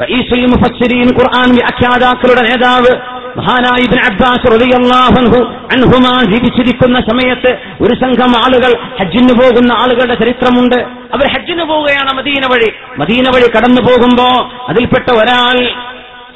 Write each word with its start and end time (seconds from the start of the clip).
മുഫസ്സിരീൻ 0.00 1.06
ഖുർആൻ 1.06 1.50
വ്യാഖ്യാതാക്കളുടെ 1.50 2.42
നേതാവ് 2.42 3.18
മഹാനായ 3.38 3.84
Ibn 3.84 4.02
Abbas 4.10 4.52
റളിയല്ലാഹു 4.52 5.14
അൻഹു 5.18 5.44
അൻഹുമാ 5.72 6.32
ജീവിച്ചിരിക്കുന്ന 6.32 7.00
സമയത്ത് 7.00 7.58
ഒരു 7.80 7.94
സംഘം 8.00 8.32
ആളുകൾ 8.44 8.80
ഹജ്ജിന് 9.00 9.40
പോകുന്ന 9.40 9.72
ആളുകളുടെ 9.72 10.14
ചരിത്രമുണ്ട്. 10.14 10.76
അവർ 10.84 11.32
ഹജ്ജിന് 11.32 11.64
പോവുകയാണ് 11.64 12.14
മദീന 12.14 12.42
വഴി. 12.52 12.72
മദീന 12.98 13.24
വഴി 13.28 13.50
കടന്നു 13.50 13.82
പോകുമ്പോ 13.82 14.52
അതിൽപ്പെട്ട 14.68 15.10
ഒരാൾ 15.10 15.66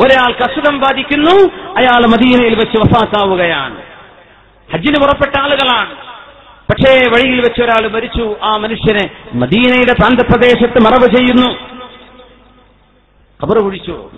ഒരാൾ 0.01 0.33
അസുഖം 0.43 0.81
ബാധിക്കുന്നു. 0.81 1.51
അയാൾ 1.77 2.07
മദീനയിൽ 2.07 2.55
വെച്ച് 2.55 2.79
വഫാത്താവുകയാണ്. 2.79 3.77
ഹജ്ജിന് 4.73 4.97
പുറപ്പെട്ട 5.01 5.41
ആളുകളാണ്. 5.41 5.91
പക്ഷേ 6.71 7.11
വഴിയിൽ 7.11 7.41
വെച്ച് 7.41 7.63
ഒരാൾ 7.63 7.89
മരിച്ചു. 7.89 8.37
ആ 8.43 8.57
മനുഷ്യനെ 8.57 9.11
മദീനയുടെ 9.35 9.93
പ്രാന്തപ്രദേശത്ത് 9.93 10.85
മറവ് 10.85 11.17
ചെയ്യുന്നു. 11.17 11.73
ഖബറ 13.45 13.59
കുഴിച്ചു. 13.59 14.11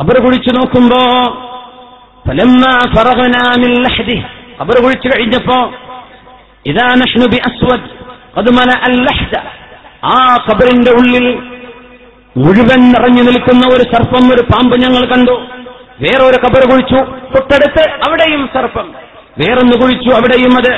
ഖബർ 0.00 0.24
കുഴിച്ചു 0.24 0.50
നോക്കുമ്പോ 0.50 1.00
ഖബർ 4.60 4.82
കുഴിച്ചു 4.82 5.08
കഴിഞ്ഞപ്പോ 5.08 5.72
ഇദാ 6.66 6.86
നഹ്നു 6.86 7.26
ബി 7.26 7.36
അസ്വദ് 7.36 7.90
അൽ 8.36 8.72
അല്ലഹ്ദ 8.82 9.36
ആ 10.04 10.34
ഖബറിന്റെ 10.34 10.90
ഉള്ളിൽ 10.90 11.26
മുഴുവൻ 12.36 12.80
നിറഞ്ഞു 12.80 13.22
നിൽക്കുന്ന 13.22 13.74
ഒരു 13.74 13.82
സർപ്പം 13.82 14.28
ഒരു 14.28 14.42
പാമ്പ് 14.42 14.80
ഞങ്ങൾ 14.80 15.06
കണ്ടു. 15.06 15.32
വേറൊരു 16.00 16.36
കബർ 16.36 16.70
കുഴിച്ചു. 16.70 17.04
തൊട്ടടുത്ത് 17.04 17.90
അവിടെയും 17.90 18.48
സർപ്പം. 18.54 18.92
വേറൊന്ന് 19.38 19.80
കുഴിച്ചു 19.82 20.10
അവിടെയും 20.10 20.52
അത്. 20.56 20.72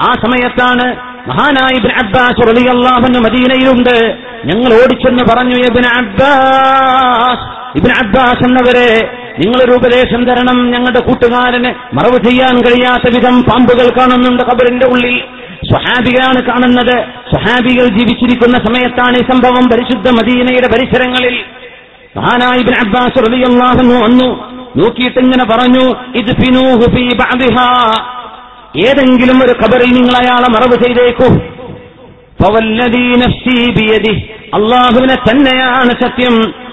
ആ 0.00 0.12
സമയത്താണ് 0.12 1.13
മഹാനായ 1.28 1.74
അബ്ബാസ് 2.04 2.48
റളിയല്ലാഹു 2.48 3.04
അൻഹു 3.04 3.20
മദീനയിലുണ്ട്. 3.20 4.16
ഞങ്ങൾ 4.44 4.74
ഓടിച്ചെന്ന് 4.74 5.34
പറഞ്ഞു 5.34 5.56
ഇബ്നു 5.56 5.88
അബ്ബാസ് 5.98 7.44
ഇബ്നു 7.78 7.94
അബ്ബാസ് 8.04 8.44
എന്നവരെ 8.44 8.88
നിങ്ങളൊരു 9.38 9.72
ഉപദേശം 9.72 10.24
തരണം. 10.24 10.70
ഞങ്ങളുടെ 10.70 11.00
കൂട്ടുകാരന് 11.00 11.94
മറവ് 11.94 12.24
ചെയ്യാൻ 12.24 12.60
കഴിയാത്ത 12.60 13.16
വിധം 13.16 13.42
പാമ്പുകൾ 13.42 13.88
കാണുന്നുണ്ട് 13.98 14.42
കബറിന്റെ 14.42 14.86
ഉള്ളിൽ. 14.86 15.18
സ്വഹാബികളാണ് 15.72 16.46
കാണുന്നത്. 16.46 16.96
സ്വഹാബികൾ 17.34 17.86
ജീവിച്ചിരിക്കുന്ന 17.98 18.56
സമയത്താണ് 18.58 19.16
ഈ 19.16 19.22
സംഭവം 19.32 19.64
പരിശുദ്ധ 19.72 20.10
മദീനയുടെ 20.10 20.68
പരിസരങ്ങളിൽ. 20.68 21.44
മഹാനായ 22.16 22.58
ഇബ്നു 22.58 22.86
അബ്ബാസ് 22.86 23.30
റളിയല്ലാഹു 23.30 24.04
വന്നു. 24.04 24.54
നോക്കിയിട്ടിങ്ങനെ 24.76 25.44
പറഞ്ഞു 25.44 25.84
ഇത് 26.16 26.36
ഫിനൂഹു 26.42 26.96
ഫീ 26.96 27.08
ഏതെങ്കിലും 28.76 29.36
ഒരു 29.44 29.52
ഖബറിൽ 29.62 29.92
നിങ്ങൾ 29.92 30.16
അയാളെ 30.16 30.50
മറവ് 30.50 30.84
ചെയ്തേക്കൂ. 30.84 31.26
അള്ളാഹുവിനെ 34.54 35.14
തന്നെയാണ് 35.14 35.90
സത്യം. 35.90 36.64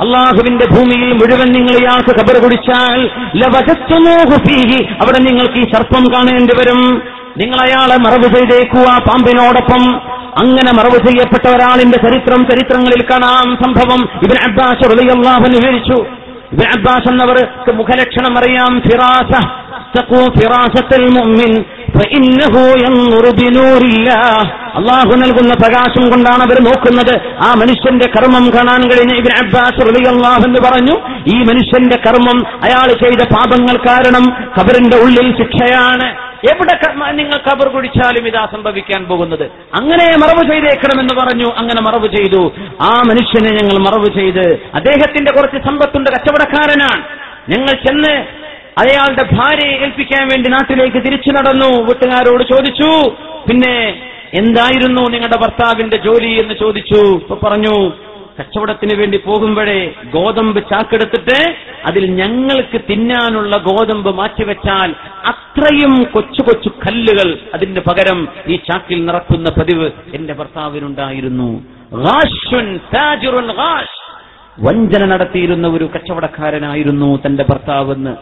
അള്ളാഹുവിന്റെ 0.00 0.66
ഭൂമിയിൽ 0.66 1.12
മുഴുവൻ 1.12 1.52
നിങ്ങൾ 1.52 1.72
ഇയാൾക്ക് 1.72 2.20
ഖബർ 2.20 2.42
കുടിച്ചാൽ 2.42 3.10
അവിടെ 5.02 5.22
നിങ്ങൾക്ക് 5.22 5.58
ഈ 5.58 5.62
സർപ്പം 5.62 6.04
കാണേണ്ടി 6.14 6.52
വരും. 6.56 7.02
നിങ്ങൾ 7.38 7.68
അയാളെ 7.68 7.96
മറവ് 7.96 8.34
ചെയ്തേക്കൂ 8.34 8.78
ആ 8.78 8.98
പാമ്പിനോടൊപ്പം. 8.98 9.96
അങ്ങനെ 10.38 10.72
മറവ് 10.72 11.06
ചെയ്യപ്പെട്ട 11.06 11.48
ഒരാളിന്റെ 11.48 11.98
ചരിത്രം 11.98 12.46
ചരിത്രങ്ങളിൽ 12.46 13.04
കാണാം 13.10 13.56
സംഭവം. 13.64 14.02
ഇബിൻ 14.02 14.50
അബ്ബാസ് 14.50 14.88
അള്ളാഹു 15.12 15.40
വിവരിച്ചു. 15.40 16.06
ഇബിൻ 16.52 16.68
അബ്ബാസ് 16.76 17.10
എന്നവർക്ക് 17.10 17.72
മുഖലക്ഷണം 17.72 18.38
അറിയാം. 18.38 18.80
ഫിറാസ. 18.80 19.48
അള്ളാഹു 24.76 25.16
നൽകുന്ന 25.16 25.54
പ്രകാശം 25.54 26.10
കൊണ്ടാണ് 26.10 26.42
അവർ 26.42 26.64
നോക്കുന്നത്. 26.64 27.20
ആ 27.44 27.54
മനുഷ്യന്റെ 27.54 28.10
കർമ്മം 28.10 28.48
കാണാൻ 28.48 28.82
കഴിഞ്ഞ 28.82 29.12
ഇബിൻ 29.12 29.46
അബ്ബാസ് 29.46 30.08
അള്ളാഹു 30.08 30.42
എന്ന് 30.46 30.60
പറഞ്ഞു 30.70 30.96
ഈ 31.36 31.38
മനുഷ്യന്റെ 31.38 31.96
കർമ്മം 31.96 32.46
അയാൾ 32.46 32.86
ചെയ്ത 32.86 33.22
പാപങ്ങൾ 33.22 33.76
കാരണം 33.88 34.24
കബറിന്റെ 34.58 34.96
ഉള്ളിൽ 34.96 35.42
ശിക്ഷയാണ്. 35.42 36.26
എവിടെ 36.52 36.94
നിങ്ങൾ 37.12 37.36
കബർ 37.36 37.68
കുടിച്ചാലും 37.68 38.28
ഇതാ 38.28 38.46
സംഭവിക്കാൻ 38.52 39.04
പോകുന്നത്. 39.04 39.42
അങ്ങനെ 39.74 40.06
മറവ് 40.16 40.52
ചെയ്തേക്കണമെന്ന് 40.52 41.20
പറഞ്ഞു 41.20 41.46
അങ്ങനെ 41.58 41.82
മറവ് 41.82 42.16
ചെയ്തു. 42.16 42.52
ആ 42.80 43.02
മനുഷ്യനെ 43.08 43.50
ഞങ്ങൾ 43.50 43.78
മറവ് 43.78 44.18
ചെയ്ത് 44.18 44.60
അദ്ദേഹത്തിന്റെ 44.74 45.32
കുറച്ച് 45.32 45.68
സമ്പത്തുണ്ട് 45.68 46.10
കച്ചവടക്കാരനാണ്. 46.10 47.04
ഞങ്ങൾ 47.48 47.84
ചെന്ന് 47.86 48.45
അയാളുടെ 48.78 49.24
ഭാര്യയെ 49.36 49.76
ഏൽപ്പിക്കാൻ 49.78 50.28
വേണ്ടി 50.28 50.48
നാട്ടിലേക്ക് 50.50 50.96
തിരിച്ചു 50.96 51.30
നടന്നു. 51.30 51.82
വീട്ടുകാരോട് 51.82 52.42
ചോദിച്ചു 52.42 52.90
പിന്നെ 53.50 53.76
എന്തായിരുന്നു 54.34 55.02
നിങ്ങളുടെ 55.02 55.36
ഭർത്താവിന്റെ 55.36 55.96
ജോലി? 55.96 56.32
എന്ന് 56.40 56.54
ചോദിച്ചു. 56.54 57.00
ഇപ്പൊ 57.16 57.36
പറഞ്ഞു 57.44 57.92
കച്ചവടത്തിന് 58.40 58.94
വേണ്ടി 59.00 59.18
പോകുമ്പോഴേ 59.26 59.92
ഗോതമ്പ് 60.14 60.60
ചാക്കെടുത്തിട്ട് 60.70 61.38
അതിൽ 61.86 62.10
ഞങ്ങൾക്ക് 62.10 62.80
തിന്നാനുള്ള 62.90 63.56
ഗോതമ്പ് 63.56 64.10
മാറ്റിവെച്ചാൽ 64.16 64.90
അത്രയും 65.26 65.94
കൊച്ചു 66.14 66.42
കൊച്ചു 66.42 66.68
കല്ലുകൾ 66.68 67.38
അതിന് 67.54 67.80
പകരം 67.80 68.28
ഈ 68.48 68.56
ചാക്കിൽ 68.56 69.04
നിറക്കുന്ന 69.04 69.50
പതിവ് 69.60 69.90
എന്റെ 70.14 70.34
ഭർത്താവിനുണ്ടായിരുന്നു. 70.34 71.50
വഞ്ചന 74.60 75.04
നടത്തിയിരുന്ന 75.04 75.66
ഒരു 75.68 75.90
കച്ചവടക്കാരനായിരുന്നു 75.94 77.18
തന്റെ 77.26 77.44
ഭർത്താവെന്ന്. 77.50 78.14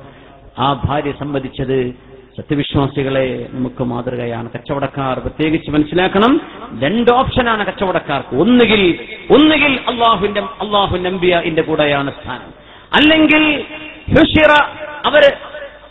ആ 0.58 0.82
ഭാര്യ 0.84 1.12
സമ്മതിച്ചത് 1.12 1.94
സത്യവിശ്വാസികളെ 2.36 3.46
നമുക്ക് 3.50 3.84
മാതൃകയാണ്. 3.84 4.50
കച്ചവടക്കാർ 4.54 5.18
പ്രത്യേകിച്ച് 5.18 5.70
മനസ്സിലാക്കണം. 5.70 6.40
രണ്ട് 6.82 7.14
ഓപ്ഷനാണ് 7.14 7.66
കച്ചവടക്കാർക്ക്. 7.66 8.36
ഒന്നുകിൽ 8.36 8.98
ഒന്നുകിൽ 9.30 9.80
അള്ളാഹുവിന്റെ 9.88 10.40
അള്ളാഹു 10.40 10.96
നമ്പിയ 10.96 11.62
കൂടെയാണ് 11.62 12.12
സ്ഥാനം. 12.22 12.52
അല്ലെങ്കിൽ 12.94 13.64
ഹുഷിറ 14.10 14.64
അവർ 15.04 15.36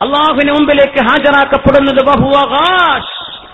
അള്ളാഹുവിന് 0.02 0.52
മുമ്പിലേക്ക് 0.52 1.00
ഹാജരാക്കപ്പെടുന്നത്. 1.00 2.06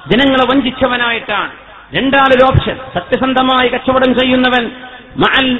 ജനങ്ങളെ 0.10 0.46
വഞ്ചിച്ചവനായിട്ടാണ്. 0.54 1.52
രണ്ടാമൊരു 1.98 2.44
ഓപ്ഷൻ. 2.44 2.78
സത്യസന്ധമായി 2.94 3.70
കച്ചവടം 3.70 4.20
ചെയ്യുന്നവൻ 4.20 4.72
മഅൽ- 5.18 5.60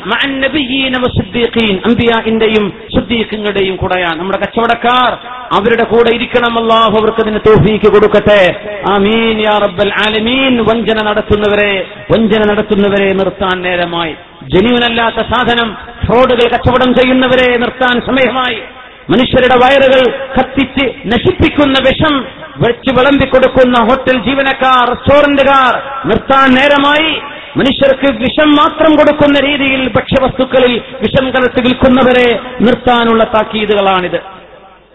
സുദ്ദീഖിങ്ങളുടെയും 2.96 3.76
കൂടെയാണ് 3.76 4.20
നമ്മുടെ 4.20 4.38
കച്ചവടക്കാർ. 4.38 5.12
അവരുടെ 5.56 5.84
കൂടെ 5.84 6.16
ഇരിക്കണം 6.16 6.62
അള്ളാഹു 6.62 6.92
അവർക്ക് 6.92 7.22
അതിന് 7.22 7.40
തോഫീക്ക് 7.48 7.86
കൊടുക്കട്ടെ. 7.86 8.66
ആമീൻ 8.90 9.40
യാ 9.40 9.58
റബ്ബൽ 9.58 9.94
ആലമീൻ. 9.94 10.62
വഞ്ചന 10.62 11.06
നടത്തുന്നവരെ 11.06 11.88
വഞ്ചന 12.12 12.54
നടത്തുന്നവരെ 12.54 13.14
നിർത്താൻ 13.14 13.62
നേരമായി. 13.62 14.16
ജനുവനല്ലാത്ത 14.54 15.16
സാധനം 15.16 15.78
ഫ്രോഡുകൾ 16.06 16.50
കച്ചവടം 16.50 16.94
ചെയ്യുന്നവരെ 16.94 17.58
നിർത്താൻ 17.58 18.02
സമയമായി. 18.02 18.62
മനുഷ്യരുടെ 19.10 19.56
വയറുകൾ 19.56 20.28
കത്തിച്ച് 20.40 20.86
നശിപ്പിക്കുന്ന 21.08 21.74
വിഷം 21.80 22.26
വെച്ച് 22.62 22.94
വിളമ്പിക്കൊടുക്കുന്ന 22.94 23.80
ഹോട്ടൽ 23.80 24.18
ജീവനക്കാർ 24.18 24.90
റെസ്റ്റോറന്റുകാർ 24.90 25.82
നിർത്താൻ 26.10 26.50
നേരമായി. 26.54 27.39
മനുഷ്യർക്ക് 27.58 28.14
വിഷം 28.14 28.50
മാത്രം 28.52 28.96
കൊടുക്കുന്ന 28.96 29.40
രീതിയിൽ 29.40 29.88
ഭക്ഷ്യവസ്തുക്കളിൽ 29.88 30.82
വിഷം 31.02 31.26
കലർത്തി 31.30 31.62
വിൽക്കുന്നവരെ 31.62 32.40
നിർത്താനുള്ള 32.62 33.24
താക്കീതുകളാണിത്. 33.24 34.16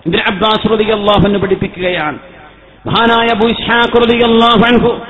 ഇബ്നു 0.06 0.18
അബ്ബാസ് 0.18 0.68
അൻഹു 0.68 1.38
പഠിപ്പിക്കുകയാണ്. 1.38 2.18
മഹാനായ 2.86 3.26
അൻഹു 4.66 5.00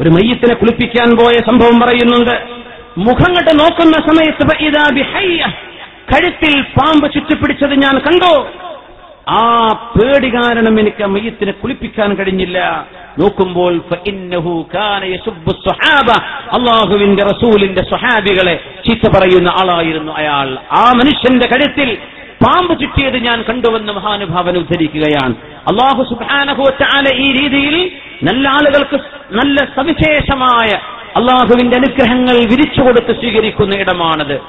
ഒരു 0.00 0.10
മയ്യത്തിനെ 0.10 0.54
കുളിപ്പിക്കാൻ 0.54 1.16
പോയ 1.16 1.32
സംഭവം 1.32 1.80
പറയുന്നുണ്ട്. 1.80 2.48
മുഖം 2.98 3.34
കണ്ട് 3.34 3.60
നോക്കുന്ന 3.60 3.92
സമയത്ത് 3.92 4.46
കഴുത്തിൽ 6.12 6.62
പാമ്പ് 6.62 7.12
ചുറ്റിപ്പിടിച്ചത് 7.12 7.74
ഞാൻ 7.74 7.98
കണ്ടു. 7.98 8.46
ആ 9.28 9.68
പേടി 9.96 10.34
കാരണം 10.34 10.80
എനിക്ക് 10.80 11.04
മയ്യത്തിനെ 11.04 11.52
കുളിപ്പിക്കാൻ 11.52 12.14
കഴിഞ്ഞില്ല. 12.14 12.86
നോക്കുമ്പോൾ 13.18 13.80
അള്ളാഹുവിന്റെ 16.52 17.22
റസൂലിന്റെ 17.22 17.82
സ്വഹാബികളെ 17.82 18.60
ചീത്ത 18.86 19.18
പറയുന്ന 19.18 19.48
ആളായിരുന്നു 19.60 20.12
അയാൾ. 20.12 20.58
ആ 20.72 20.92
മനുഷ്യന്റെ 20.92 21.46
കഴുത്തിൽ 21.46 21.98
പാമ്പ് 22.44 22.80
ചുറ്റിയത് 22.80 23.16
ഞാൻ 23.16 23.42
കണ്ടുവന്ന 23.42 23.92
മഹാനുഭാവൻ 23.92 24.56
ഉദ്ധരിക്കുകയാണ്. 24.56 25.34
അള്ളാഹു 25.70 26.02
സുബാനഹുവറ്റാല 26.02 27.16
ഈ 27.16 27.32
രീതിയിൽ 27.32 27.90
നല്ല 28.22 28.48
ആളുകൾക്ക് 28.48 28.96
നല്ല 29.32 29.56
സവിശേഷമായ 29.56 30.78
അള്ളാഹുവിന്റെ 31.16 31.76
അനുഗ്രഹങ്ങൾ 31.76 32.34
വിരിച്ചു 32.34 32.80
കൊടുത്ത് 32.80 33.20
സ്വീകരിക്കുന്ന 33.20 33.80
ഇടമാണത്. 33.80 34.40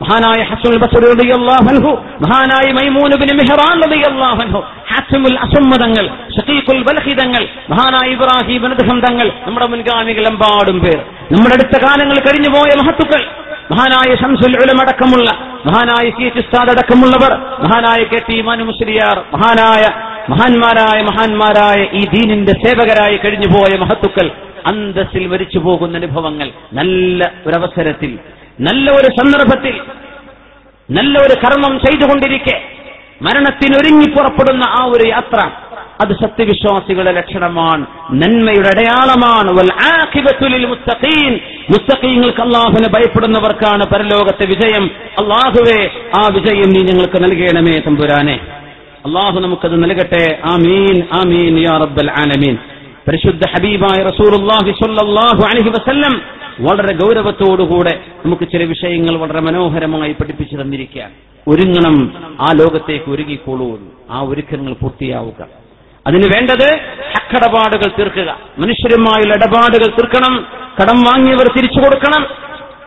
മഹാനായ 0.00 0.40
ഹസൻ 0.50 0.74
ബസറി 0.82 1.06
റളിയല്ലാഹു 1.12 1.66
അൻഹു 1.72 1.90
മഹാനായ 2.24 2.66
മൈമൂൻ 2.78 3.10
ഇബ്നു 3.16 3.34
മിഹ്റാൻ 3.40 3.80
ഹാസിമുൽ 4.90 5.36
അസ്മദങ്ങൾ 5.44 6.06
ശഖീഖുൽ 6.36 6.80
ബൽഹിദങ്ങൾ 6.86 7.42
മഹാനായ 7.72 8.06
ഇബ്രാഹിം 8.14 8.64
അദ്ഹം 8.68 8.98
തങ്ങൾ 9.04 9.28
നമ്മുടെ 9.46 9.66
മുൻഗാമികൾ 9.66 10.24
എമ്പാടും 10.30 10.78
പേർ. 10.84 10.98
നമ്മുടെ 11.32 11.54
അടുത്ത 11.54 11.76
കാലങ്ങൾ 11.84 12.18
കഴിഞ്ഞു 12.20 12.50
പോയ 12.50 12.70
മഹത്തുക്കൾ 12.80 13.22
മഹാനായ 13.72 14.10
ഷംസുൽ 14.16 14.54
ഉലമടക്കമുള്ള 14.62 15.28
മഹാനായ 15.66 16.06
സി 16.10 16.22
എച്ച് 16.22 16.40
ഉസ്താദ് 16.42 16.72
അടക്കമുള്ളവർ 16.74 17.32
മഹാനായ 17.64 18.00
കെ 18.12 18.20
ടി 18.28 18.38
മാനു 18.42 18.64
മുസ്ലിയാർ 18.64 19.16
മഹാനായ 19.34 19.84
മഹാന്മാരായ 20.30 20.98
മഹാന്മാരായ 21.02 21.78
ഈ 21.92 22.04
ദീനിന്റെ 22.14 22.54
സേവകരായി 22.64 23.16
കഴിഞ്ഞുപോയ 23.16 23.72
മഹത്തുക്കൾ 23.84 24.26
അന്തസ്സിൽ 24.66 25.24
മരിച്ചു 25.28 25.58
പോകുന്ന 25.58 25.96
അനുഭവങ്ങൾ 25.96 26.48
നല്ല 26.72 27.20
ഒരവസരത്തിൽ 27.46 28.12
നല്ല 28.60 28.90
ഒരു 28.90 29.06
സന്ദർഭത്തിൽ 29.06 29.80
നല്ല 30.90 31.18
ഒരു 31.18 31.34
കർമ്മം 31.44 31.78
ചെയ്തുകൊണ്ടിരിക്കെ 31.78 32.62
മരണത്തിനൊരുങ്ങി 33.22 34.06
പുറപ്പെടുന്ന 34.10 34.64
ആ 34.68 34.84
ഒരു 34.84 35.08
യാത്ര 35.08 35.50
അത് 36.02 36.12
സത്യവിശ്വാസികളുടെ 36.12 37.12
ലക്ഷണമാണ് 37.12 37.86
നന്മയുടെ 38.10 38.68
അടയാളമാണ്. 38.68 39.50
മുസ്തഖീങ്ങൾക്ക് 41.70 42.42
അള്ളാഹുവിനെ 42.42 42.88
ഭയപ്പെടുന്നവർക്കാണ് 42.88 43.86
പരലോകത്തെ 43.86 44.46
വിജയം. 44.46 44.90
അള്ളാഹുവേ 45.22 45.80
ആ 46.18 46.28
വിജയം 46.32 46.68
നീ 46.68 46.80
ഞങ്ങൾക്ക് 46.80 47.24
നൽകണമേ 47.24 47.78
തമ്പുരാനെ. 47.86 48.40
അള്ളാഹു 49.06 49.40
നമുക്കത് 49.40 49.82
നൽകട്ടെ. 49.82 50.38
ആമീൻ 50.44 51.02
ആമീൻ 51.12 51.58
യാ 51.58 51.78
റബ്ബൽ 51.78 52.10
ആലമീൻ. 52.10 52.58
പരിശുദ്ധ 53.08 53.42
ഹബീബായ 53.50 54.02
റസൂലുള്ളാഹി 54.02 54.72
സ്വല്ലല്ലാഹു 54.72 55.42
അലൈഹി 55.50 55.68
വസല്ലം 55.68 56.39
വളരെ 56.60 56.96
ഗൗരവത്തോടുകൂടെ 56.96 58.00
നമുക്ക് 58.24 58.48
ചില 58.52 58.64
വിഷയങ്ങൾ 58.64 59.16
വളരെ 59.16 59.40
മനോഹരമായി 59.40 60.12
പഠിപ്പിച്ചു 60.12 60.56
തന്നിരിക്കുകയാണ്. 60.56 61.12
ഒരുങ്ങണം 61.48 62.12
ആ 62.40 62.52
ലോകത്തേക്ക് 62.52 63.10
ഒരുങ്ങിക്കോളൂ 63.10 63.80
ആ 64.10 64.20
ഒരുക്കങ്ങൾ 64.20 64.72
പൂർത്തിയാവുക. 64.72 65.46
അതിന് 66.06 66.22
വേണ്ടത് 66.22 66.80
ഹക്കടപാടുകൾ 66.84 67.92
തീർക്കുക. 67.98 68.38
മനുഷ്യരുമായുള്ള 68.58 69.34
ഇടപാടുകൾ 69.34 69.86
തീർക്കണം. 69.86 70.46
കടം 70.82 71.00
വാങ്ങിയവർ 71.00 71.56
തിരിച്ചു 71.56 71.78
കൊടുക്കണം. 71.78 72.22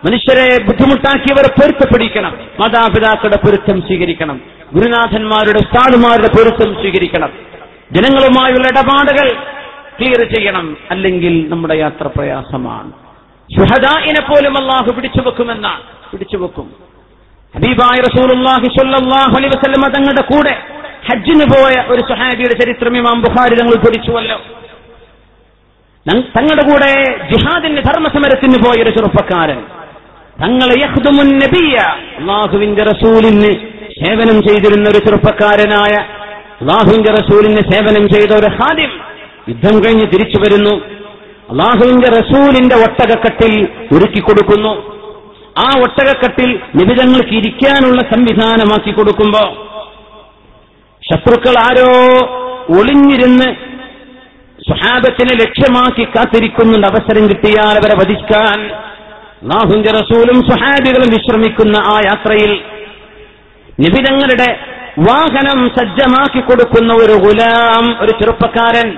മനുഷ്യരെ 0.06 0.64
ബുദ്ധിമുട്ടാക്കിയവരെ 0.64 1.48
പൊരുത്തപ്പെടിക്കണം. 1.48 2.38
മാതാപിതാക്കളുടെ 2.60 3.38
പൊരുത്തം 3.38 3.82
സ്വീകരിക്കണം. 3.82 4.42
ഗുരുനാഥന്മാരുടെ 4.74 5.58
ഉസ്താദുമാരുടെ 5.58 6.28
പൊരുത്തം 6.28 6.74
സ്വീകരിക്കണം. 6.74 7.30
ജനങ്ങളുമായുള്ള 7.92 8.68
ഇടപാടുകൾ 8.68 9.30
ക്ലിയർ 10.00 10.36
ചെയ്യണം. 10.36 10.78
അല്ലെങ്കിൽ 10.92 11.50
നമ്മുടെ 11.50 11.76
യാത്ര 11.76 12.08
പ്രയാസമാണ്. 12.08 13.03
ഷുഹദായിനെ 13.50 14.22
പോലും 14.30 14.54
അള്ളാഹു 14.62 14.90
പിടിച്ചു 14.96 15.22
വെക്കുമെന്നാണ്. 15.22 15.82
പിടിച്ചു 16.12 16.38
വെക്കും. 16.38 16.68
ഹബീബായ 17.54 17.98
റസൂലുള്ളാഹി 18.10 18.68
സ്വല്ലല്ലാഹു 18.76 19.34
അലൈഹി 19.38 19.52
വസല്ലം 19.56 19.84
തങ്ങളുടെ 19.96 20.24
കൂടെ 20.32 20.54
ഹജ്ജിന് 21.08 21.46
പോയ 21.54 21.76
ഒരു 21.94 22.02
സുഹാബിയുടെ 22.02 22.56
ചരിത്രം 22.60 22.98
ഇമാം 22.98 23.18
ബുഖാരി 23.22 23.56
തങ്ങൾ 23.56 23.76
പിടിച്ചുവല്ലോ 23.86 24.38
തങ്ങളുടെ 26.36 26.64
കൂടെ 26.70 26.92
ജിഹാദിന്റെ 27.32 27.82
ധർമ്മസമരത്തിന് 27.82 28.58
പോയ 28.66 28.78
ഒരു 28.84 28.90
ചെറുപ്പക്കാരൻ. 28.90 29.60
തങ്ങളെ 30.42 30.76
നബിയ 31.44 31.76
അള്ളാഹുവിന്റെ 32.20 32.84
റസൂലിന് 32.84 33.52
സേവനം 34.00 34.38
ചെയ്തിരുന്ന 34.48 34.86
ഒരു 34.90 35.00
ചെറുപ്പക്കാരനായ 35.06 35.94
അള്ളാഹുവിന്റെ 36.62 37.12
റസൂലിന് 37.20 37.62
സേവനം 37.72 38.04
ചെയ്ത 38.14 38.32
ഒരു 38.42 38.50
ഹാദിം 38.58 38.92
യുദ്ധം 39.50 39.76
കഴിഞ്ഞ് 39.84 40.06
തിരിച്ചു 40.14 40.40
വരുന്നു. 40.44 40.74
അള്ളാഹുവിന്റെ 41.52 42.10
റസൂലിന്റെ 42.10 42.76
ഒട്ടകക്കട്ടിൽ 42.76 43.68
ഒരുക്കി 43.94 44.20
കൊടുക്കുന്നു. 44.20 44.74
ആ 45.58 45.80
ഒട്ടകക്കട്ടിൽ 45.80 46.60
നിബിതങ്ങൾക്ക് 46.76 47.34
ഇരിക്കാനുള്ള 47.34 48.02
സംവിധാനമാക്കി 48.02 48.92
കൊടുക്കുമ്പോ 48.92 49.44
ശത്രുക്കൾ 51.02 51.56
ആരോ 51.60 51.92
ഒളിഞ്ഞിരുന്ന് 52.80 53.48
സ്വഹാബത്തിനെ 54.68 55.34
ലക്ഷ്യമാക്കി 55.36 56.04
കാത്തിരിക്കുന്നുണ്ട്. 56.04 56.88
അവസരം 56.88 57.30
കിട്ടിയാൽ 57.30 57.76
അവരെ 57.78 57.96
വധിക്കാൻ. 57.96 58.60
അള്ളാഹുവിന്റെ 59.44 59.92
റസൂലും 59.92 60.42
സ്വഹാബികളും 60.50 61.10
വിശ്രമിക്കുന്ന 61.10 61.78
ആ 61.78 62.00
യാത്രയിൽ 62.06 62.52
നിബിതങ്ങളുടെ 63.80 64.60
വാഹനം 65.00 65.70
സജ്ജമാക്കി 65.78 66.40
കൊടുക്കുന്ന 66.40 66.94
ഒരു 66.94 67.14
ഗുലാം 67.14 68.02
ഒരു 68.02 68.10
ചെറുപ്പക്കാരൻ 68.10 68.90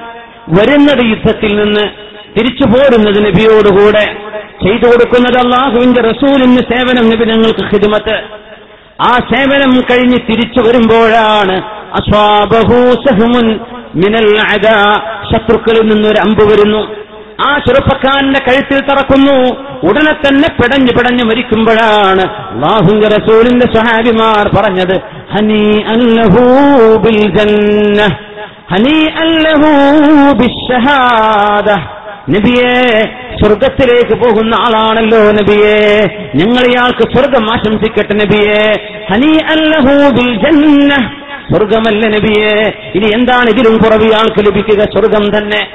വരുന്നത് 0.59 1.05
യുദ്ധത്തിൽ 1.05 1.55
നിന്ന് 1.63 1.85
തിരിച്ചു 2.35 2.65
പോരുന്നത് 2.71 3.19
നബിയോടുകൂടെ. 3.25 4.05
ചെയ്തു 4.63 4.85
കൊടുക്കുന്നത് 4.91 5.37
അള്ളാഹുവിന്റെ 5.43 6.01
റസൂലിന് 6.11 6.61
സേവനം 6.71 7.05
നബി 7.11 7.25
ഞങ്ങൾക്ക് 7.31 7.63
ഹിദ്മത്ത് 7.71 8.17
ആ 9.07 9.11
സേവനം 9.31 9.71
കഴിഞ്ഞ് 9.89 10.19
തിരിച്ചു 10.27 10.61
വരുമ്പോഴാണ് 10.67 11.55
അസ്വാബഹു 11.99 12.77
സഹ്മുൻ 13.05 13.47
മിനൽ 14.01 14.29
ശത്രുക്കളിൽ 15.31 15.83
നിന്നൊരു 15.91 16.19
അമ്പ് 16.25 16.43
വരുന്നു. 16.51 16.81
ആ 17.45 17.49
ചെറുപ്പക്കാരന്റെ 17.65 18.39
കഴുത്തിൽ 18.47 18.79
തറക്കുന്നു. 18.89 19.37
ഉടനെ 19.87 20.13
തന്നെ 20.23 20.49
പിടഞ്ഞു 20.59 20.91
പിടഞ്ഞു 20.97 21.23
മരിക്കുമ്പോഴാണ് 21.29 22.23
അള്ളാഹുന്റെ 22.51 23.07
റസൂലിന്റെ 23.15 23.67
സ്വഹാബിമാർ 23.73 24.45
പറഞ്ഞത് 24.57 24.95
ഹനി 25.33 25.63
അല്ലഹൂ 25.93 26.45
ബിൽ 27.05 27.19
ജന്ന 27.37 28.01
ഹനി 28.71 28.97
അല്ലഹൂ 29.23 29.73
ബിശ്ശഹാദ 30.41 31.69
നബിയെ 32.29 33.01
സ്വർഗത്തിലേക്ക് 33.35 34.25
പോകുന്ന 34.25 34.55
ആളാണല്ലോ 34.55 35.19
നബിയെ. 35.19 36.05
ഞങ്ങൾ 36.35 36.65
ഇയാൾക്ക് 36.65 37.17
സ്വർഗം 37.17 37.51
ആശംസിക്കട്ടെ 37.51 38.13
നബിയെ. 38.13 38.71
ഹനി 39.11 39.37
അല്ലഹൂബിൽ 39.51 40.35
ജന്ന 40.35 40.95
സ്വർഗമല്ല 41.51 42.07
നബിയെ. 42.07 42.73
ഇനി 42.95 43.05
എന്താണ് 43.15 43.49
ഇതിലും 43.49 43.77
കുറവ് 43.77 44.03
ഇയാൾക്ക് 44.03 44.45
ലഭിക്കുക? 44.47 44.79
സ്വർഗം 44.79 45.37
തന്നെ. 45.37 45.67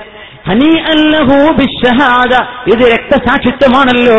ഹനി 0.49 0.81
അല്ലഹൂബി 0.81 1.65
ഷഹാദ. 1.65 2.35
ഇത് 2.75 2.93
രക്തസാക്ഷിത്വമാണല്ലോ 2.93 4.15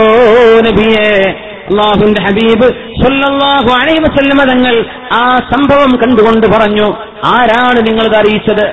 നബിയെ. 0.70 1.32
അള്ളാഹുന്റെ 1.72 2.24
ഹബീബ് 2.24 2.68
സൊല്ലാഹു 3.04 3.70
അലൈഹി 3.82 4.02
വസല്ലമ 4.02 4.44
തങ്ങൾ 4.44 4.86
ആ 5.14 5.38
സംഭവം 5.38 5.92
കണ്ടുകൊണ്ട് 5.96 6.48
പറഞ്ഞു. 6.48 6.94
ആരാണ് 7.26 7.88
നിങ്ങളത് 7.88 8.16
അറിയിച്ചത്? 8.16 8.68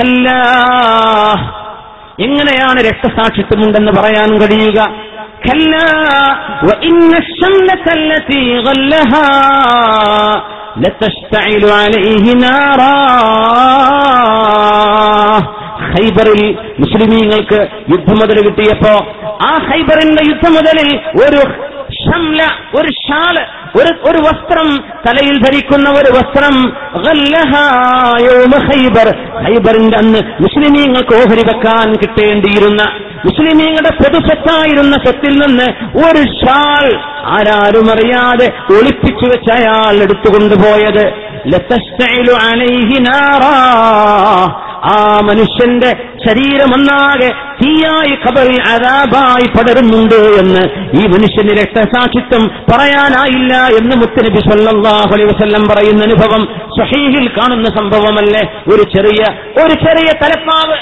കല്ലാ. 0.00 1.59
എങ്ങനെയാണ് 2.20 2.80
രക്തസാക്ഷിത്വമുണ്ടെന്ന് 2.80 3.92
പറയാൻ 3.92 4.40
കഴിയുക? 4.40 4.80
ഹൈബറിൽ 15.92 16.58
മുസ്ലിമീങ്ങൾക്ക് 16.78 17.68
യുദ്ധമുതൽ 17.90 18.46
കിട്ടിയപ്പോ 18.46 18.92
ആ 19.46 19.58
ഹൈബറിന്റെ 19.58 20.22
യുദ്ധമുതലിൽ 20.28 20.88
ഒരു 20.96 21.40
ഷംല 22.10 22.42
ഒരു 22.74 22.88
ഷാൾ 22.88 23.46
ഒരു 23.76 24.10
ഒരു 24.10 24.18
വസ്ത്രം 24.18 24.68
തലയിൽ 25.06 25.42
ധരിക്കുന്ന 25.42 25.90
ഒരു 25.90 26.10
വസ്ത്രം. 26.10 26.54
ഖൈബർ. 28.58 29.08
ഖൈബറിന്റെ 29.44 29.98
അന്ന് 29.98 30.18
മുസ്ലിമീങ്ങൾക്ക് 30.40 31.14
ഓഹരി 31.16 31.42
വെക്കാൻ 31.46 31.94
കിട്ടേണ്ടിയിരുന്ന 31.94 32.82
മുസ്ലിമീങ്ങളുടെ 33.24 33.94
പൊതുസ്വത്തായിരുന്ന 33.96 34.92
സ്വത്തിൽ 34.92 35.30
നിന്ന് 35.30 35.64
ഒരു 36.08 36.22
ഷാൾ 36.22 36.86
ആരാരും 37.24 37.90
അറിയാതെ 37.90 38.52
ഒളിപ്പിച്ചു 38.70 39.26
വെച്ച 39.26 39.50
അയാൾ 39.50 40.02
എടുത്തുകൊണ്ടുപോയത്. 40.02 41.29
ആ 44.84 45.18
മനുഷ്യന്റെ 45.22 45.90
ശരീരമൊന്നാകെ 46.28 47.28
തീയായി 47.62 48.14
കബറിൽ 48.16 48.62
അരാബായി 48.68 49.48
പടരുന്നുണ്ട് 49.48 50.14
എന്ന് 50.14 50.62
ഈ 51.00 51.06
മനുഷ്യന്റെ 51.06 51.54
രക്തസാക്ഷിത്വം 51.54 52.50
പറയാനായില്ല 52.72 53.54
എന്ന് 53.78 53.96
മുത്തനബി 53.96 54.50
സല്ലാഹുലി 54.50 55.22
അലൈഹി 55.22 55.34
വസ്ല്ലം 55.34 55.68
പറയുന്ന 55.68 56.02
അനുഭവം 56.02 56.42
സഹീഹിൽ 56.80 57.28
കാണുന്ന 57.28 57.68
സംഭവമല്ലേ? 57.68 58.42
ഒരു 58.74 58.82
ചെറിയ 58.82 59.22
ഒരു 59.64 59.74
ചെറിയ 59.74 60.12
തലപ്പാവ്. 60.22 60.76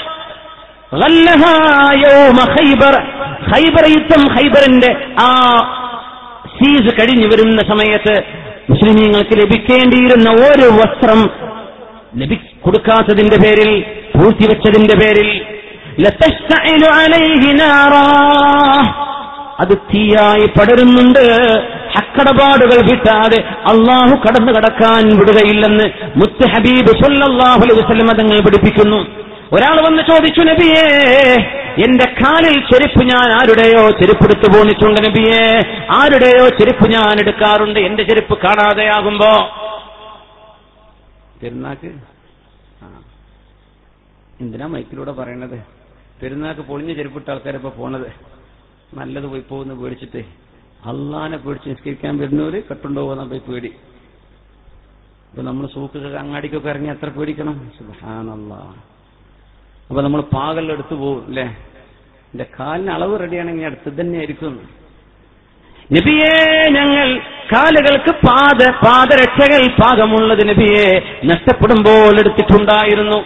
ഹൈബർ 3.53 3.89
യുദ്ധം 3.89 4.27
ഹൈബറിന്റെ 4.27 4.97
ആ 5.21 5.29
സീസ് 6.55 6.95
കഴിഞ്ഞു 6.95 7.27
വരുന്ന 7.27 7.61
സമയത്ത് 7.61 8.15
മുസ്ലിമീങ്ങൾക്ക് 8.69 9.37
ലഭിക്കേണ്ടിയിരുന്ന 9.41 10.29
ഒരു 10.31 10.67
വസ്ത്രം 10.69 11.19
ലഭി 12.17 12.35
കൊടുക്കാത്തതിന്റെ 12.61 13.37
പേരിൽ 13.37 13.83
പൂഴ്ത്തിവെച്ചതിന്റെ 14.15 14.95
പേരിൽ. 14.97 15.29
അത് 19.59 19.77
തീയായി 19.77 20.45
പടരുന്നുണ്ട് 20.45 21.19
ഹക്കടപാടുകൾ 21.95 22.91
വിട്ടാതെ 22.91 23.39
അള്ളാഹു 23.67 24.15
കടന്നു 24.15 24.51
കടക്കാൻ 24.51 25.19
വിടുകയില്ലെന്ന് 25.19 25.83
മുത്ത് 26.15 26.47
ഹബീബ് 26.49 26.91
സല്ലാഹുലി 27.03 27.73
അലൈഹി 27.73 28.41
പഠിപ്പിക്കുന്നു 28.41 28.99
ഒരാൾ 29.55 29.77
വന്ന് 29.85 30.03
ചോദിച്ചു 30.11 30.41
നബിയേ 30.41 30.83
എന്റെ 31.85 32.05
കാലിൽ 32.21 32.55
ചെരുപ്പ് 32.71 33.03
ഞാൻ 33.03 33.27
ആരുടെയോ 33.31 33.89
ചെരുപ്പെടുത്തു 33.89 34.57
പോന്നിട്ടുണ്ട് 34.57 35.01
നബിയേ. 35.01 35.41
ആരുടെയോ 35.91 36.49
ചെരുപ്പ് 36.49 36.91
ഞാൻ 36.91 37.19
എടുക്കാറുണ്ട് 37.19 37.79
എന്റെ 37.79 38.03
ചെരുപ്പ് 38.03 38.37
കാണാതെയാകുമ്പോ. 38.37 39.31
പെരുന്നാക്ക് 41.41 41.91
എന്തിനാ 44.41 44.67
മൈക്കിലൂടെ 44.67 45.11
പറയണത്? 45.11 45.57
പെരുന്നാക്ക് 46.21 46.61
പൊളിഞ്ഞ 46.61 46.93
ചെരുപ്പിട്ട 46.93 47.29
ആൾക്കാരിപ്പോ 47.29 47.69
പോണത്. 47.69 48.09
നല്ലത് 48.93 49.23
പോയി 49.23 49.43
പോകുന്ന 49.49 49.73
പേടിച്ചിട്ട്. 49.73 50.21
അള്ളാനെ 50.85 51.37
പേടിച്ച് 51.37 51.69
നിസ്കരിക്കാൻ 51.69 52.17
വരുന്നവര് 52.17 52.63
കെട്ടുണ്ടോ 52.63 53.01
പോകുന്ന 53.01 53.23
പോയി 53.23 53.39
പേടി. 53.39 53.67
ഇപ്പൊ 55.29 55.41
നമ്മൾ 55.41 55.67
സൂക്കൊക്കെ 55.67 56.17
അങ്ങാടിക്കൊക്കെ 56.17 56.69
ഇറങ്ങി 56.69 56.89
എത്ര 56.89 57.09
പേടിക്കണം? 57.09 57.71
സുബ്ഹാനല്ലാ. 57.77 58.73
അപ്പൊ 59.89 60.01
നമ്മൾ 60.01 60.21
പാകലെടുത്തു 60.21 60.95
പോകും 60.95 61.23
അല്ലേ 61.27 61.45
എന്റെ 62.33 62.45
കാലിന് 62.59 62.91
അളവ് 62.91 63.19
റെഡിയാണെങ്കിൽ 63.19 63.65
അടുത്ത് 63.65 64.01
തന്നെ 64.01 64.17
ആയിരിക്കും. 64.17 64.53
നബിയെ 65.93 66.33
ഞങ്ങൾ 66.69 67.07
കാലുകൾക്ക് 67.53 68.11
പാദ 68.27 68.69
പാദരക്ഷകൾ 68.85 69.61
പാകമുള്ളത് 69.81 70.43
നബിയെ 70.49 70.87
നഷ്ടപ്പെടുമ്പോൾ 71.25 72.19
എടുത്തിട്ടുണ്ടായിരുന്നു. 72.19 73.19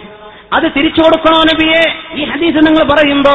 അത് 0.54 0.66
തിരിച്ചു 0.76 1.02
കൊടുക്കണോ 1.02 1.42
നബിയെ? 1.42 1.82
ഈ 2.16 2.24
ഹദീസ് 2.24 2.66
നിങ്ങൾ 2.66 2.82
പറയുമ്പോ 2.84 3.34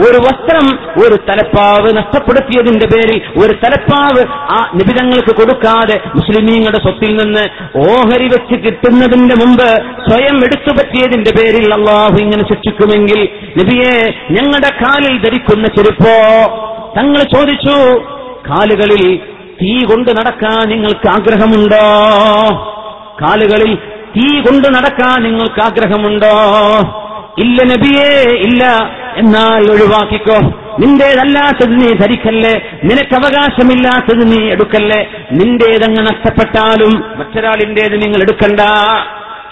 ഒരു 0.00 0.18
വസ്ത്രം 0.18 0.66
ഒരു 0.98 1.16
തലപ്പാവ് 1.28 1.96
നഷ്ടപ്പെടുത്തിയതിന്റെ 1.96 2.86
പേരിൽ 2.86 3.22
ഒരു 3.38 3.52
തലപ്പാവ് 3.64 4.22
ആ 4.50 4.70
നിബിതങ്ങൾക്ക് 4.74 5.36
കൊടുക്കാതെ 5.36 6.00
മുസ്ലിമീങ്ങളുടെ 6.14 6.78
സ്വത്തിൽ 6.78 7.16
നിന്ന് 7.16 7.44
ഓഹരി 7.88 8.28
വെച്ച് 8.28 8.60
കിട്ടുന്നതിന്റെ 8.64 9.34
മുമ്പ് 9.34 9.68
സ്വയം 10.08 10.44
എടുത്തു 10.44 10.70
പറ്റിയതിന്റെ 10.70 11.30
പേരിൽ 11.30 11.72
അള്ളാഹു 11.72 12.18
ഇങ്ങനെ 12.20 12.42
ശിക്ഷിക്കുമെങ്കിൽ 12.48 13.20
നബിയെ 13.58 13.94
ഞങ്ങളുടെ 14.30 14.68
കാലിൽ 14.84 15.18
ധരിക്കുന്ന 15.18 15.66
ചെരുപ്പോ? 15.68 16.14
തങ്ങൾ 16.98 17.22
ചോദിച്ചു 17.34 17.76
കാലുകളിൽ 18.50 19.04
തീ 19.62 19.84
കൊണ്ട് 19.84 20.10
നടക്കാൻ 20.10 20.68
നിങ്ങൾക്ക് 20.68 21.08
ആഗ്രഹമുണ്ടോ? 21.08 21.84
കാലുകളിൽ 23.22 23.72
തീ 24.16 24.40
കൊണ്ട് 24.40 24.68
നടക്കാൻ 24.68 25.22
നിങ്ങൾക്ക് 25.22 25.60
ആഗ്രഹമുണ്ടോ? 25.60 26.32
ഇല്ല 27.38 27.62
നബിയേ 27.62 28.32
ഇല്ല. 28.38 28.64
എന്നാൽ 29.16 29.70
ഒഴിവാക്കിക്കോ. 29.70 30.38
നിന്റേതല്ലാത്തത് 30.78 31.80
നീ 31.80 31.88
ധരിക്കല്ലേ? 31.92 32.60
നിനക്ക് 32.84 33.14
അവകാശമില്ലാത്തത് 33.14 34.32
നീ 34.32 34.50
എടുക്കല്ലേ? 34.50 35.06
നിന്റേതങ്ങ് 35.32 36.00
നഷ്ടപ്പെട്ടാലും 36.00 37.04
മറ്റൊരാളിന്റേത് 37.18 38.02
നിങ്ങൾ 38.02 38.22
എടുക്കണ്ട. 38.22 38.60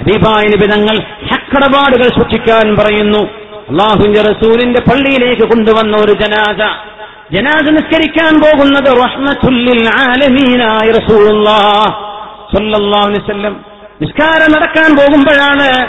ഹബീബായ 0.00 0.44
നിബിതങ്ങൾ 0.44 0.96
ഹക്കടപാടുകൾ 1.32 2.08
സൂക്ഷിക്കാൻ 2.08 2.76
പറയുന്നു. 2.76 3.22
അള്ളാഹുവിന്റെ 3.70 4.20
റസൂലിന്റെ 4.20 4.80
പള്ളിയിലേക്ക് 4.80 5.42
കൊണ്ടുവന്ന 5.42 5.96
ഒരു 5.96 6.12
ജനാജ 6.12 6.60
ജനാജ 7.36 7.70
നിസ്കരിക്കാൻ 7.70 8.40
പോകുന്നത് 8.40 8.90
റഹ്മത്തുല്ലിൽ 8.96 9.88
ആലമീനായ 9.88 10.90
റസൂലുള്ളാഹ് 10.90 11.90
സല്ലല്ലാഹു 12.56 13.06
അലൈഹി 13.06 13.22
വസല്ലം. 13.24 13.75
നിസ്കാരം 14.02 14.52
നടക്കാൻ 14.52 14.96
പോകുമ്പോഴാണ് 14.96 15.88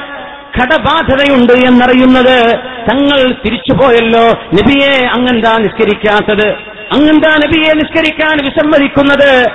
കടബാധതയുണ്ട് 0.60 1.54
എന്നറിയുന്നത്. 1.54 2.56
തങ്ങൾ 2.92 3.32
തിരിച്ചുപോയല്ലോ. 3.46 4.28
നബിയെ 4.30 5.08
അങ്ങെന്താ 5.08 5.58
നിസ്കരിക്കാത്തത്? 5.58 6.48
അങ്ങെന്താ 6.94 7.30
നബിയെ 7.46 7.74
നിസ്കരിക്കാൻ 7.74 8.46
വിസമ്മതിക്കുന്നത്? 8.46 9.46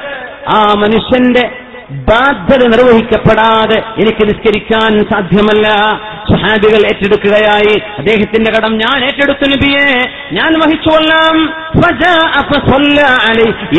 ആ 0.56 0.74
മനുഷ്യന്റെ 0.76 1.52
ബാധ്യത 1.90 2.68
നിർവഹിക്കപ്പെടാതെ 2.68 3.80
എനിക്ക് 3.80 4.24
നിസ്കരിക്കാൻ 4.24 5.04
സാധ്യമല്ല. 5.12 5.68
സഹാബികൾ 6.30 6.86
ഏറ്റെടുക്കുകയായി. 6.86 7.82
അദ്ദേഹത്തിന്റെ 7.98 8.52
കടം 8.52 8.78
ഞാൻ 8.78 9.04
ഏറ്റെടുത്തു 9.04 9.50
നബിയെ. 9.50 10.10
ഞാൻ 10.32 10.58
വഹിച്ചുകൊള്ളാം. 10.58 11.54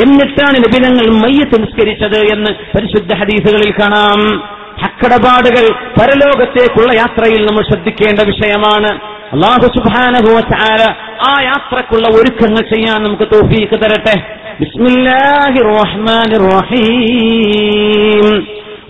എന്നിട്ടാണ് 0.01 0.57
നബി 0.57 1.09
മയ്യത്ത് 1.09 1.61
നിസ്കരിച്ചത് 1.61 2.33
എന്ന് 2.33 2.51
പരിശുദ്ധ 2.51 3.13
ഹദീസുകളിൽ 3.13 3.71
കാണാം. 3.71 4.53
ഹക്കടപാടുകൾ 4.82 5.64
പരലോകത്തേക്കുള്ള 5.98 6.90
യാത്രയിൽ 7.00 7.40
നമ്മൾ 7.48 7.62
ശ്രദ്ധിക്കേണ്ട 7.70 8.20
വിഷയമാണ് 8.30 8.90
അള്ളാഹു 9.34 9.66
സുബ്ഹാനഹു 9.76 10.30
വതആല 10.36 10.82
ആ 11.28 11.34
യാത്രക്കുള്ള 11.48 12.06
ഒരുക്കങ്ങൾ 12.16 12.62
ചെയ്യാൻ 12.70 12.98
നമുക്ക് 13.06 13.26
തൗഫീഖ് 13.34 13.78
തരട്ടെ 13.82 14.16
ബിസ്മില്ലാഹിർ 14.62 15.68
റഹ്മാനിർ 15.80 16.44
റഹീം 16.54 18.28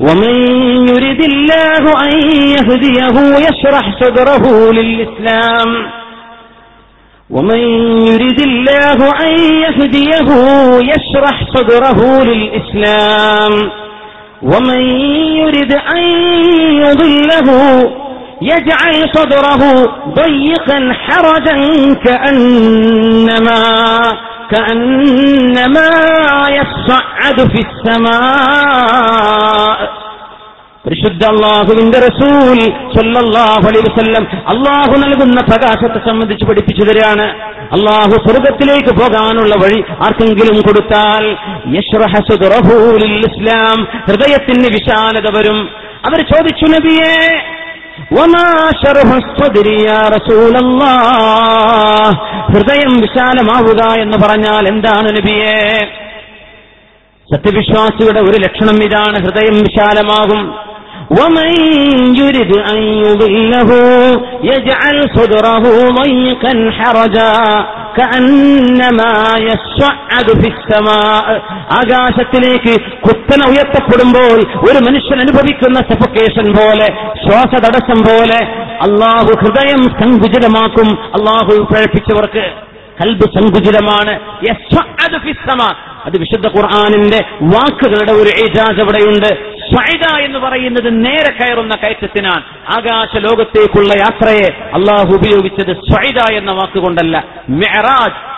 ومن 0.00 0.34
يرد 0.88 1.20
الله 1.24 1.84
أن 2.04 2.12
يهديه 2.54 3.16
يشرح 3.46 3.86
صدره 4.02 4.44
للإسلام 4.78 5.68
ومن 7.30 7.60
يرد 8.08 8.40
الله 8.42 8.98
أن 9.18 9.30
يهديه 9.64 10.28
يشرح 10.90 11.36
صدره 11.54 11.98
للإسلام 12.24 13.52
ومن 14.43 14.81
يرد 15.37 15.71
أن 15.71 16.03
يضله 16.83 17.47
يجعل 18.41 18.95
صدره 19.13 19.61
ضيقا 20.15 20.93
حرجا 20.93 21.57
كأنما 22.05 23.63
كأنما 24.51 25.89
يصعد 26.49 27.37
في 27.51 27.59
السماء. 27.67 29.23
പരിശുദ്ധ 30.85 31.25
അള്ളാഹുവിന്റെ 31.25 31.99
റസൂൽ 31.99 32.59
സല്ലല്ലാഹു 32.95 33.67
അലൈഹി 33.67 33.85
വസല്ലം 33.89 34.23
അള്ളാഹു 34.47 34.97
നൽകുന്ന 34.97 35.41
പ്രകാശത്തെ 35.41 36.09
സംബന്ധിച്ച് 36.09 36.45
പഠിപ്പിച്ചു 36.45 36.85
തരാണ് 36.85 37.25
അള്ളാഹു 37.75 38.11
സ്വർഗത്തിലേക്ക് 38.11 38.89
പോകാനുള്ള 38.89 39.55
വഴി 39.63 39.83
ആർക്കെങ്കിലും 39.91 40.61
കൊടുത്താൽ 40.61 41.23
ഇസ്ലാം 43.29 43.85
ഹൃദയത്തിന് 44.07 44.67
വിശാലത 44.67 45.37
വരും. 45.37 45.69
അവർ 46.05 46.19
ചോദിച്ചു 46.21 46.65
നബിയെ 46.65 47.13
ഹൃദയം 52.53 52.93
വിശാലമാവുക 53.01 54.01
എന്ന് 54.01 54.17
പറഞ്ഞാൽ 54.27 54.67
എന്താണ് 54.67 55.09
നബിയെ? 55.09 55.57
സത്യവിശ്വാസിയുടെ 57.33 58.19
ഒരു 58.19 58.37
ലക്ഷണം 58.37 58.83
ഇതാണ്. 58.83 59.17
ഹൃദയം 59.25 59.53
വിശാലമാകും. 59.53 60.72
ومن 61.10 61.50
يرد 62.14 62.52
أن 62.68 62.78
يضله 63.04 63.70
يجعل 64.44 64.96
صدره 65.14 65.64
ضيقا 66.00 66.52
حرجا 66.72 67.32
كأنما 67.98 69.12
يصعد 69.42 70.28
في 70.40 70.48
السماء 70.48 71.26
ആകാശത്തിലേക്ക് 71.78 72.74
കുത്തന 73.06 73.40
ഉയർത്തപ്പെടുമ്പോൾ 73.52 74.36
ഒരു 74.66 74.78
മനുഷ്യൻ 74.86 75.18
അനുഭവിക്കുന്ന 75.24 75.78
സഫക്കേഷൻ 75.90 76.46
പോലെ 76.58 76.88
ശ്വാസതടസ്സം 77.24 78.00
പോലെ 78.08 78.40
അള്ളാഹു 78.86 79.30
ഹൃദയം 79.42 79.82
സങ്കുചിതമാക്കും 80.00 80.88
അള്ളാഹു 81.18 81.54
പ്രഴപ്പിച്ചവർക്ക് 81.70 82.44
കൽബ് 83.01 83.25
സങ്കുചിതമാണ്. 83.35 84.13
അത് 86.05 86.17
വിശുദ്ധ 86.17 86.47
ഖുർആാനിന്റെ 86.47 87.19
വാക്കുകളുടെ 87.41 88.11
ഒരു 88.11 88.29
ഏജാസ് 88.29 88.79
അവിടെയുണ്ട്. 88.81 89.53
സ്വൈദ 89.67 90.25
എന്ന് 90.25 90.39
പറയുന്നത് 90.39 91.05
നേരെ 91.05 91.31
കയറുന്ന 91.33 91.75
കയറ്റത്തിനാണ്. 91.75 92.43
ആകാശ 92.77 93.17
ലോകത്തേക്കുള്ള 93.17 93.93
യാത്രയെ 93.99 94.47
അള്ളാഹു 94.73 95.15
ഉപയോഗിച്ചത് 95.15 95.73
സ്വൈദ 95.89 96.33
എന്ന 96.33 96.51
വാക്കുകൊണ്ടല്ല. 96.51 97.23
മെഹറാജ് 97.49 98.33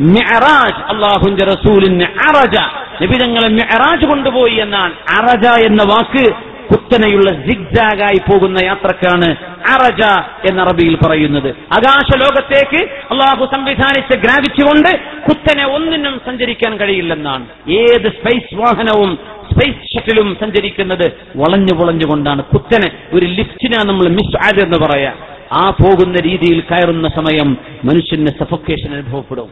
മിഅറാജ് 0.00 0.82
അള്ളാഹുവിന്റെ 0.92 1.44
റസൂലിന് 1.44 2.06
അറജ. 2.28 2.56
നിബിതങ്ങളെ 3.00 3.48
മിഅറാജ് 3.48 4.06
കൊണ്ടുപോയി 4.06 4.54
എന്നാണ്. 4.54 4.92
അറജ 5.18 5.46
എന്ന 5.66 5.82
വാക്ക് 5.82 6.24
കുത്തനെയുള്ള 6.72 7.48
സിഗ്സാഗായി 7.48 8.18
പോകുന്ന 8.30 8.64
യാത്രക്കാണ് 8.64 9.36
അറജ 9.70 10.04
എന്ന 10.50 10.62
അറബിയിൽ 10.62 10.96
പറയുന്നത്. 10.96 11.48
ആകാശ 11.48 12.16
ലോകത്തേക്ക് 12.16 12.90
അള്ളാഹു 13.10 13.48
സംവിധാനിച്ച് 13.54 14.18
ഗ്രാവിറ്റി 14.18 14.62
കൊണ്ട് 14.62 15.22
കുത്തനെ 15.28 15.66
ഒന്നിനും 15.66 16.20
സഞ്ചരിക്കാൻ 16.26 16.76
കഴിയില്ലെന്നാണ്. 16.76 17.46
ഏത് 17.70 18.06
സ്പേസ് 18.06 18.54
വാഹനവും 18.54 19.18
സ്പേസ് 19.52 19.94
ഷട്ടിലും 19.94 20.36
സഞ്ചരിക്കുന്നത് 20.40 21.12
വളഞ്ഞു 21.36 21.74
വളഞ്ഞുകൊണ്ടാണ്. 21.74 22.44
കുത്തനെ 22.44 23.02
ഒരു 23.12 23.26
ലിഫ്റ്റിനാണ് 23.26 23.88
നമ്മൾ 23.88 24.08
മിസ് 24.08 24.64
എന്ന് 24.64 24.86
പറയാം. 24.86 25.16
ആ 25.52 25.70
പോകുന്ന 25.70 26.14
രീതിയിൽ 26.24 26.60
കയറുന്ന 26.60 27.08
സമയം 27.08 27.56
മനുഷ്യന് 27.84 28.26
സഫൊക്കേഷൻ 28.26 28.94
അനുഭവപ്പെടും. 28.94 29.48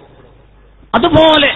അതുപോലെ 0.94 1.48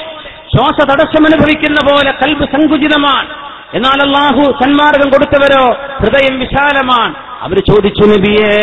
ശ്വാസ 0.57 0.85
തടസ്സം 0.85 1.25
അനുഭവിക്കുന്ന 1.33 1.79
പോലെ 1.85 2.11
കൽബ് 2.11 2.45
സങ്കുചിതമാണ്. 2.45 3.43
എന്നാൽ 3.76 4.00
അള്ളാഹു 4.04 4.44
സന്മാർഗം 4.62 5.08
കൊടുത്തവരോ 5.14 5.64
ഹൃദയം 6.02 6.36
വിശാലമാണ് 6.44 7.14
അവർ 7.46 7.58
ചോദിച്ചു 7.70 8.06
നബിയെ 8.12 8.54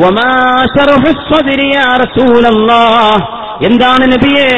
വമാ 0.00 0.28
ശർഹു 0.74 1.10
സ്വദ്രി 1.24 1.66
യാ 1.70 1.86
റസൂലല്ലാഹ്. 2.04 3.16
എന്താണ് 3.68 4.04
നബിയെ 4.12 4.48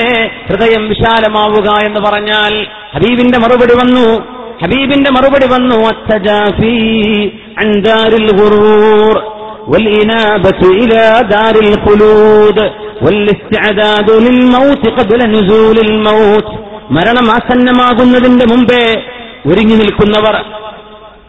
ഹൃദയം 0.48 0.82
വിശാലമാവുക 0.92 1.68
എന്ന് 1.86 2.00
പറഞ്ഞാൽ 2.06 2.52
ഹബീബിന്റെ 2.94 3.38
മറുപടി 3.44 3.74
വന്നു 3.80 4.06
ഹബീബിന്റെ 4.62 5.10
മറുപടി 5.16 5.48
വന്നു 5.54 5.78
അത്തജാഫി 5.90 6.76
അൻ 7.62 7.70
ദാരിൽ 7.86 8.28
ഗുറൂർ 8.38 9.16
والإنابة 9.72 10.60
إلى 10.74 11.04
دار 11.30 11.54
الخلود 11.66 12.58
والاستعداد 13.04 14.08
للموت 14.24 14.82
قبل 14.98 15.20
نزول 15.34 15.76
الموت 15.86 16.48
മരണം 16.96 17.26
ആസന്നമാകുന്നതിന്റെ 17.32 18.44
മുമ്പേ 18.46 18.84
ഒരുങ്ങി 19.47 19.75
നിൽക്കുന്നവർ. 19.75 20.35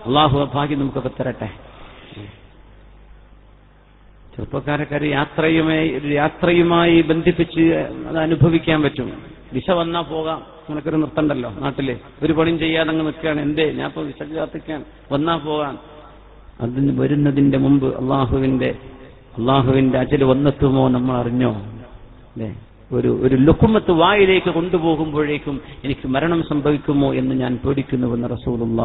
അള്ളാഹു 0.06 0.50
ഭാഗ്യം 0.54 0.78
നമുക്കൊക്കെ 0.80 1.10
തരട്ടെ. 1.20 1.50
ചെറുപ്പക്കാരൊക്കെ 4.36 4.96
ഒരു 4.96 5.04
യാത്രയുമായി 5.04 6.00
യാത്രയുമായി 6.04 7.02
ബന്ധിപ്പിച്ച് 7.02 7.60
അത് 8.08 8.18
അനുഭവിക്കാൻ 8.18 8.82
പറ്റും. 8.82 9.22
ദിശ 9.52 9.70
വന്നാ 9.70 10.00
പോകാം. 10.00 10.42
നിനക്കൊരു 10.70 10.96
നിർത്തണ്ടല്ലോ 10.96 11.50
നാട്ടിൽ. 11.50 11.96
ഒരു 12.22 12.32
പണിയും 12.32 12.58
ചെയ്യാതെ 12.58 12.90
അങ്ങ് 12.90 13.06
നിൽക്കുകയാണ്. 13.06 13.40
എന്തേ? 13.40 13.72
ഞാൻ 13.72 13.86
ഇപ്പൊ 13.88 14.02
വിശ 14.02 14.22
കാത്തിക്കാൻ 14.22 14.84
വന്നാ 15.12 15.36
പോകാൻ 15.36 15.78
അതിന് 16.60 17.00
വരുന്നതിന്റെ 17.00 17.58
മുമ്പ് 17.58 18.00
അള്ളാഹുവിന്റെ 18.00 18.74
അള്ളാഹുവിന്റെ 19.38 19.98
അജൽ 19.98 20.24
വന്നെത്തുമോ 20.24 20.88
നമ്മൾ 20.88 21.16
അറിഞ്ഞോ 21.16 21.52
അല്ലേ? 21.54 22.48
ഒരു 22.92 23.20
ഒരു 23.22 23.34
ലുക്കുമത്ത് 23.34 23.90
വായിലേക്ക് 23.90 24.50
കൊണ്ടുപോകുമ്പോഴേക്കും 24.50 25.60
എനിക്ക് 25.84 26.08
മരണം 26.08 26.42
സംഭവിക്കുമോ 26.42 27.14
എന്ന് 27.14 27.34
ഞാൻ 27.34 27.58
പേടിക്കുന്നുവെന്ന് 27.66 28.28
റസൂലുള്ള 28.30 28.82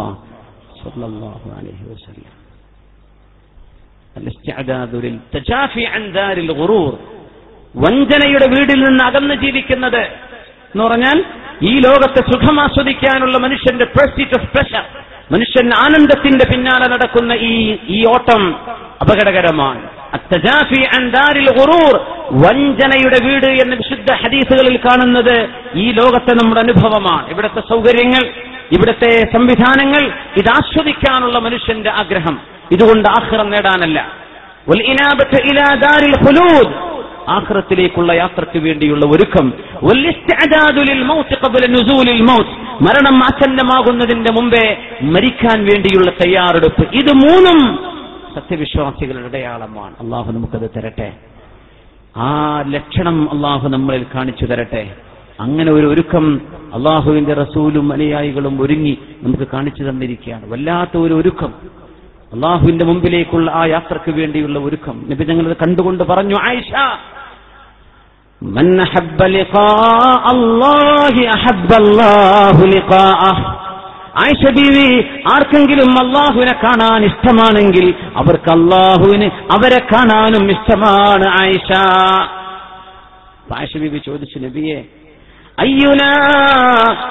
അലൈഹി 1.58 1.84
വസല്ലം. 1.84 2.48
വഞ്ചനയുടെ 7.76 8.48
വീടിൽ 8.50 8.80
നിന്ന് 8.80 9.04
അകന്ന് 9.04 9.36
ജീവിക്കുന്നത് 9.36 10.28
എന്ന് 10.68 10.84
പറഞ്ഞാൽ 10.84 11.24
ഈ 11.62 11.80
ലോകത്തെ 11.80 12.32
സുഖം 12.32 12.62
ആസ്വദിക്കാനുള്ള 12.62 13.38
മനുഷ്യന്റെ 13.38 13.86
പ്രസ്റ്റീറ്റ് 13.86 14.40
ഓഫ് 14.40 14.52
പ്രഷർ 14.52 14.84
മനുഷ്യൻ 15.32 15.68
ആനന്ദത്തിന്റെ 15.68 16.46
പിന്നാലെ 16.52 16.90
നടക്കുന്ന 16.90 17.34
ഈ 17.34 17.78
ഈ 17.88 18.04
ഓട്ടം 18.08 18.56
അപകടകരമാണ്. 19.02 19.90
വഞ്ചനയുടെ 22.32 23.26
വീട് 23.26 23.46
എന്ന 23.46 23.76
വിശുദ്ധ 23.76 24.14
ഹദീസുകളിൽ 24.14 24.78
കാണുന്നത് 24.78 25.50
ഈ 25.76 25.92
ലോകത്തെ 25.92 26.34
നമ്മുടെ 26.34 26.62
അനുഭവമാണ്. 26.62 27.30
ഇവിടുത്തെ 27.30 27.60
സൗകര്യങ്ങൾ 27.60 28.28
ഇവിടുത്തെ 28.72 29.10
സംവിധാനങ്ങൾ 29.10 30.14
ഇത് 30.38 30.50
ആസ്വദിക്കാനുള്ള 30.50 31.40
മനുഷ്യന്റെ 31.40 31.90
ആഗ്രഹം. 31.90 32.40
ഇതുകൊണ്ട് 32.72 33.10
ആഹ്റം 33.10 33.50
നേടാനല്ല. 33.50 34.08
ആഖിറത്തിലേക്കുള്ള 37.28 38.12
യാത്രയ്ക്ക് 38.12 38.64
വേണ്ടിയുള്ള 38.64 39.06
ഒരുക്കം. 39.06 39.54
മരണം 42.82 43.24
ആസന്നമാകുന്നതിന്റെ 43.24 44.32
മുമ്പേ 44.32 44.78
മരിക്കാൻ 45.02 45.66
വേണ്ടിയുള്ള 45.66 46.12
തയ്യാറെടുപ്പ്. 46.12 46.82
ഇത് 46.82 47.14
മൂന്നും 47.14 47.80
സത്യവിശ്വാസികളുടെ 48.36 49.28
അടയാളമാണ്. 49.28 49.96
അള്ളാഹു 50.00 50.32
നമുക്കത് 50.32 50.70
തരട്ടെ. 50.76 51.14
ആ 52.18 52.62
ലക്ഷണം 52.62 53.32
അള്ളാഹു 53.32 53.68
നമ്മളിൽ 53.68 54.06
കാണിച്ചു 54.16 54.46
തരട്ടെ. 54.46 54.96
അങ്ങനെ 55.40 55.72
ഒരു 55.72 55.88
ഒരുക്കം 55.88 56.42
അള്ളാഹുവിന്റെ 56.74 57.34
റസൂലും 57.34 57.94
അനുയായികളും 57.94 58.62
ഒരുങ്ങി 58.62 58.98
നമുക്ക് 59.24 59.48
കാണിച്ചു 59.54 59.84
തന്നിരിക്കുകയാണ്. 59.84 60.52
വല്ലാത്ത 60.52 60.98
ഒരു 60.98 61.14
ഒരുക്കം. 61.14 61.54
അള്ളാഹുവിന്റെ 62.34 62.86
മുമ്പിലേക്കുള്ള 62.86 63.52
ആ 63.52 63.66
യാത്രയ്ക്ക് 63.66 64.12
വേണ്ടിയുള്ള 64.12 64.60
ഒരുക്കം. 64.60 65.06
നബി 65.10 65.24
ഞങ്ങൾ 65.26 65.54
കണ്ടുകൊണ്ട് 65.54 66.04
പറഞ്ഞു 66.04 66.36
ആയിഷ 66.48 66.72
ആയിഷ 74.24 74.52
ബീവി 74.52 75.02
ആർക്കെങ്കിലും 75.34 75.92
അള്ളാഹുവിനെ 76.00 76.54
കാണാൻ 76.54 77.06
ഇഷ്ടമാണെങ്കിൽ 77.06 77.94
അവർക്ക് 78.16 78.52
അള്ളാഹുവിന് 78.52 79.26
അവരെ 79.26 79.80
കാണാനും 79.94 80.52
ഇഷ്ടമാണ് 80.52 81.28
ആയിഷ. 81.42 81.72
ആയിഷ 83.60 83.78
ബീവി 83.78 83.98
ചോദിച്ചു 83.98 84.40
നബിയെ 84.40 84.86
أينا 85.59 86.13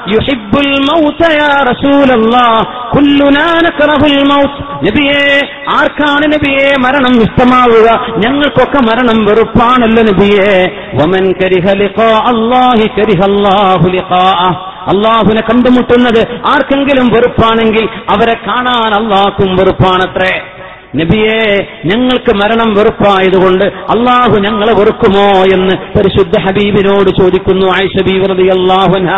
يحب 0.07 0.53
الموت 0.59 1.21
يا 1.41 1.53
رسول 1.63 2.09
الله 2.11 2.51
كلنا 2.95 3.47
نكره 3.67 4.03
الموت 4.11 4.53
നബിയെ 4.85 5.25
ആർക്കാണ് 5.77 6.25
നബിയെ 6.33 6.69
മരണം 6.85 7.13
ഇഷ്ടമാവുക 7.25 7.87
ഞങ്ങൾക്കൊക്കെ 8.23 8.79
മരണം 8.87 9.17
വെറുപ്പാണല്ലോ 9.27 10.03
നബിയെ 10.09 10.53
വമൻ 10.99 11.25
കരിഹ 11.41 11.65
ലിഖാ 11.81 12.09
അല്ലാഹി 12.31 12.85
കരിഹ 12.97 13.21
അല്ലാഹു 13.29 13.85
ലിഖാഅഹ് 13.95 14.55
അള്ളാഹുവിനെ 14.93 15.43
കണ്ടുമുട്ടുന്നത് 15.49 16.21
ആർക്കെങ്കിലും 16.53 17.07
വെറുപ്പാണെങ്കിൽ 17.15 17.85
അവരെ 18.15 18.35
കാണാൻ 18.47 18.91
അള്ളാഹ്ക്കും 18.99 19.51
വെറുപ്പാണത്രേ 19.59 20.33
നബിയെ 20.96 21.66
ഞങ്ങൾക്ക് 21.84 22.34
മരണം 22.34 22.74
വെറുപ്പായതുകൊണ്ട് 22.74 23.64
അള്ളാഹു 23.64 24.40
ഞങ്ങളെ 24.40 24.72
വെറുക്കുമോ 24.72 25.44
എന്ന് 25.52 25.74
പരിശുദ്ധ 25.74 26.38
ഹബീബിനോട് 26.38 27.10
ചോദിക്കുന്നു 27.20 27.66
ആയിഷ 27.66 28.02
ബീവറതി 28.02 28.46
അള്ളാഹുന 28.46 29.10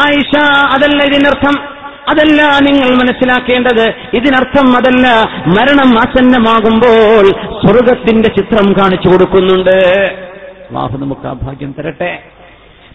ആയിഷ 0.00 0.38
അതല്ല 0.74 1.02
ഇതിനർത്ഥം. 1.02 1.76
അതല്ല 2.08 2.42
നിങ്ങൾ 2.42 2.94
മനസ്സിലാക്കേണ്ടത്. 2.94 3.94
ഇതിനർത്ഥം 4.14 4.76
അതല്ല. 4.76 5.08
മരണം 5.46 5.98
ആസന്നമാകുമ്പോൾ 5.98 7.30
സ്വർഗത്തിന്റെ 7.32 8.28
ചിത്രം 8.28 8.72
കാണിച്ചു 8.72 9.08
കൊടുക്കുന്നുണ്ട്. 9.08 9.86
അള്ളാഹു 10.68 10.98
നമുക്ക് 10.98 11.26
ആ 11.26 11.32
ഭാഗ്യം 11.32 11.74
തരട്ടെ. 11.78 12.22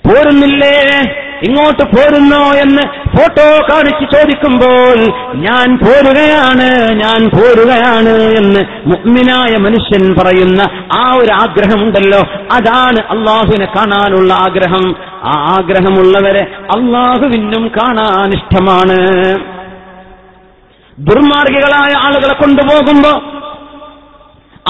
പോരുന്നില്ലേ? 0.08 1.02
ഇങ്ങോട്ട് 1.44 1.84
പോരുന്നോ 1.84 2.54
എന്ന് 2.54 2.82
ഫോട്ടോ 3.18 3.68
കാണിച്ച് 3.72 4.16
ചോദിക്കുമ്പോൾ 4.16 4.96
ഞാൻ 5.34 5.78
പോരുകയാണ് 5.78 6.92
ഞാൻ 6.92 7.30
പോരുകയാണ് 7.30 8.10
എന്ന് 8.10 8.60
മുഗ്മിനായ 8.86 9.58
മനുഷ്യൻ 9.58 10.16
പറയുന്ന 10.16 10.62
ആ 11.00 11.12
ഒരു 11.16 11.32
ആഗ്രഹമുണ്ടല്ലോ. 11.32 12.20
അതാണ് 12.54 13.00
അള്ളാഹുവിനെ 13.10 13.66
കാണാനുള്ള 13.66 14.34
ആഗ്രഹം. 14.34 14.96
ആ 15.24 15.56
ആഗ്രഹമുള്ളവരെ 15.60 16.44
അള്ളാഹുവിനും 16.76 17.68
കാണാൻ 17.68 18.30
ഇഷ്ടമാണ്. 18.30 18.98
ദുർമാർഗികളായ 21.00 21.94
ആളുകളെ 22.06 22.34
കൊണ്ടുപോകുമ്പോ 22.34 23.10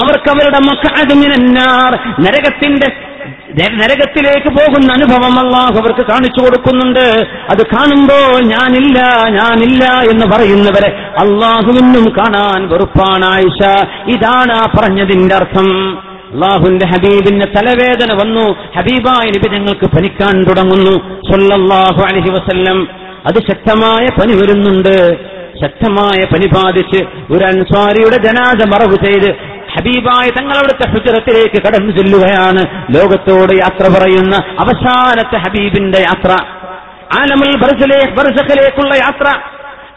അവർക്ക് 0.04 0.30
അവരുടെ 0.30 0.60
മക്കാതുമിനാർ 0.60 1.92
നരകത്തിന്റെ 2.22 3.11
നരകത്തിലേക്ക് 3.60 4.48
പോകുന്ന 4.48 4.94
അനുഭവം 4.94 5.40
അള്ളാഹു 5.40 5.74
അവർക്ക് 5.74 6.06
കാണിച്ചു 6.12 6.44
കൊടുക്കുന്നുണ്ട്. 6.44 7.28
അത് 7.50 7.66
കാണുമ്പോൾ 7.66 8.44
ഞാനില്ല 8.44 9.00
ഞാനില്ല 9.30 9.84
എന്ന് 9.86 10.26
പറയുന്നവരെ 10.26 10.94
അള്ളാഹുവിനും 11.20 12.14
കാണാൻ 12.18 12.70
വെറുപ്പാണ് 12.70 13.26
ആയിഷ. 13.26 13.86
ഇതാണ് 14.16 14.52
ആ 14.52 14.72
പറഞ്ഞതിന്റെ 14.80 15.36
അർത്ഥം. 15.36 15.98
അള്ളാഹുന്റെ 16.34 16.88
ഹബീബിന് 16.88 17.42
തലവേദന 17.42 18.14
വന്നു. 18.14 18.56
ഹബീബായ 18.78 19.30
നബി 19.30 19.50
ഞങ്ങൾക്ക് 19.50 19.86
പനിക്കാൻ 19.86 20.44
തുടങ്ങുന്നു. 20.44 21.20
സൊല്ലാഹു 21.32 22.02
അലഹി 22.02 22.30
വസല്ലം. 22.30 22.88
അത് 23.28 23.36
ശക്തമായ 23.36 24.06
പനി 24.06 24.34
വരുന്നുണ്ട്. 24.34 25.32
ശക്തമായ 25.64 26.26
പനി 26.26 26.48
ബാധിച്ച് 26.48 27.04
ഒരു 27.34 27.46
അൻസ്വാരിയുടെ 27.46 28.24
ജനാദ 28.24 28.64
മറവ് 28.68 29.06
ചെയ്ത് 29.06 29.52
ഹബീബായ 29.74 30.30
തങ്ങളവിടുത്തെ 30.30 30.90
ഹുജറത്തിലേക്ക് 30.90 31.62
കടന്നു 31.62 31.92
ചെല്ലുകയാണ്. 31.92 32.64
ലോകത്തോട് 32.96 33.54
യാത്ര 33.54 33.86
പറയുന്ന 33.98 34.36
അവസാനത്തെ 34.60 35.38
ഹബീബിന്റെ 35.38 36.00
യാത്ര. 36.00 36.32
ആലമുൽ 37.20 37.56
ബർസഖലേക്കുള്ള 38.18 38.96
യാത്ര. 38.96 39.28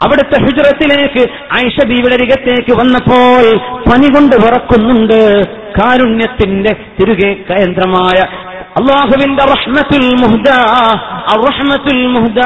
അവിടുത്തെ 0.05 0.41
ഹുജറത്തിലേക്ക് 0.45 1.23
ആയിഷ 1.57 1.87
ബീവിയുടെ 1.87 2.15
അരികത്തേക്ക് 2.15 2.73
വന്നപ്പോൾ 2.81 3.45
പനി 3.91 4.09
കൊണ്ട് 4.15 4.37
വിറക്കുന്നുണ്ട്. 4.37 5.21
കാരുണ്യത്തിന്റെ 5.79 6.73
തിരികെ 6.99 7.31
കേന്ദ്രമായ 7.51 8.19
അള്ളാഹുവിന്റെ 8.79 9.45
റഹ്മത്തുൽ 9.45 10.09
മുഹ്ദ 10.23 10.49
റഹ്മത്തുൽ 11.47 12.03
മുഹ്ദ 12.07 12.41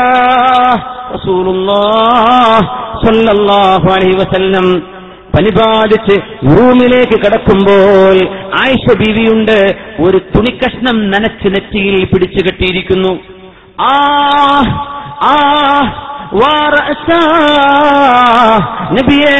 റസൂലുള്ളാഹ് 1.15 2.63
സ്വല്ലല്ലാഹു 3.05 3.89
അലൈഹി 3.93 4.17
വസല്ലം 4.17 4.98
പനിബാധിച്ച് 5.35 6.21
റൂമിലേക്ക് 6.45 7.19
കടക്കുമ്പോൾ 7.19 8.17
ആയിഷ 8.61 8.95
ബീവിയുണ്ട് 8.95 9.77
ഒരു 10.01 10.19
തുണിക്കഷ്ണം 10.19 11.11
നനച്ച് 11.11 11.49
നെറ്റിയിൽ 11.49 12.05
പിടിച്ചു 12.05 12.45
കെട്ടിയിരിക്കുന്നു. 12.45 13.19
ആ 13.81 13.93
ആ 15.23 15.35
നബിയേ 18.93 19.37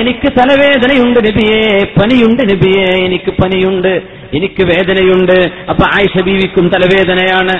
എനിക്ക് 0.00 0.28
തലവേദനയുണ്ട് 0.38 1.20
നബിയേ 1.20 1.84
പനിയുണ്ട് 1.84 2.42
നബിയേ 2.42 3.06
എനിക്ക് 3.06 3.30
പനിയുണ്ട് 3.42 4.02
എനിക്ക് 4.34 4.62
വേദനയുണ്ട്. 4.62 5.36
അപ്പൊ 5.70 5.84
ആയിഷ 5.94 6.22
ബീവിക്കും 6.22 6.68
തലവേദനയാണ്. 6.68 7.56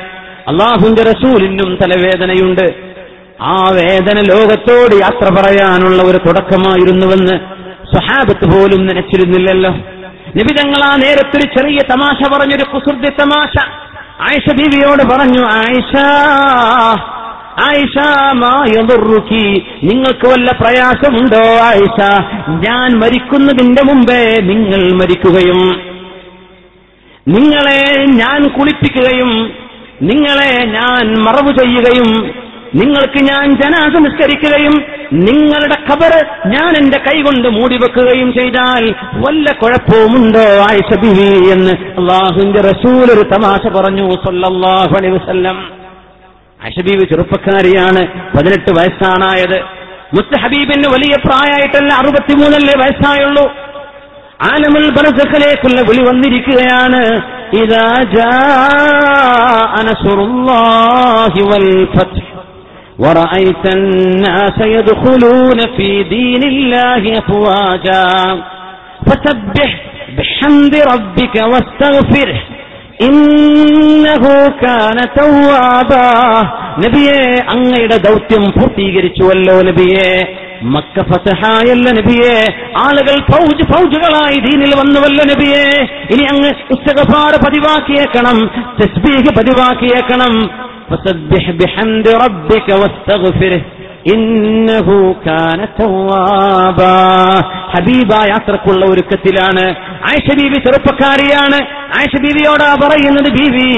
അള്ളാഹുന്റെ 0.48 1.02
റസൂലിനും 1.02 1.78
തലവേദനയുണ്ട്. 1.82 2.96
ആ 3.40 3.70
വേദന 3.70 4.20
ലോകത്തോട് 4.20 4.94
യാത്ര 4.94 5.34
പറയാനുള്ള 5.34 6.02
ഒരു 6.02 6.18
തുടക്കമായിരുന്നുവെന്ന് 6.26 7.55
സ്വഹാബത്ത് 7.92 8.46
പോലും 8.52 8.86
നനച്ചിരുന്നില്ലല്ലോ. 8.86 9.72
നിബിതങ്ങൾ 10.36 10.80
ആ 10.84 10.96
നേരത്തൊരു 10.96 11.46
ചെറിയ 11.56 11.78
തമാശ 11.92 12.28
പറഞ്ഞൊരു 12.32 12.64
കുസൃതി 12.64 13.10
തമാശ. 13.20 13.54
ആയിഷ 14.20 14.52
ബീവിയോട് 14.58 15.02
പറഞ്ഞു 15.02 15.42
ആയിഷ 15.56 15.92
ആയിഷ 17.66 17.96
നിങ്ങൾക്ക് 19.82 20.26
വല്ല 20.28 20.50
പ്രയാസമുണ്ടോ 20.60 21.42
ആയിഷ? 21.68 21.98
ഞാൻ 22.66 22.98
മരിക്കുന്നതിന്റെ 23.00 23.82
മുമ്പേ 23.82 24.22
നിങ്ങൾ 24.50 24.82
മരിക്കുകയും 25.00 25.60
നിങ്ങളെ 27.28 27.80
ഞാൻ 28.22 28.48
കുളിപ്പിക്കുകയും 28.48 29.30
നിങ്ങളെ 30.02 30.50
ഞാൻ 30.66 31.04
മറവ് 31.22 31.52
ചെയ്യുകയും 31.58 32.10
നിങ്ങൾക്ക് 32.78 33.20
ഞാൻ 33.30 33.46
ജനാസ 33.60 33.94
നിസ്കരിക്കുകയും 34.04 34.74
നിങ്ങളുടെ 35.26 35.76
ഖബറ് 35.88 36.20
ഞാൻ 36.54 36.72
എന്റെ 36.80 36.98
കൈകൊണ്ട് 37.06 37.48
മൂടിവെക്കുകയും 37.56 38.28
ചെയ്താൽ 38.38 38.84
വല്ല 39.24 39.46
കുഴപ്പവുമുണ്ടോ 39.60 40.44
ആയിഷ 40.68 40.98
ബിവി 41.04 41.28
എന്ന് 41.54 41.74
അള്ളാഹുവിന്റെ 42.00 42.60
റസൂൽ 42.70 43.06
ഒരു 43.16 43.24
തമാശ 43.34 43.62
പറഞ്ഞു 43.76 44.06
സല്ലാഹു 44.26 44.94
അലൈ 45.00 45.10
വസ്ല്ലം. 45.16 45.58
ആയിഷ 46.60 46.78
ബിവി 46.88 47.04
ചെറുപ്പക്കാരിയാണ് 47.12 48.02
പതിനെട്ട് 48.34 48.70
വയസ്സാണായത്. 48.78 49.58
മുസ്തഹബീബിന് 50.16 50.88
വലിയ 50.94 51.14
പ്രായമായിട്ടല്ല 51.26 51.90
അറുപത്തിമൂന്നല്ലേ 52.02 52.74
വയസ്സായുള്ളൂ. 52.82 53.46
ആലമുൽ 54.50 54.88
ബർസഖിലേക്കുള്ള 54.96 55.80
വിളി 55.88 56.02
വന്നിരിക്കുകയാണ് 56.08 57.02
ഇതാ 57.62 57.86
ജാ 58.14 58.32
അനസുറുല്ലാഹി 59.80 61.42
വൽ 61.50 61.70
ورأيت 62.99 63.65
الناس 63.75 64.57
يدخلون 64.69 65.59
في 65.77 65.89
دين 66.05 66.43
الله 66.45 67.03
أفواجا 67.19 68.05
فسبح 69.05 69.69
بحمد 70.17 70.73
ربك 70.91 71.35
واستغفره 71.51 72.39
ഇന്നഹു 73.07 74.33
കാന 74.61 74.97
തവ്വാബാ 75.15 76.01
നബിയെ 76.83 77.21
അങ്ങയുടെ 77.53 77.97
ദൗത്യം 78.05 78.43
പൂർത്തീകരിച്ചുവല്ലോ 78.55 79.55
നബിയെ 79.69 80.09
മക്ക 80.73 81.05
ഫതഹായല്ല 81.09 81.87
നബിയെ 81.99 82.35
ആളുകൾ 82.83 83.15
ഫൗജ് 83.31 83.65
ഫൗജുകളായി 83.71 84.37
ദീനിൽ 84.47 84.73
വന്നുവല്ലോ 84.81 85.23
നബിയെ 85.31 85.65
ഇനി 86.13 86.25
അങ്ങ് 86.33 86.51
ഇസ്തഗഫാർ 86.75 87.35
പതിവാക്കിയേക്കണം 87.45 88.37
തസ്ബീഹ് 88.79 89.33
പതിവാക്കിയേക്കണം 89.39 90.35
ഫസബ്ബിഹ് 90.90 91.52
ബിഹംദി 91.62 92.12
റബ്ബിക 92.24 92.68
واستغفره. 92.82 93.60
ഇന്നഹു 94.14 94.96
കാന 95.26 95.60
തവ്വാബാ 95.78 96.90
ഹബീബ 97.72 98.12
അത്രക്കുള്ള 98.14 98.84
ഒരുക്കത്തിലാണ്. 98.86 99.64
ആയിഷ 100.08 100.26
ബീവി 100.38 100.58
ചെറുപ്പക്കാരിയാണ്. 100.64 101.58
ആയിഷ 101.98 102.14
ബീവിയോടാ 102.24 102.68
പറയുന്നത് 102.82 103.30
ബീവി 103.38 103.70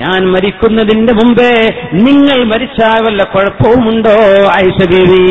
ഞാൻ 0.00 0.20
മരിക്കുന്നതിന്റെ 0.32 1.12
മുമ്പേ 1.12 1.52
നിങ്ങൾ 1.92 2.38
മരിച്ചാൽ 2.44 3.00
വല്ല 3.06 3.22
കുഴപ്പവുമുണ്ടോ 3.22 4.16
ആയിഷ 4.56 4.78
ബീവി? 4.94 5.26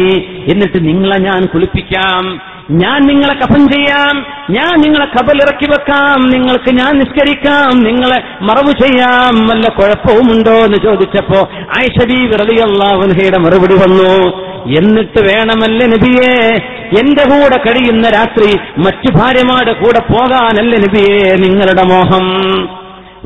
എന്നിട്ട് 0.51 0.79
നിങ്ങളെ 0.87 1.17
ഞാൻ 1.17 1.45
കുളിപ്പിക്കാം. 1.45 2.23
ഞാൻ 2.71 3.07
നിങ്ങളെ 3.07 3.33
കഫൻ 3.33 3.67
ചെയ്യാം. 3.67 4.25
ഞാൻ 4.49 4.81
നിങ്ങളെ 4.81 5.05
കബലിറക്കി 5.05 5.65
വെക്കാം. 5.65 6.29
നിങ്ങൾക്ക് 6.29 6.75
ഞാൻ 6.75 6.99
നിസ്കരിക്കാം. 6.99 7.79
നിങ്ങളെ 7.79 8.23
മറവ് 8.41 8.71
ചെയ്യാം. 8.81 9.47
വല്ല 9.47 9.67
കുഴപ്പവുമുണ്ടോ 9.67 10.51
എന്ന് 10.51 10.77
ചോദിച്ചപ്പോ 10.83 11.49
ആയിഷബി 11.53 12.25
വിറലിയല്ലാവുൻഹയുടെ 12.25 13.37
മറുപടി 13.37 13.73
വന്നു. 13.73 14.49
എന്നിട്ട് 14.77 15.21
വേണമല്ല 15.21 15.85
നബിയെ? 15.85 16.55
എന്റെ 16.99 17.23
കൂടെ 17.23 17.57
കഴിയുന്ന 17.57 18.09
രാത്രി 18.09 18.59
മറ്റു 18.77 19.17
ഭാര്യമാരുടെ 19.17 19.73
കൂടെ 19.73 19.99
പോകാനല്ല 19.99 20.75
നബിയെ 20.75 21.35
നിങ്ങളുടെ 21.35 21.83
മോഹം? 21.83 22.49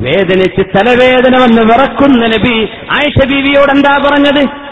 വേദനിച്ച് 0.00 0.60
തലവേദന 0.60 1.42
വന്ന് 1.42 1.62
വിറക്കുന്ന 1.62 2.26
നബി 2.26 2.68
ആയിഷ 2.90 3.26
ബീവിയോട് 3.26 3.70
എന്താ 3.70 4.00
പറഞ്ഞത്? 4.06 4.63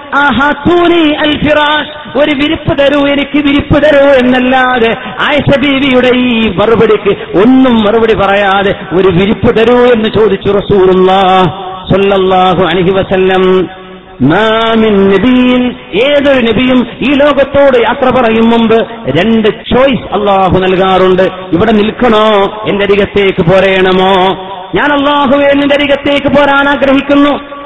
ഒരു 2.17 2.31
വിരിപ്പ് 2.31 2.79
തരൂ 2.79 3.07
എനിക്ക് 3.07 3.37
വിരിപ്പ് 3.37 3.75
തരൂ 3.75 4.11
എന്നല്ലാതെ 4.11 4.97
ആയിഷ 5.21 5.59
ബീവിയുടെ 5.59 6.17
ഈ 6.17 6.49
മറുപടിക്ക് 6.49 7.39
ഒന്നും 7.39 7.75
മറുപടി 7.75 8.15
പറയാതെ 8.15 8.75
ഒരു 8.93 9.09
വിരിപ്പ് 9.09 9.57
തരൂ 9.57 9.79
എന്ന് 9.79 10.05
ചോദിച്ചു 10.05 10.53
റസൂറുള്ളാഹു 10.53 12.65
അലഹി 12.65 12.91
വസല്ലം. 12.91 13.69
ഏതൊരു 15.95 16.41
നബിയും 16.41 16.87
ഈ 16.99 17.13
ലോകത്തോട് 17.13 17.83
യാത്ര 17.83 18.15
പറയും 18.15 18.51
മുമ്പ് 18.51 18.87
രണ്ട് 19.19 19.49
ചോയ്സ് 19.49 20.13
അള്ളാഹു 20.13 20.59
നൽകാറുണ്ട്. 20.59 21.23
ഇവിടെ 21.23 21.73
നിൽക്കണോ? 21.73 22.65
എന്റെ 22.69 22.85
അരികത്തേക്ക് 22.85 23.51
പോരേണമോ? 23.51 24.45
ഞാൻ 24.75 24.93
അള്ളാഹുവെ 24.93 25.55
നിന്റെ 25.55 25.75
അരികത്തേക്ക് 25.75 26.27
പോരാൻ 26.27 26.69
ആഗ്രഹിക്കുന്നു. 26.69 27.62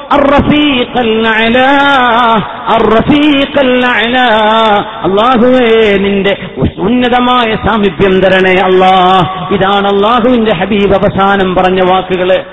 അള്ളാഹുവേ 5.03 5.97
നിന്റെ 5.97 6.37
ഉന്നതമായ 6.77 7.55
സാമീപ്യം 7.67 8.19
തരണേ 8.19 8.55
അള്ളാഹ് 8.63 9.53
ഇതാണ് 9.53 9.87
അള്ളാഹുവിന്റെ 9.87 10.55
ഹബീബ് 10.55 10.93
അവസാനം 10.93 11.55
പറഞ്ഞ 11.55 11.81
വാക്കുകൾ. 11.91 12.45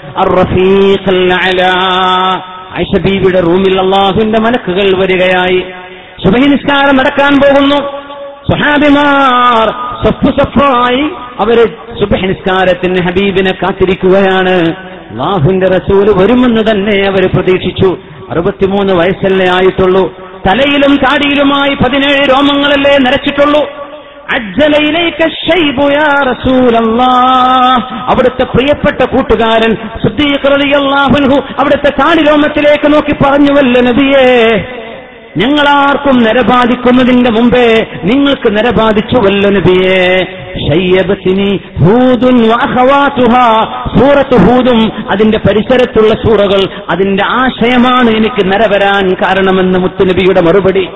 ഐഷബീബിയുടെ 2.80 3.40
റൂമിൽ 3.40 3.80
അള്ളാഹുവിന്റെ 3.80 4.40
മലക്കുകൾ 4.40 5.02
വരികയായി. 5.02 5.64
ശുഭനിസ്കാരം 6.24 6.96
നടക്കാൻ 6.96 7.36
പോകുന്നു. 7.36 7.76
സുഹാബിമാർ 8.50 9.68
സ്വപ്പു 10.04 10.26
സ്വപ്പായി 10.26 11.02
അവർ 11.40 11.56
സുബഹനിസ്കാരത്തിന് 12.00 13.02
ഹബീബിനെ 13.02 13.52
കാത്തിരിക്കുകയാണ്. 13.52 14.93
അള്ളാഹുവിന്റെ 15.14 15.66
റസൂൽ 15.66 16.06
വരുമെന്ന് 16.22 16.62
തന്നെ 16.70 17.08
അവർ 17.08 17.28
പ്രതീക്ഷിച്ചു. 17.34 17.98
അറുപത്തിമൂന്ന് 18.30 18.92
വയസ്സല്ലേ 18.92 19.48
ആയിട്ടുള്ളൂ. 19.48 20.02
തലയിലും 20.46 20.96
താടിയിലുമായി 20.96 21.74
പതിനേഴ് 21.74 22.30
രോമങ്ങളല്ലേ 22.30 22.98
നരച്ചിട്ടുള്ളൂ. 22.98 23.62
അവിടുത്തെ 28.10 28.44
പ്രിയപ്പെട്ട 28.44 29.04
കൂട്ടുകാരൻ 29.04 29.72
അവിടുത്തെ 31.58 31.90
താടിരോമത്തിലേക്ക് 31.90 32.92
നോക്കി 32.92 33.14
പറഞ്ഞുവല്ലേ 33.24 33.80
നബിയേ 33.82 34.24
ഞങ്ങളാർക്കും 35.36 36.22
നരബാധിക്കുന്നതിന്റെ 36.22 37.30
മുമ്പേ 37.30 37.86
നിങ്ങൾക്ക് 38.04 38.56
നിരബാധിച്ചു 38.56 39.20
നബിയെ. 39.50 40.16
സൂറത്ത് 43.96 44.36
ഹൂദും 44.36 45.10
അതിന്റെ 45.10 45.38
പരിസരത്തുള്ള 45.38 46.14
സൂറകൾ 46.14 46.60
അതിന്റെ 46.90 47.24
ആശയമാണ് 47.24 48.10
എനിക്ക് 48.10 48.46
നരവരാൻ 48.46 49.14
കാരണമെന്ന് 49.14 49.78
മുത്തുനബിയുടെ 49.78 50.40
മറുപടി. 50.40 50.88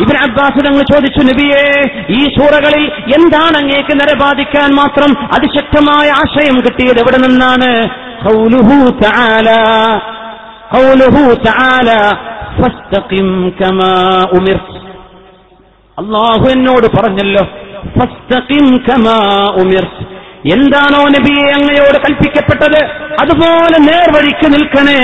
ഇബിൻ 0.00 0.16
അബ്ബാസ് 0.24 0.64
തങ്ങൾ 0.66 0.82
ചോദിച്ചു 0.92 1.24
നബിയെ 1.24 1.64
ഈ 2.10 2.24
സൂറകളിൽ 2.24 2.84
എന്താണ് 2.88 3.56
അങ്ങേക്ക് 3.56 3.94
നരബാധിക്കാൻ 3.94 4.74
മാത്രം 4.74 5.10
അതിശക്തമായ 5.22 6.10
ആശയം 6.10 6.56
കിട്ടിയത്? 6.56 6.98
എവിടെ 6.98 7.18
നിന്നാണ്? 7.28 7.90
അള്ളാഹു 15.98 16.48
എന്നോട് 16.50 16.86
പറഞ്ഞല്ലോ 16.86 17.44
എന്താണോ 20.54 21.00
നബിയെ 21.04 21.52
അങ്ങയോട് 21.52 21.98
കൽപ്പിക്കപ്പെട്ടത്? 22.04 22.78
അതുപോലെ 23.22 23.78
നേർവഴിക്ക് 23.78 24.48
നിൽക്കണേ 24.54 25.00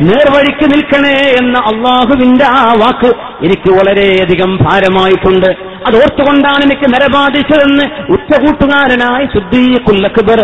നേർവഴിക്ക് 0.00 0.66
നിൽക്കണേ 0.74 1.18
എന്ന 1.40 1.58
അള്ളാഹുവിന്റെ 1.58 2.44
ആ 2.44 2.72
വാക്ക് 2.72 3.10
എനിക്ക് 3.42 3.70
വളരെയധികം 3.70 4.56
ഭാരമായിട്ടുണ്ട്. 4.56 5.50
അത് 5.86 5.96
ഓർത്തുകൊണ്ടാണ് 5.96 6.62
എനിക്ക് 6.62 6.94
നരബാധിച്ചതെന്ന് 6.94 7.84
ഉച്ചകൂട്ടുകാരനായി 8.08 9.26
ശുദ്ധീ 9.26 9.74
അക്ബർ 10.06 10.40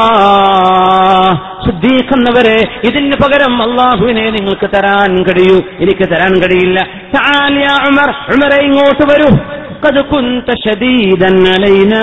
ഇല്ലല്ലാഹ്. 0.00 1.32
സുദ്ദീഖ് 1.64 2.14
എന്നവരെ 2.16 2.56
ഇതിന് 2.88 3.16
പകരം 3.22 3.54
അള്ളാഹുവിനെ 3.64 4.24
നിങ്ങൾക്ക് 4.36 4.68
തരാൻ 4.74 5.14
കഴിയൂ 5.28 5.56
എനിക്ക് 5.82 6.06
തരാൻ 6.12 6.32
കഴിയില്ല 6.42 6.78
തആൽ 7.14 7.56
യാ 7.62 7.74
ഉമർ 7.90 8.10
ഉമറെ 8.34 8.60
ഇങ്ങോട്ട് 8.68 9.06
വരൂ 9.12 9.30
قد 9.82 9.96
كنت 10.12 10.48
شديدا 10.64 11.30
علينا 11.52 12.02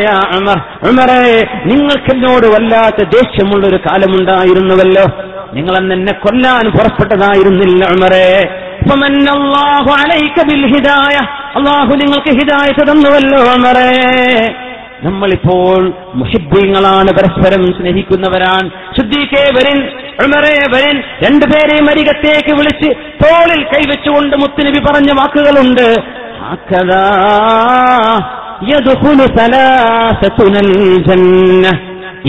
يا 0.00 0.16
عمر 0.32 0.58
ഉമറെ 0.88 1.22
നിങ്ങൾക്കെന്നോട് 1.70 2.46
വല്ലാത്ത 2.52 3.00
ദേഷ്യമുള്ളൊരു 3.14 3.78
കാലമുണ്ടായിരുന്നുവല്ലോ 3.86 5.04
നിങ്ങളെന്ന് 5.53 5.95
എന്നെ 5.95 6.13
കൊല്ലാൻ 6.13 6.71
പുറപ്പെട്ടതായിരുന്നില്ല 6.71 7.85
ഉമറേ. 7.95 8.27
അള്ളാഹു 11.55 11.91
നിങ്ങൾക്ക് 11.95 12.29
ഹിദായത്ത് 12.29 12.91
തന്നുവല്ലോ 12.91 13.41
അമറേ 13.51 13.91
നമ്മളിപ്പോൾ 15.03 15.93
മുഹിബ്ബീങ്ങളാണ് 16.13 17.11
പരസ്പരം 17.11 17.63
സ്നേഹിക്കുന്നവരാൻ 17.77 18.63
ശുദ്ധിക്കേ 18.97 19.43
വരിൻ 19.57 19.79
അമറേ 20.23 20.57
വരിൻ 20.73 20.97
രണ്ടുപേരെയും 21.25 21.89
അരികത്തേക്ക് 21.89 22.53
വിളിച്ച് 22.53 22.89
തോളിൽ 23.23 23.63
കൈവച്ചുകൊണ്ട് 23.63 24.35
മുത്തുനബി 24.35 24.79
പറഞ്ഞ 24.79 25.11
വാക്കുകളുണ്ട്. 25.11 25.87
ആക്കതാ 26.51 27.03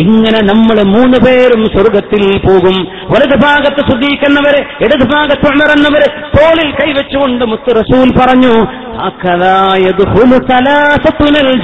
ഇങ്ങനെ 0.00 0.40
നമ്മൾ 0.40 0.82
മൂന്ന് 0.82 1.18
പേരും 1.26 1.64
സ്വർഗത്തിൽ 1.64 2.38
പോകും. 2.38 2.76
വലത് 2.84 3.42
ഭാഗത്ത് 3.42 3.90
സുദീഖെന്നവര് 3.90 4.60
ഇടത് 4.84 5.06
ഭാഗത്ത് 5.12 5.48
ഉണർന്നവരെ 5.48 6.08
തോളിൽ 6.36 6.70
കൈവച്ചുകൊണ്ട് 6.70 7.44
മുത്ത് 7.44 7.76
റസൂൽ 7.76 8.10
പറഞ്ഞു 8.20 8.54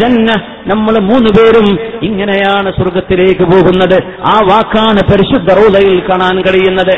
ജന്ന 0.00 0.34
നമ്മൾ 0.66 0.98
മൂന്ന് 1.00 1.30
പേരും 1.38 1.78
ഇങ്ങനെയാണ് 2.02 2.72
സ്വർഗത്തിലേക്ക് 2.72 3.44
പോകുന്നത്. 3.44 3.98
ആ 4.26 4.40
വാക്കാണ് 4.52 5.00
പരിശുദ്ധ 5.12 5.52
റോലയിൽ 5.52 6.00
കാണാൻ 6.00 6.40
കഴിയുന്നത്. 6.40 6.96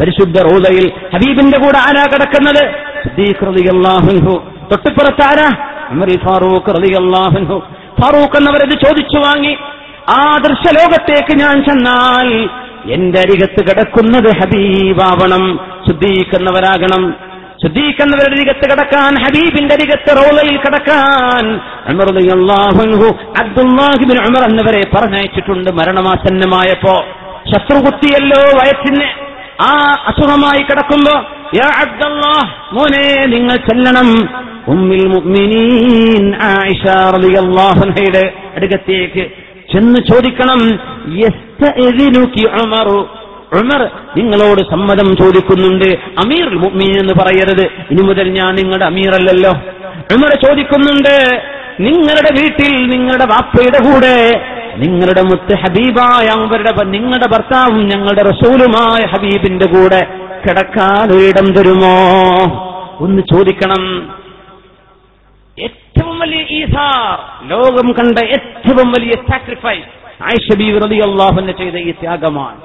പരിശുദ്ധ 0.00 0.40
റോലയിൽ 0.40 0.92
ഹബീബിന്റെ 1.14 1.58
കൂടെ 1.58 1.78
ആരാ 1.78 2.04
കിടക്കുന്നത്? 2.04 2.64
തൊട്ടിപ്പുറത്ത് 4.72 5.22
ആരാ? 5.22 5.50
ഫാറൂഖ് 6.26 6.70
ഫാറൂഖ് 8.00 8.36
എന്നവരത് 8.36 8.76
ചോദിച്ചു 8.86 9.16
വാങ്ങി. 9.16 9.56
ആ 10.08 10.36
ദൃശ്യലോകത്തേക്ക് 10.36 11.38
ഞാൻ 11.40 11.64
ചെന്നാൽ 11.64 12.48
എന്റെ 12.92 13.18
അരികത്ത് 13.18 13.60
കിടക്കുന്നത് 13.60 14.36
ഹബീബാവണം. 14.36 15.60
ശുദ്ധീകരിക്കുന്നവരാകണം. 15.86 17.14
ശുദ്ധീകരിക്കുന്നവരുടെ 17.62 18.40
അരികത്ത് 18.40 18.70
കിടക്കാൻ 18.70 19.14
ഹബീബിന്റെ 19.14 19.74
അരികത്ത് 19.74 20.16
റോളയിൽ 20.16 20.56
കിടക്കാൻ. 20.56 21.54
അബ്ദുല്ലാഹിബിൻ 23.38 24.18
ഉമർ 24.18 24.48
എന്നവരെ 24.48 24.80
പറഞ്ഞയച്ചിട്ടുണ്ട് 24.96 25.70
മരണമാസന്നമായപ്പോ. 25.70 27.04
ശത്രുകുത്തിയല്ലോ 27.54 28.38
വയറ്റിന്. 28.38 29.06
ആ 29.62 30.04
അസുഖമായി 30.06 30.62
കിടക്കുമ്പോ 30.62 31.20
മോനെ 32.72 33.26
നിങ്ങൾ 33.26 33.56
ചെല്ലണം. 33.56 34.28
ഉമ്മിൽ 34.68 35.06
മുഅ്മിനീൻ 35.06 36.36
ആയിഷ 36.42 36.86
റളിയല്ലാഹു 36.86 38.26
അടുക്കത്തേക്ക് 38.56 39.43
ചെന്ന് 39.72 40.00
ചോദിക്കണം 40.12 40.60
ഉമർ 43.54 43.90
നിങ്ങളോട് 44.16 44.60
സമ്മതം 44.70 45.16
ചോദിക്കുന്നുണ്ട്. 45.16 45.98
അമീർ 46.24 46.48
മുഅ്മിൻ 46.54 46.90
എന്ന് 47.00 47.14
പറയരുത്. 47.14 47.66
ഇനി 47.90 48.02
മുതൽ 48.02 48.28
ഞാൻ 48.28 48.54
നിങ്ങളുടെ 48.54 48.84
അമീറല്ലല്ലോ. 48.84 49.50
ഉമർ 50.14 50.30
ചോദിക്കുന്നുണ്ട് 50.46 51.42
നിങ്ങളുടെ 51.80 52.40
വീട്ടിൽ 52.40 52.88
നിങ്ങളുടെ 52.88 53.24
വാപ്പയുടെ 53.24 53.78
കൂടെ 53.84 54.40
നിങ്ങളുടെ 54.76 55.22
മുത്ത് 55.22 55.54
ഹബീബായ 55.54 56.26
അവരുടെ 56.38 56.84
നിങ്ങളുടെ 56.84 57.28
ഭർത്താവും 57.32 57.88
ഞങ്ങളുടെ 57.88 58.22
റസൂലുമായ 58.22 59.02
ഹബീബിന്റെ 59.06 59.66
കൂടെ 59.66 60.00
കിടക്കാൻ 60.48 61.12
ഒരിടം 61.12 61.54
തരുമോ? 61.54 61.96
ഒന്ന് 63.00 63.22
ചോദിക്കണം. 63.34 64.10
വലിയ 66.24 66.58
ഈസാർ. 66.58 67.48
ലോകം 67.48 67.92
കണ്ട 67.92 68.18
ഏറ്റവും 68.18 68.90
വലിയ 68.90 69.12
സാക്രിഫൈസ് 69.30 70.04
ആയിഷബീബി 70.22 70.78
റതി 70.78 70.96
അള്ളാഹുന്നെ 70.96 71.52
ചെയ്ത 71.52 71.74
ഈ 71.74 71.92
ത്യാഗമാണ്. 71.92 72.56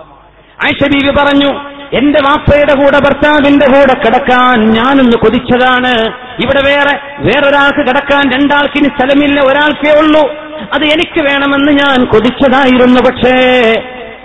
ആയിഷബീബി 0.66 1.20
പറഞ്ഞു 1.20 1.80
എന്റെ 1.98 2.20
വാപ്പയുടെ 2.26 2.80
കൂടെ 2.80 3.00
ഭർത്താവിന്റെ 3.06 3.66
കൂടെ 3.66 4.00
കിടക്കാൻ 4.00 4.72
ഞാനൊന്ന് 4.72 5.18
കൊതിച്ചതാണ്. 5.18 6.10
ഇവിടെ 6.44 6.62
വേറെ 6.66 7.00
വേറൊരാൾക്ക് 7.20 7.88
കിടക്കാൻ 7.88 8.34
രണ്ടാൾക്കിനി 8.34 8.88
സ്ഥലമില്ല 8.88 9.42
ഒരാൾക്കേ 9.42 10.02
ഉള്ളൂ. 10.02 10.30
അത് 10.74 10.86
എനിക്ക് 10.96 11.30
വേണമെന്ന് 11.30 11.72
ഞാൻ 11.72 12.06
കൊതിച്ചതായിരുന്നു 12.06 13.08
പക്ഷേ 13.08 13.36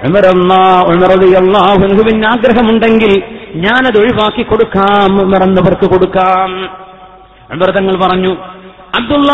ഉമറല്ലാഹുവിന് 0.07 2.27
ആഗ്രഹമുണ്ടെങ്കിൽ 2.27 3.23
ഞാനത് 3.55 3.99
ഒഴിവാക്കി 3.99 4.43
കൊടുക്കാം 4.43 5.23
ഉമറന്നവർക്ക് 5.23 5.87
കൊടുക്കാം. 5.87 6.69
അമൃതങ്ങൾ 7.51 8.05
പറഞ്ഞു 8.05 8.37
അബ്ദുള്ള 8.99 9.33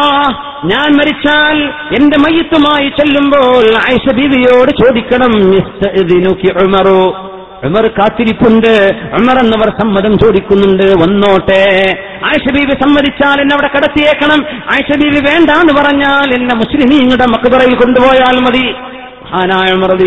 ഞാൻ 0.65 0.93
മരിച്ചാൽ 0.93 1.65
എന്റെ 1.95 2.19
മയ്യത്തുമായി 2.19 2.89
ചെല്ലുമ്പോൾ 2.89 3.75
ആയിഷ 3.75 4.15
ബീവിയോട് 4.15 4.71
ചോദിക്കണം 4.71 5.33
ഉമറു. 6.67 7.27
ഉമർ 7.65 7.87
കാത്തിരിപ്പുണ്ട്. 7.87 8.91
ഉമർ 9.21 9.39
എന്നവർ 9.39 9.69
സമ്മതം 9.81 10.19
ചോദിക്കുന്നുണ്ട്. 10.19 10.83
വന്നോട്ടെ. 10.83 11.97
ആയിഷ 12.25 12.53
ബീവി 12.53 12.83
സമ്മതിച്ചാൽ 12.83 13.41
എന്നെ 13.41 13.55
അവിടെ 13.55 13.71
കടത്തിയേക്കണം. 13.77 14.47
ആയിഷ 14.73 14.99
ബീവി 14.99 15.21
വേണ്ടാന്ന് 15.21 15.83
പറഞ്ഞാൽ 15.83 16.35
എന്നെ 16.35 16.55
മുസ്ലിമീങ്ങളുടെ 16.55 17.27
മക്കുതറയിൽ 17.27 17.75
കൊണ്ടുപോയാൽ 17.75 18.41
മതി. 18.41 18.75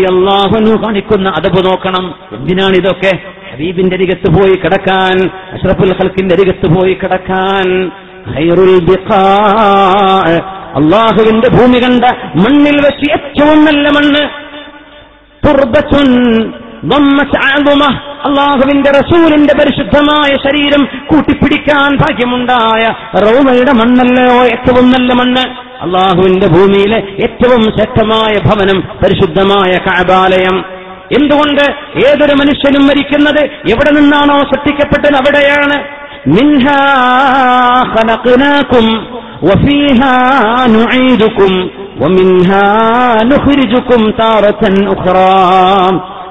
അള്ളാഹുനു 0.02 0.82
കാണിക്കുന്ന 0.84 1.28
അതപ് 1.28 1.66
നോക്കണം. 1.66 2.14
എന്തിനാണ് 2.32 2.74
ഇതൊക്കെ 2.74 3.18
ഹബീബിന്റെ 3.52 3.96
അരികത്ത് 3.96 4.40
പോയി 4.40 4.54
കിടക്കാൻ 4.54 5.30
അഷ്റഫുൽ 5.52 5.92
ഹൽക്കിന്റെ 5.92 6.34
അരികത്ത് 6.34 6.74
പോയി 6.74 6.94
കിടക്കാൻ. 6.94 7.92
അള്ളാഹുവിന്റെ 10.76 11.48
ഭൂമി 11.48 11.78
കണ്ട 11.78 12.04
മണ്ണിൽ 12.36 12.76
വെച്ച് 12.86 13.06
ഏറ്റവും 13.12 13.64
നല്ല 13.64 13.88
മണ്ണ്. 13.88 14.22
അള്ളാഹുവിന്റെ 18.28 18.90
റസൂലിന്റെ 18.90 19.54
പരിശുദ്ധമായ 19.58 20.30
ശരീരം 20.46 20.88
കൂട്ടിപ്പിടിക്കാൻ 21.06 21.96
ഭാഗ്യമുണ്ടായ 21.96 22.84
റൗമയുടെ 23.24 23.72
മണ്ണല്ലോ 23.72 24.44
ഏറ്റവും 24.44 24.90
നല്ല 24.90 25.12
മണ്ണ്. 25.12 25.44
അള്ളാഹുവിന്റെ 25.80 26.46
ഭൂമിയിലെ 26.46 26.96
ഏറ്റവും 26.96 27.62
ശക്തമായ 27.62 28.34
ഭവനം 28.46 28.80
പരിശുദ്ധമായ 29.02 29.72
കാബാലയം 29.86 30.64
എന്തുകൊണ്ട് 31.20 31.64
ഏതൊരു 32.06 32.34
മനുഷ്യനും 32.34 32.86
മരിക്കുന്നത് 32.86 33.42
എവിടെ 33.44 33.90
നിന്നാണോ 34.00 34.38
സൃഷ്ടിക്കപ്പെട്ടത് 34.38 35.16
അവിടെയാണ്? 35.16 35.76
منها 36.29 36.83
خلقناكم 37.85 38.85
وفيها 39.41 40.15
نعيدكم 40.69 41.51
ومنها 42.01 42.67
نخرجكم 43.23 44.01
تارة 44.13 44.63
أخرى 44.87 45.35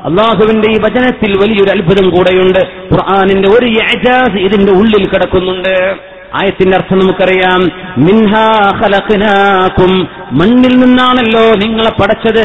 അള്ളാഹുവിന്റെ 0.08 0.68
ഈ 0.70 0.76
വചനത്തിൽ 0.78 1.30
വലിയൊരു 1.40 1.70
അത്ഭുതം 1.74 2.06
കൂടെയുണ്ട് 2.14 2.60
ഖുർആാനിന്റെ 2.90 3.48
ഒരു 3.48 3.66
എജാസ് 3.86 4.38
ഇതിന്റെ 4.46 4.72
ഉള്ളിൽ 4.72 5.04
കിടക്കുന്നുണ്ട് 5.08 5.74
ആയത്തിന്റെ 6.38 6.74
അർത്ഥം 6.76 6.98
നമുക്കറിയാം 6.98 7.60
മിൻഹാ 8.06 8.44
ഖലഖ്നാകും 8.80 9.92
മണ്ണിൽ 10.40 10.74
നിന്നാണല്ലോ 10.82 11.44
നിങ്ങളെ 11.62 11.92
പടച്ചത് 11.98 12.42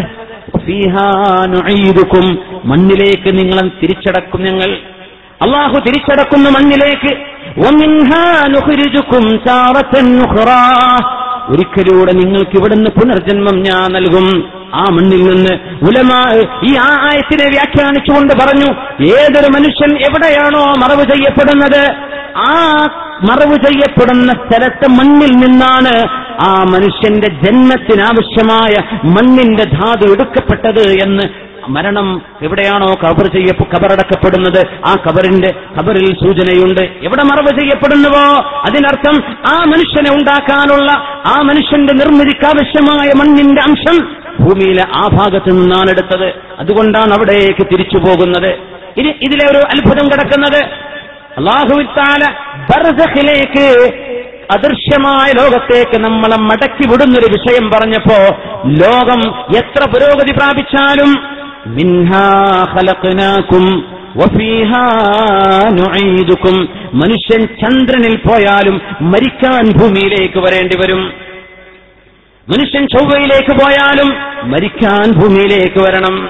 ഫീഹാ 0.65 1.05
നുഈദുക്കും 1.53 2.25
മണ്ണിലേക്ക് 2.71 3.31
നിങ്ങളെ 3.39 3.63
തിരിച്ചടക്കും 3.81 4.41
ഞങ്ങൾ 4.49 4.69
അള്ളാഹു 5.41 5.77
തിരിച്ചടക്കുന്ന 5.87 6.49
മണ്ണിലേക്ക് 6.57 7.11
ഒരിക്കലൂടെ 11.50 12.12
നിങ്ങൾക്ക് 12.12 12.56
ഇവിടുന്ന് 12.56 12.90
പുനർജന്മം 12.90 13.56
ഞാൻ 13.62 13.86
നൽകും. 13.92 14.26
ആ 14.74 14.84
മണ്ണിൽ 14.90 15.22
നിന്ന് 15.28 15.52
ഉലമാ 15.82 16.18
ഈ 16.62 16.72
ആയത്തിനെ 16.76 17.46
വ്യാഖ്യാനിച്ചുകൊണ്ട് 17.48 18.34
പറഞ്ഞു 18.34 18.68
ഏതൊരു 19.18 19.52
മനുഷ്യൻ 19.52 19.92
എവിടെയാണോ 19.98 20.64
മറവ് 20.82 21.04
ചെയ്യപ്പെടുന്നത് 21.12 21.82
ആ 22.40 22.52
മറവ് 23.30 23.56
ചെയ്യപ്പെടുന്ന 23.56 24.32
സ്ഥലത്തെ 24.32 24.88
മണ്ണിൽ 24.88 25.30
നിന്നാണ് 25.36 25.94
ആ 26.40 26.64
മനുഷ്യന്റെ 26.74 27.28
ജന്മത്തിനാവശ്യമായ 27.44 28.74
മണ്ണിന്റെ 29.08 29.64
ധാതു 29.64 30.12
എടുക്കപ്പെട്ടത് 30.12 30.84
എന്ന് 31.02 31.24
മരണം 31.68 32.22
എവിടെയാണോ 32.42 32.86
കബർ 33.04 33.26
ചെയ്യ 33.26 33.52
കബറടക്കപ്പെടുന്നത് 33.62 34.66
ആ 34.86 34.94
കബറിന്റെ 35.06 35.54
കബറിൽ 35.78 36.06
സൂചനയുണ്ട്. 36.06 36.80
എവിടെ 36.80 37.22
മറവ് 37.22 37.60
ചെയ്യപ്പെടുന്നുവോ? 37.60 38.40
അതിനർത്ഥം 38.60 39.36
ആ 39.52 39.64
മനുഷ്യനെ 39.64 40.10
ഉണ്ടാക്കാനുള്ള 40.16 40.92
ആ 41.26 41.40
മനുഷ്യന്റെ 41.42 41.92
നിർമ്മിതിക്കാവശ്യമായ 41.92 43.08
മണ്ണിന്റെ 43.16 43.62
അംശം 43.62 44.16
ഭൂമിയിലെ 44.40 44.82
ആ 44.96 45.08
ഭാഗത്ത് 45.12 45.50
നിന്നാണ് 45.50 45.90
എടുത്തത്. 45.90 46.34
അതുകൊണ്ടാണ് 46.58 47.12
അവിടേക്ക് 47.12 47.66
തിരിച്ചു 47.66 47.98
പോകുന്നത്. 47.98 48.50
ഇനി 48.96 49.14
ഇതിലെ 49.22 49.46
ഒരു 49.50 49.58
അത്ഭുതം 49.58 50.06
കിടക്കുന്നത്. 50.06 50.64
അള്ളാഹുവിത്താല 51.38 52.34
ബർസഖിലേക്ക് 52.56 53.94
അദൃശ്യമായ 54.52 55.32
ലോകത്തേക്ക് 55.32 56.04
നമ്മളെ 56.04 56.36
മടക്കി 56.36 56.88
വിടുന്നൊരു 56.88 57.26
വിഷയം 57.26 57.70
പറഞ്ഞപ്പോ 57.70 58.36
ലോകം 58.66 59.20
എത്ര 59.56 59.90
പുരോഗതി 59.90 60.32
പ്രാപിച്ചാലും 60.32 61.37
മനുഷ്യൻ 66.94 67.46
ചന്ദ്രനിൽ 67.46 68.16
പോയാലും 68.16 68.80
മരിക്കാൻ 69.00 69.72
ഭൂമിയിലേക്ക് 69.80 70.38
വരേണ്ടി 70.38 70.78
വരും. 70.78 71.12
മനുഷ്യൻ 72.48 72.86
ചൊവ്വയിലേക്ക് 72.86 73.60
പോയാലും 73.60 74.16
മരിക്കാൻ 74.50 75.12
ഭൂമിയിലേക്ക് 75.20 75.78
വരണം. 75.78 76.28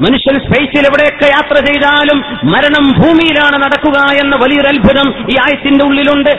മനുഷ്യൻ 0.00 0.34
സ്പേസിൽ 0.34 0.86
എവിടെയൊക്കെ 0.86 1.24
യാത്ര 1.24 1.54
ചെയ്താലും 1.54 2.18
മരണം 2.44 2.92
ഭൂമിയിലാണ് 3.02 3.56
നടക്കുക 3.56 4.24
എന്ന 4.24 4.36
വലിയൊരു 4.36 4.68
അത്ഭുതം 4.68 5.08
ഈ 5.30 5.34
ആയത്തിന്റെ 5.40 5.84
ഉള്ളിലുണ്ട്. 5.86 6.30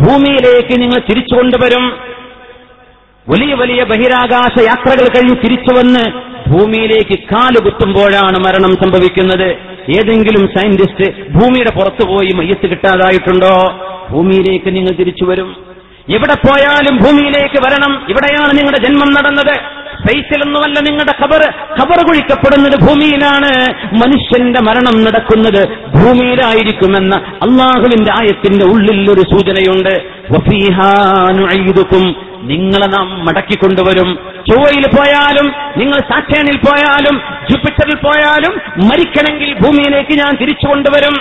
ഭൂമിയിലേക്ക് 0.00 0.82
നിങ്ങൾ 0.82 1.00
തിരിച്ചു 1.10 1.36
കൊണ്ടുവരും 1.36 2.17
വലിയ 3.30 3.54
വലിയ 3.54 3.84
ബഹിരാകാശ 3.84 4.62
യാത്രകൾ 4.62 5.08
കഴിഞ്ഞ് 5.08 5.36
തിരിച്ചു 5.44 5.74
വന്ന് 5.74 6.04
ഭൂമിയിലേക്ക് 6.50 7.18
കാൽ 7.22 7.64
കുത്തുമ്പോഴാണ് 7.64 8.38
മരണം 8.38 8.72
സംഭവിക്കുന്നത്. 8.84 9.48
ഏതെങ്കിലും 9.96 10.48
സയന്റിസ്റ്റ് 10.56 11.30
ഭൂമിയുടെ 11.30 11.70
പുറത്തു 11.70 12.08
പോയി 12.08 12.30
മയ്യത്ത് 12.36 12.70
കിട്ടാതായിട്ടുണ്ടോ? 12.70 13.54
ഭൂമിയിലേക്ക് 14.10 14.76
നിങ്ങൾ 14.76 14.96
തിരിച്ചു 14.96 15.24
വരും. 15.24 15.56
എവിടെ 16.14 16.34
പോയാലും 16.34 16.96
ഭൂമിയിലേക്ക് 16.96 17.58
വരണം. 17.66 18.06
ഇവിടെയാണ് 18.08 18.58
നിങ്ങളുടെ 18.58 18.78
ജന്മം 18.86 19.08
നടന്നത്. 19.08 19.54
സ്പേസിലൊന്നുമല്ല 19.98 20.80
നിങ്ങളുടെ 20.80 21.24
ഖബർ. 21.24 21.42
ഖബർ 21.80 22.06
കുഴിക്കപ്പെടുന്നത് 22.06 22.80
ഭൂമിയിലാണ്. 22.80 23.52
മനുഷ്യന്റെ 23.94 24.60
മരണം 24.60 25.04
നടക്കുന്നത് 25.04 25.68
ഭൂമിയിലായിരിക്കുമെന്ന 25.68 27.14
അള്ളാഹുവിന്റെ 27.16 28.12
ആയത്തിന്റെ 28.12 28.64
ഉള്ളിൽ 28.64 29.10
ഒരു 29.10 29.20
സൂചനയുണ്ട് 29.20 29.94
നിങ്ങളെ 32.48 32.86
നാം 32.86 33.26
മടക്കിക്കൊണ്ടുവരും 33.26 34.18
ചൊവ്വയിൽ 34.48 34.86
പോയാലും 34.96 35.46
നിങ്ങൾ 35.76 35.98
സാക്ഷേണിൽ 36.10 36.56
പോയാലും 36.56 37.16
ജൂപ്പിറ്ററിൽ 37.50 37.96
പോയാലും 37.96 38.54
മരിക്കണമെങ്കിൽ 38.88 39.52
ഭൂമിയിലേക്ക് 39.62 40.14
ഞാൻ 40.18 40.36
തിരിച്ചു 40.40 40.68
കൊണ്ടുവരും. 40.68 41.16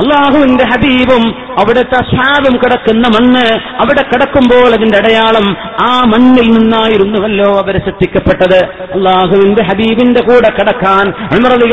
അള്ളാഹുവിന്റെ 0.00 0.64
ഹബീബും 0.64 1.22
അവിടുത്തെ 1.60 1.98
സ്വാദും 2.10 2.54
കിടക്കുന്ന 2.56 3.08
മണ്ണ് 3.08 3.44
അവിടെ 3.82 4.02
കിടക്കുമ്പോൾ 4.02 4.68
അതിന്റെ 4.68 4.98
അടയാളം 4.98 5.46
ആ 5.80 6.04
മണ്ണിൽ 6.04 6.48
നിന്നായിരുന്നുവല്ലോ 6.58 7.48
അവരെ 7.62 7.78
സൃഷ്ടിക്കപ്പെട്ടത്. 7.78 8.58
അള്ളാഹുവിന്റെ 8.96 9.62
ഹബീബിന്റെ 9.62 10.20
കൂടെ 10.20 10.48
കിടക്കാൻ 10.48 11.06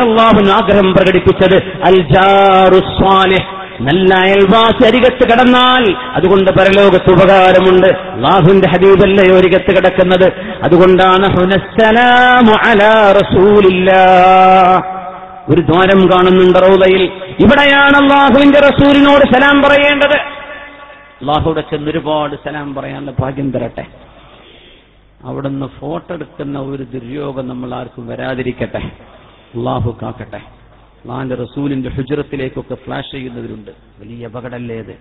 അള്ളാഹുവിന് 0.06 0.52
ആഗ്രഹം 0.52 0.94
പ്രകടിപ്പിച്ചത് 0.94 1.58
അൽ 1.84 1.98
ജാറു 2.14 2.80
നല്ല 3.84 4.14
അയൽവാസി 4.14 4.86
അരികത്ത് 4.86 5.24
കിടന്നാൽ 5.24 5.96
അതുകൊണ്ട് 5.96 6.52
പരലോകത്ത് 6.52 7.12
ഉപകാരമുണ്ട്. 7.12 7.88
അള്ളാഹുവിന്റെ 7.88 8.68
ഹബീബല്ലേ 8.68 9.36
ഒരികത്ത് 9.36 9.76
കിടക്കുന്നത്. 9.76 10.34
അതുകൊണ്ടാണ് 10.64 11.26
ഒരു 15.50 15.62
ദ്വാരം 15.62 16.10
കാണുന്നുണ്ട് 16.10 16.60
റൗദയിൽ. 16.60 17.04
ഇവിടെയാണ് 17.40 17.98
അള്ളാഹുവിന്റെ 17.98 18.60
റസൂലിനോട് 18.60 19.24
സലാം 19.34 19.62
പറയേണ്ടത്. 19.62 20.18
അള്ളാഹുവിടെ 21.22 21.62
ചെന്ന് 21.62 21.92
ഒരുപാട് 21.92 22.36
സലാം 22.36 22.76
പറയാനുള്ള 22.76 23.12
ഭാഗ്യം 23.20 23.52
തരട്ടെ. 23.52 23.86
അവിടുന്ന് 25.26 25.66
ഫോട്ടോ 25.66 26.14
എടുക്കുന്ന 26.14 26.60
ഒരു 26.60 26.84
ദുര്യോഗം 26.84 27.48
നമ്മൾ 27.48 27.74
ആർക്കും 27.74 28.08
വരാതിരിക്കട്ടെ. 28.08 28.80
അള്ളാഹു 29.56 29.98
കാക്കട്ടെ. 30.02 30.42
അള്ളാഹിന്റെ 31.04 31.36
റസൂലിന്റെ 31.36 31.90
ഹുജറത്തിലേക്കൊക്കെ 31.90 32.76
ഫ്ലാഷ് 32.76 33.16
ചെയ്യുന്നവരുണ്ട്. 33.16 33.72
വലിയ 34.00 34.26
അപകടല്ലേത്. 34.26 34.96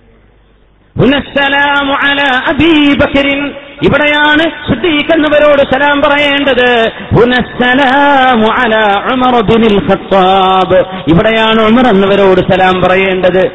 ഇവിടെയാണ് 3.83 4.39
ശുദ്ധീക്കുന്നവരോട് 4.39 5.63
സലാം 5.75 6.01
പറയേണ്ടത്. 6.01 6.93
ഇവിടെയാണ് 11.09 11.61
ഉമർ 11.63 11.87
എന്നവരോട് 11.95 12.41
സലാം 12.41 12.81
പറയേണ്ടത്. 12.81 13.51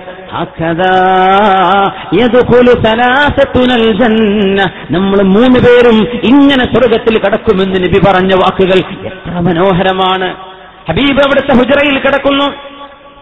നമ്മൾ 4.91 5.21
മൂന്ന് 5.21 5.59
പേരും 5.59 6.07
ഇങ്ങനെ 6.23 6.63
സ്വർഗത്തിൽ 6.63 7.19
കടക്കുമെന്ന് 7.19 7.75
നബി 7.75 7.99
പറഞ്ഞ 8.07 8.33
വാക്കുകൾ 8.33 9.05
എത്ര 9.05 9.39
മനോഹരമാണ്. 9.39 10.56
ഹബീബ് 10.89 11.19
അവിടുത്തെ 11.19 11.53
ഹുജറയിൽ 11.53 11.99
കിടക്കുന്നു. 11.99 12.45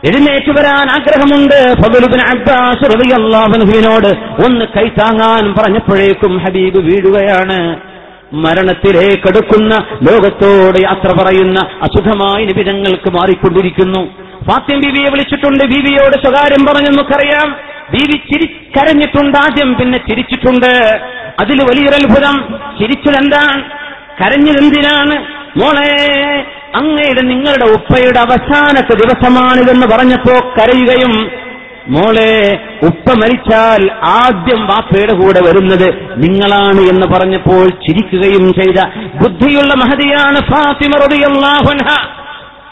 എഴുന്നേറ്റ് 0.06 0.60
വരാൻ 0.60 0.89
ആഗ്രഹമുണ്ട്. 0.91 1.73
ഫബലുബിൻ 1.82 2.19
അബ്ബാസ് 2.19 2.93
റളിയല്ലാഹുവിനോട് 2.93 4.17
ഒന്ന് 4.45 4.65
കൈത്താങ്ങാൻ 4.65 5.54
പറഞ്ഞപ്പോഴേക്കും 5.54 6.38
ഹബീബ് 6.38 6.78
വീഴുകയാണ്. 6.78 7.80
മരണത്തിലേക്കെടുക്കുന്ന 8.34 9.75
ലോകത്തോട് 10.12 10.84
യാത്ര 10.84 11.23
പറയുന്ന 11.23 11.60
അസുഖമായ 11.82 12.45
നിബിധങ്ങൾക്ക് 12.45 13.10
മാറിക്കൊണ്ടിരിക്കുന്നു. 13.10 14.06
ഫാത്തിം 14.49 14.80
ബീവിയെ 14.80 15.12
വിളിച്ചിട്ടുണ്ട്. 15.12 15.65
ബീവിയോട് 15.65 16.25
സ്വകാര്യം 16.25 16.65
പറഞ്ഞു 16.65 16.89
നമുക്കറിയാം 16.89 17.56
ബീവി 17.89 18.17
ചിരി 18.17 18.45
കരഞ്ഞിട്ടുണ്ട് 18.45 19.38
ആദ്യം 19.38 19.75
പിന്നെ 19.75 19.97
ചിരിച്ചിട്ടുണ്ട്. 19.97 20.99
അതിൽ 21.41 21.58
വലിയൊരത്ഭുതം. 21.63 22.60
ചിരിച്ചതെന്താണ്? 22.82 23.63
കരഞ്ഞതെന്തിനാണ്? 24.21 25.15
മോളെ 25.60 25.95
അങ്ങയുടെ 26.78 27.22
നിങ്ങളുടെ 27.22 27.66
ഉപ്പയുടെ 27.66 28.20
അവസാനത്തെ 28.20 28.94
ദിവസമാണിതെന്ന് 28.96 29.88
പറഞ്ഞപ്പോ 29.88 30.36
കരയുകയും 30.58 31.14
മോളെ 31.88 32.32
ഉപ്പ 32.84 33.14
മരിച്ചാൽ 33.14 33.82
ആദ്യം 34.04 34.62
വാപ്പയുടെ 34.68 35.14
കൂടെ 35.14 35.40
വരുന്നത് 35.48 35.88
നിങ്ങളാണ് 36.16 36.82
എന്ന് 36.92 37.08
പറഞ്ഞപ്പോൾ 37.08 37.66
ചിരിക്കുകയും 37.70 38.46
ചെയ്ത 38.54 38.80
ബുദ്ധിയുള്ള 39.22 39.74
മഹതിയാണ് 39.74 40.40
ഫാത്തിമ 40.52 40.94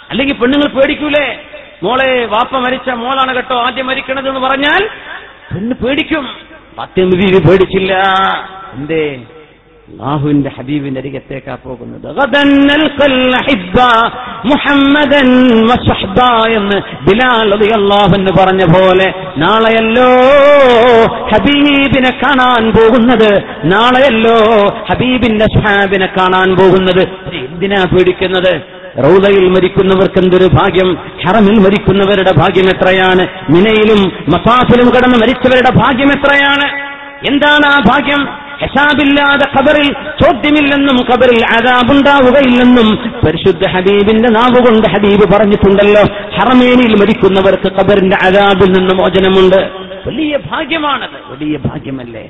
അല്ലെങ്കിൽ 0.10 0.36
പെണ്ണുങ്ങൾ 0.36 0.68
പേടിക്കൂലേ? 0.68 1.28
മോളെ 1.84 2.26
വാപ്പ 2.26 2.56
മരിച്ച 2.56 2.90
മോളാണ് 2.90 3.36
കേട്ടോ 3.36 3.56
ആദ്യം 3.56 3.88
മരിക്കണത് 3.88 4.28
എന്ന് 4.28 4.40
പറഞ്ഞാൽ 4.40 4.82
പെണ്ണ് 5.54 5.76
പേടിക്കും. 5.76 6.26
ഫാത്തിമ 6.78 7.10
പേടിച്ചില്ല. 7.48 7.94
എന്തേ? 8.76 9.20
അള്ളാഹുവിന്റെ 9.94 10.52
ഹബീബിന്റെ 10.60 11.00
അരികത്തേക്കാ 11.00 11.56
പോകുന്നത്. 11.56 12.08
മുഹമ്മദൻ 14.46 15.30
എന്ന് 16.56 16.78
ബിലാൽ 17.10 17.54
അള്ളാഹുന്ന് 17.74 18.32
പറഞ്ഞ 18.32 18.66
പോലെ 18.66 19.14
നാളെയല്ലോ 19.38 20.10
ഹബീബിനെ 21.34 22.10
കാണാൻ 22.10 22.72
പോകുന്നത്. 22.72 23.44
നാളെയല്ലോ 23.64 24.38
ഹബീബിന്റെ 24.92 25.46
സ്വഹാബിനെ 25.46 26.06
കാണാൻ 26.06 26.56
പോകുന്നത്. 26.56 27.04
എന്തിനാ 27.36 27.84
പേടിക്കുന്നത്? 27.84 28.62
റൗദയിൽ 29.04 29.50
മരിക്കുന്നവർക്ക് 29.50 30.20
എന്തൊരു 30.20 30.48
ഭാഗ്യം? 30.54 30.98
ഹറമിൽ 31.26 31.60
മരിക്കുന്നവരുടെ 31.60 32.32
ഭാഗ്യം 32.38 32.66
എത്രയാണ്? 32.66 33.28
മിനയിലും 33.50 34.12
മസാഫിലും 34.30 34.88
കടന്ന് 34.90 35.16
മരിച്ചവരുടെ 35.16 35.72
ഭാഗ്യം 35.72 36.08
എത്രയാണ്? 36.08 36.94
എന്താണ് 37.30 37.66
ആ 37.66 37.80
ഭാഗ്യം? 37.88 38.43
ഹെസാബില്ലാതെ 38.64 39.60
ഖബറിൽ 39.60 39.94
ചോദ്യമില്ലെന്നും 39.94 40.96
ഖബറിൽ 40.96 41.46
അതാബുണ്ടാവുകയില്ലെന്നും 41.46 43.12
പരിശുദ്ധ 43.26 43.68
ഹബീബിന്റെ 43.68 44.30
നാവുകൊണ്ട് 44.30 44.88
ഹബീബ് 44.90 45.34
പറഞ്ഞിട്ടുണ്ടല്ലോ 45.34 46.02
ഹറമേനിയിൽ 46.38 46.96
മരിക്കുന്നവർക്ക് 47.02 47.74
ഖബറിന്റെ 47.82 48.18
അതാബിൽ 48.22 48.72
നിന്ന് 48.72 48.96
മോചനമുണ്ട്. 48.96 49.84
വലിയ 50.08 50.38
ഭാഗ്യമാണത്. 50.52 51.32
വലിയ 51.32 51.58
ഭാഗ്യമല്ലേ? 51.58 52.30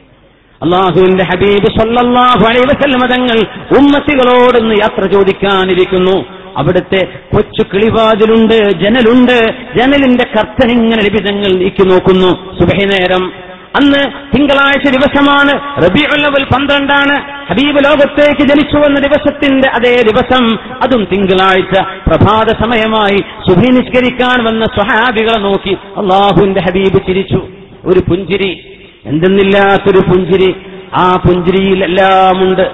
അള്ളാഹുവിന്റെ 0.61 1.23
ഹബീബ് 1.23 1.79
സല്ലല്ലാഹു 1.79 2.45
അലൈഹി 2.45 2.65
വസല്ലമ 2.65 3.05
തങ്ങൾ 3.15 3.37
ഉമ്മത്തികളോടൊന്ന് 3.79 4.75
യാത്ര 4.75 5.05
ചോദിക്കാനിരിക്കുന്നു. 5.05 6.25
അവിടുത്തെ 6.57 7.05
കൊച്ചു 7.35 7.63
കിളിവാതിലുണ്ട് 7.73 8.71
ജനലുണ്ട്. 8.71 9.47
ജനലിന്റെ 9.75 10.23
കർത്തനിങ്ങനെ 10.23 11.03
ലഭിതങ്ങൾ 11.03 11.59
നീക്കി 11.59 11.83
നോക്കുന്നു. 11.83 12.59
സുബഹി 12.59 12.85
നേരം. 12.85 13.33
അന്ന് 13.75 14.11
തിങ്കളാഴ്ച 14.35 14.89
ദിവസമാണ് 14.89 15.83
റബിഉൽ 15.83 16.43
പന്ത്രണ്ടാണ്. 16.43 17.15
ഹബീബ് 17.49 17.85
ലോകത്തേക്ക് 17.85 18.39
ജനിച്ചു 18.39 18.75
വന്ന 18.75 18.99
ദിവസത്തിന്റെ 18.99 19.69
അതേ 19.69 20.01
ദിവസം 20.01 20.57
അതും 20.83 21.07
തിങ്കളാഴ്ച. 21.11 21.81
പ്രഭാത 21.81 22.47
സമയമായി 22.47 23.17
സുഭീനിഷ്കരിക്കാൻ 23.17 24.43
വന്ന 24.43 24.65
സ്വഹാബികളെ 24.65 25.39
നോക്കി 25.39 25.73
അള്ളാഹുവിന്റെ 25.97 26.61
ഹബീബ് 26.61 27.07
ചിരിച്ചു. 27.07 27.47
ഒരു 27.85 27.99
പുഞ്ചിരി. 27.99 28.79
എന്തെന്നില്ലാത്തൊരു 29.05 29.99
പുഞ്ചിരി. 29.99 30.55
ആ 30.95 31.21
പുഞ്ചിരിയിലെല്ലാമുണ്ട് 31.27 32.71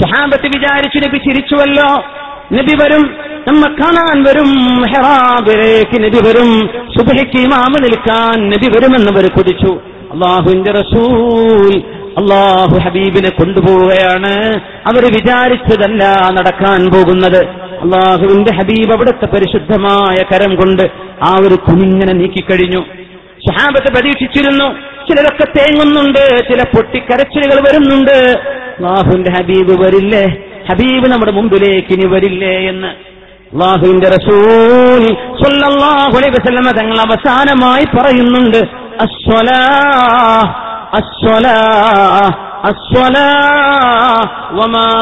സ്വഹാബത്ത് 0.00 0.46
വിചാരിച്ചു 0.46 1.08
നബി 1.08 1.18
ചിരിച്ചുവല്ലോ. 1.18 2.04
നബി 2.52 2.76
വരും 2.82 3.16
നമ്മ 3.48 3.62
കാണാൻ 3.72 4.22
വരും. 4.22 4.76
ഹെറാബിലേക്ക് 4.78 6.04
നബി 6.04 6.28
വരും. 6.28 6.68
സുബഹിക്ക് 6.98 7.40
ഇമാമ 7.40 7.76
നിൽക്കാൻ 7.80 8.48
നബി 8.48 8.66
വരുമെന്നവർ 8.66 9.30
കൊതിച്ചു. 9.30 9.80
അള്ളാഹുവിന്റെ 10.16 10.70
റസൂൽ 10.70 11.82
അള്ളാഹു 12.18 12.78
ഹബീബിനെ 12.78 13.30
കൊണ്ടുപോവുകയാണ്. 13.30 14.60
അവർ 14.60 15.04
വിചാരിച്ചതല്ല 15.04 16.04
നടക്കാൻ 16.32 16.90
പോകുന്നത്. 16.90 17.46
അള്ളാഹുവിന്റെ 17.80 18.54
ഹബീബ് 18.54 18.92
അവിടുത്തെ 18.92 19.26
പരിശുദ്ധമായ 19.26 20.16
കരം 20.32 20.56
കൊണ്ട് 20.56 20.82
ആ 21.22 21.38
ഒരു 21.40 21.54
കുനിങ്ങനെ 21.54 22.12
നീക്കിക്കഴിഞ്ഞു. 22.12 22.80
ഷഹാബത്ത് 23.46 23.96
പരീക്ഷിച്ചിരുന്നു 23.96 24.64
ചിലരൊക്കെ 25.08 25.44
തേങ്ങുന്നുണ്ട് 25.58 26.52
ചില 26.52 26.62
പൊട്ടിക്കരച്ചിലുകൾ 26.62 27.60
വരുന്നുണ്ട്. 27.60 28.34
അള്ളാഹുവിന്റെ 28.78 29.30
ഹബീബ് 29.30 29.84
വരില്ലേ? 29.84 30.24
ഹബീബ് 30.70 31.12
നമ്മുടെ 31.12 31.32
മുമ്പിലേക്ക് 31.32 31.92
ഇനി 31.92 32.06
വരില്ലേ 32.06 32.68
എന്ന്. 32.68 32.88
അള്ളാഹുവിന്റെ 33.52 34.08
റസൂൽ 34.08 35.14
തങ്ങൾ 36.70 36.98
അവസാനമായി 36.98 37.84
പറയുന്നുണ്ട് 37.96 38.85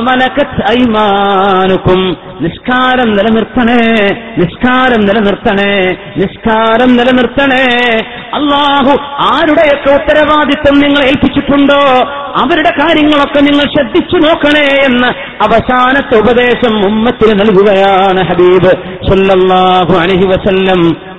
മലക്കത്ത് 0.03 0.81
ഐമാനുക്കും. 0.81 2.17
നിസ്കാരം 2.41 3.13
നിലനിർത്തണേ 3.13 4.07
നിസ്കാരം 4.39 5.01
നിലനിർത്തണേ 5.01 5.97
നിസ്കാരം 6.17 6.97
നിലനിർത്തണേ. 6.97 8.01
അള്ളാഹു 8.35 8.99
ആരുടെയൊക്കെ 9.21 9.93
ഉത്തരവാദിത്വം 9.93 10.79
നിങ്ങൾ 10.81 11.03
ഏൽപ്പിച്ചിട്ടുണ്ടോ? 11.05 12.09
അവരുടെ 12.37 12.71
കാര്യങ്ങളൊക്കെ 12.71 13.41
നിങ്ങൾ 13.41 13.63
ശ്രദ്ധിച്ചു 13.63 14.17
നോക്കണേ 14.17 14.85
എന്ന് 14.85 15.09
അവസാനത്തെ 15.43 16.19
ഉപദേശം 16.19 16.87
ഉമ്മത്തിന് 16.87 17.41
നൽകുകയാണ് 17.41 18.25
ഹബീബ്. 18.25 18.71
സല്ലല്ലാഹു 19.11 19.99
അലൈഹി 19.99 20.27
വസല്ലം. 20.27 21.14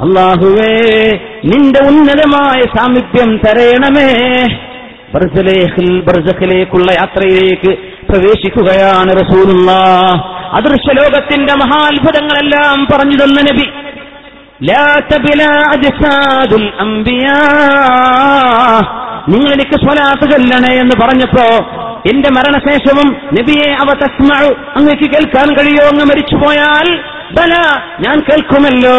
അള്ളാഹുവേ 0.00 1.10
നിന്റെ 1.44 1.80
ഉന്നതമായ 1.86 2.60
സാമീപ്യം 2.60 3.36
തരയണമേ. 3.36 4.10
ബർസലേഹിൽ 5.14 6.00
ബർസഖിലേക്കുള്ള 6.00 6.92
യാത്രയിലേക്ക് 6.92 7.78
പ്രവേശിക്കുകയാണ് 8.08 9.12
റസൂലുള്ള 9.12 9.72
അദൃശ്യ 10.52 10.92
ലോകത്തിന്റെ 10.92 11.54
മഹാത്ഭുതങ്ങളെല്ലാം 11.54 12.86
പറഞ്ഞു 12.92 13.16
തന്ന 13.16 13.40
നബി. 13.40 13.70
ലാ 14.70 15.00
തബ്ലാ 15.12 15.70
അജ്സാദുൽ 15.72 16.72
അംബിയാ. 16.78 17.48
നിങ്ങൾ 19.28 19.52
എനിക്ക് 19.52 19.76
സ്വലാത്ത് 19.84 20.30
ചൊല്ലണേ 20.30 20.80
എന്ന് 20.80 21.04
പറഞ്ഞപ്പോ 21.04 21.66
എന്റെ 22.10 22.28
മരണശേഷവും 22.30 23.16
നബിയെ 23.40 23.72
അവ 23.72 23.92
തസ്മഴു 23.92 24.54
അങ്ങേക്ക് 24.76 25.10
കേൾക്കാൻ 25.10 25.54
കഴിയോ 25.54 25.88
അങ്ങ് 25.88 26.04
മരിച്ചുപോയാൽ 26.04 27.00
ബല 27.32 27.52
ഞാൻ 28.00 28.20
കേൾക്കുമല്ലോ. 28.20 28.98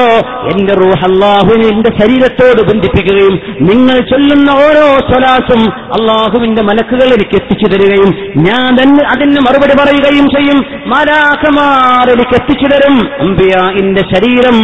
എന്റെ 0.51 0.73
റൂഹ് 0.73 1.67
എന്റെ 1.67 1.89
ശരീരത്തോട് 1.99 2.61
ബന്ധിപ്പിക്കുകയും 2.61 3.41
നിങ്ങൾ 3.61 3.99
ചൊല്ലുന്ന 3.99 4.51
ഓരോ 4.51 4.97
സ്വലാസും 4.97 5.71
അള്ളാഹുവിന്റെ 5.71 6.61
മലക്കുകൾ 6.61 7.05
എനിക്ക് 7.05 7.35
എത്തിച്ചു 7.35 7.75
തരികയും 7.75 8.15
ഞാൻ 8.37 8.81
തന്നെ 8.81 9.03
അതിന് 9.09 9.41
മറുപടി 9.41 9.83
പറയുകയും 9.83 10.25
ചെയ്യും. 10.25 10.65
മാലാഖമാർ 10.87 12.09
എത്തിച്ചു 12.11 12.65
തരും. 12.65 13.09
അമ്പിയ 13.19 13.83
എന്റെ 13.83 14.01
ശരീരം 14.15 14.63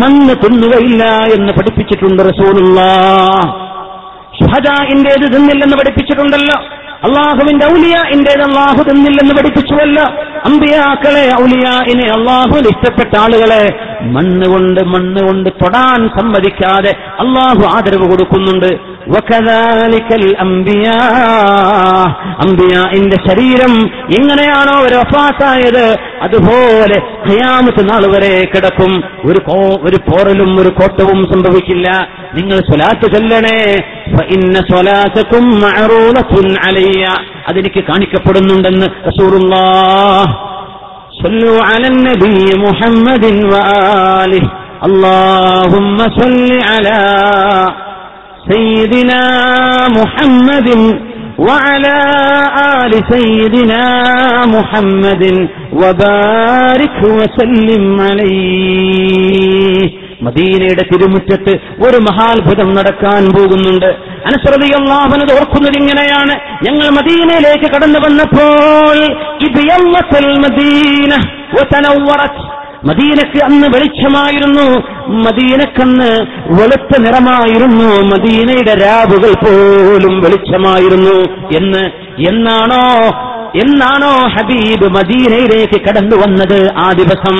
മണ്ണ് 0.00 0.34
തിന്നുകയില്ല 0.44 1.04
എന്ന് 1.34 1.52
പഠിപ്പിച്ചിട്ടുണ്ട് 1.52 2.22
റസൂലുള്ള. 2.22 2.80
ഷുഹദാഇന്റേത് 4.44 5.26
തിന്നില്ലെന്ന് 5.36 5.76
പഠിപ്പിച്ചിട്ടുണ്ടല്ലോ. 5.76 6.58
അള്ളാഹുവിന്റെ 7.04 7.66
ഔലിയ 7.66 7.96
ഇന്റേത് 8.10 8.42
അള്ളാഹു 8.42 8.82
തിന്നില്ലെന്ന് 8.82 9.34
പഠിപ്പിച്ചുവല്ലോ. 9.34 10.04
അമ്പിയാക്കളെ 10.44 11.24
ഔലിയാഇനെ 11.42 12.06
അള്ളാഹുവിന് 12.12 12.66
ഇഷ്ടപ്പെട്ട 12.66 13.16
ആളുകളെ 13.20 13.62
മണ്ണ് 14.02 14.46
കൊണ്ട് 14.46 14.80
മണ്ണ് 14.80 15.20
കൊണ്ട് 15.26 15.50
തൊടാൻ 15.50 16.08
സമ്മതിക്കാതെ 16.08 16.92
അള്ളാഹു 17.20 17.76
ആദരവ് 17.76 18.10
കൊടുക്കുന്നുണ്ട്. 18.10 18.93
വകദാലിക്കൽ 19.13 20.23
അംബിയാ 20.45 20.95
അംബിയാഇന്റെ 22.43 23.17
ശരീരം 23.27 23.73
എങ്ങനെയാണോ 24.17 24.75
ഒരു 24.87 24.97
വഫാത്തായത് 25.01 25.85
അതുപോലെ 26.25 26.97
ഖിയാമത്ത് 27.27 27.83
നാൾ 27.89 28.03
വരെ 28.13 28.33
കിടക്കും 28.53 28.91
ഒരു 29.29 29.39
കോ 29.47 29.57
ഒരു 29.87 29.99
പോറലും 30.07 30.51
ഒരു 30.63 30.71
കോട്ടവും 30.79 31.21
സംഭവിക്കില്ല 31.33 31.87
നിങ്ങൾ 32.37 32.59
സ്വലാത്ത് 32.69 33.09
ചൊല്ലണേ 33.15 33.57
ഫഇന്ന 34.13 34.61
സ്വലാത്തക്കും 34.69 35.47
മഅറൂദത്തുൻ 35.63 36.47
അലയ്യ 36.67 37.05
അതെനിക്ക് 37.49 37.83
കാണിക്കപ്പെടുന്നുണ്ടെന്ന് 37.91 38.89
റസൂലുള്ളാഹ് 39.09 40.29
صلوا 41.19 41.59
على 41.69 41.87
النبي 41.93 42.37
محمد 42.65 43.23
وآله 43.51 44.43
اللهم 44.87 45.97
صل 46.19 46.37
على 46.69 46.99
سيدنا 48.51 49.23
محمد 49.99 50.67
وعلى 51.47 51.97
آل 52.75 52.93
سيدنا 53.13 53.85
محمد 54.55 55.23
وبارك 55.81 56.97
وسلم 57.17 57.83
عليه 58.09 59.83
മദീനയുടെ 60.27 60.83
തിരുമുറ്റത്ത് 60.91 61.53
ഒരു 61.85 61.97
മഹാത്ഭുതം 62.07 62.69
നടക്കാൻ 62.77 63.21
പോകുന്നുണ്ട് 63.35 63.89
അനുസൃതിയല്ലാവനത് 64.27 65.31
ഓർക്കുന്നത് 65.39 65.77
ഇങ്ങനെയാണ് 65.81 66.33
ഞങ്ങൾ 66.65 66.87
മദീനയിലേക്ക് 66.97 67.67
കടന്നു 67.73 67.99
വന്നപ്പോൾ 68.05 68.97
ഇബിയമ്മത്തൽ 69.47 70.27
മദീന 70.45 71.11
വതനവ്വറത്. 71.55 72.41
മദീനക്ക് 72.84 73.44
അന്ന് 73.44 73.66
വെളിച്ചമായിരുന്നു. 73.66 74.80
മദീനക്കന്ന് 75.08 76.20
വെളുത്ത 76.46 76.98
നിറമായിരുന്നു. 76.98 77.84
മദീനയുടെ 77.84 78.74
രാവുകൾ 78.74 79.32
പോലും 79.32 80.20
വെളിച്ചമായിരുന്നു. 80.20 81.48
എന്ന് 81.56 81.90
എന്നാണോ 82.30 82.98
എന്നാണോ 83.62 84.28
ഹബീബ് 84.28 84.88
മദീനയിലേക്ക് 84.88 85.80
കടന്നു 85.80 86.16
വന്നത് 86.16 86.72
ആ 86.76 86.92
ദിവസം? 86.92 87.36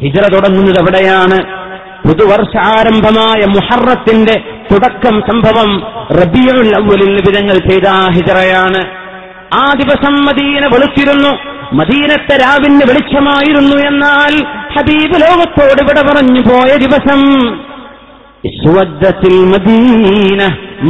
ഹിജറ 0.00 0.26
തുടങ്ങുന്നത് 0.26 0.80
എവിടെയാണ്? 0.80 1.64
പുതുവർഷാരംഭമായ 2.08 3.46
മുഹറത്തിന്റെ 3.46 4.44
തുടക്കം 4.72 5.20
സംഭവം 5.20 5.82
റബിയുൽ 6.10 6.74
അവലിൽ 6.76 7.14
വിധങ്ങൾ 7.14 7.70
ചെയ്ത 7.70 7.88
ആ 7.88 8.10
ഹിജറയാണ്. 8.10 9.03
ആ 9.56 9.64
ദിവസം 9.80 10.14
മദീന 10.28 10.62
വെളുത്തിരുന്നു. 10.74 11.32
മദീനത്തെ 11.78 12.34
രാവിന് 12.36 12.84
വെളിച്ചമായിരുന്നു 12.90 13.76
എന്നാൽ 13.90 14.34
ഹബീബ് 14.74 15.16
ലോകത്തോട് 15.22 15.80
ഇവിടെ 15.82 16.02
പറഞ്ഞു 16.02 16.40
പോയ 16.40 16.70
ദിവസം 16.84 17.20
സുവദ്ദത്തിൽ 18.62 19.36
മദീന 19.52 20.40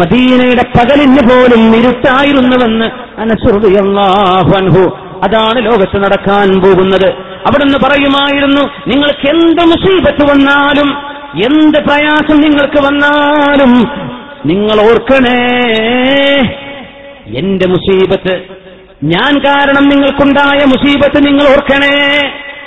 മദീനയുടെ 0.01 0.65
പകലിന് 0.77 1.23
പോലും 1.29 1.63
ഇരുട്ടായിരുന്നുവെന്ന് 1.77 2.87
അനസുറിയല്ലാഹു 3.19 4.83
അതാണ് 5.27 5.59
ലോകത്ത് 5.67 5.99
നടക്കാൻ 6.05 6.49
പോകുന്നത്. 6.65 7.09
അവിടുന്ന് 7.47 7.79
പറയുമായിരുന്നു 7.85 8.63
നിങ്ങൾക്ക് 8.87 9.27
എന്ത് 9.29 9.63
മുസീബത്ത് 9.71 10.25
വന്നാലും 10.31 10.89
എന്ത് 11.47 11.79
പ്രയാസം 11.89 12.37
നിങ്ങൾക്ക് 12.41 12.81
വന്നാലും 12.87 13.73
നിങ്ങൾ 14.47 14.77
ഓർക്കണേ 14.89 15.39
എന്റെ 17.27 17.69
മുസീബത്ത്. 17.69 18.41
ഞാൻ 19.05 19.39
കാരണം 19.39 19.89
നിങ്ങൾക്കുണ്ടായ 19.89 20.65
മുസീബത്ത് 20.65 21.27
നിങ്ങൾ 21.27 21.43
ഓർക്കണേ 21.43 22.21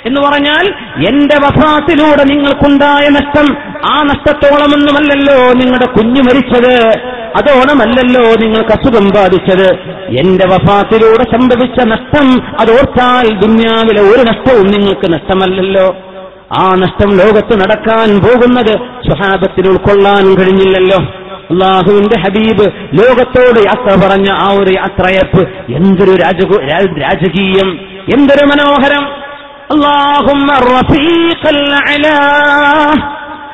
എന്ന് 0.06 0.20
പറഞ്ഞാൽ 0.20 0.66
എന്റെ 1.08 1.34
വഫാത്തിലൂടെ 1.34 2.24
നിങ്ങൾക്കുണ്ടായ 2.24 3.08
നഷ്ടം 3.08 3.56
ആ 3.86 4.02
നഷ്ടത്തോളമൊന്നുമല്ലല്ലോ 4.02 5.52
നിങ്ങളുടെ 5.52 5.86
കുഞ്ഞു 5.86 6.22
മരിച്ചത്. 6.22 6.98
അതോണമല്ലല്ലോ 7.28 8.34
നിങ്ങൾക്ക് 8.34 8.70
അസുഖം 8.70 9.10
ബാധിച്ചത്. 9.10 9.78
എന്റെ 10.18 10.46
വഫാത്തിലൂടെ 10.46 11.24
സംഭവിച്ച 11.36 11.86
നഷ്ടം 11.86 12.42
അതോർത്താൽ 12.60 13.38
ദുന്യാവിലെ 13.38 14.02
ഒരു 14.02 14.22
നഷ്ടവും 14.22 14.66
നിങ്ങൾക്ക് 14.66 15.12
നഷ്ടമല്ലല്ലോ. 15.12 15.96
ആ 16.60 16.74
നഷ്ടം 16.74 17.10
ലോകത്ത് 17.10 17.60
നടക്കാൻ 17.60 18.18
പോകുന്നത് 18.18 18.76
സ്വഹാബത്തിന് 18.76 19.68
ഉൾക്കൊള്ളാൻ 19.68 20.34
കഴിഞ്ഞില്ലല്ലോ. 20.34 21.17
അള്ളാഹുവിന്റെ 21.50 22.20
ഹബീബ് 22.20 22.72
ലോകത്തോട് 23.00 23.58
യാത്ര 23.58 24.06
പറഞ്ഞ 24.06 24.30
ആ 24.30 24.56
ഒരു 24.60 24.70
യാത്രയപ്പ് 24.70 25.72
എന്തൊരു 25.72 26.16
രാജകീയം 27.00 27.80
എന്തൊരു 28.14 28.46
മനോഹരം. 28.46 29.06
അള്ളാഹുമ്മ 29.70 30.52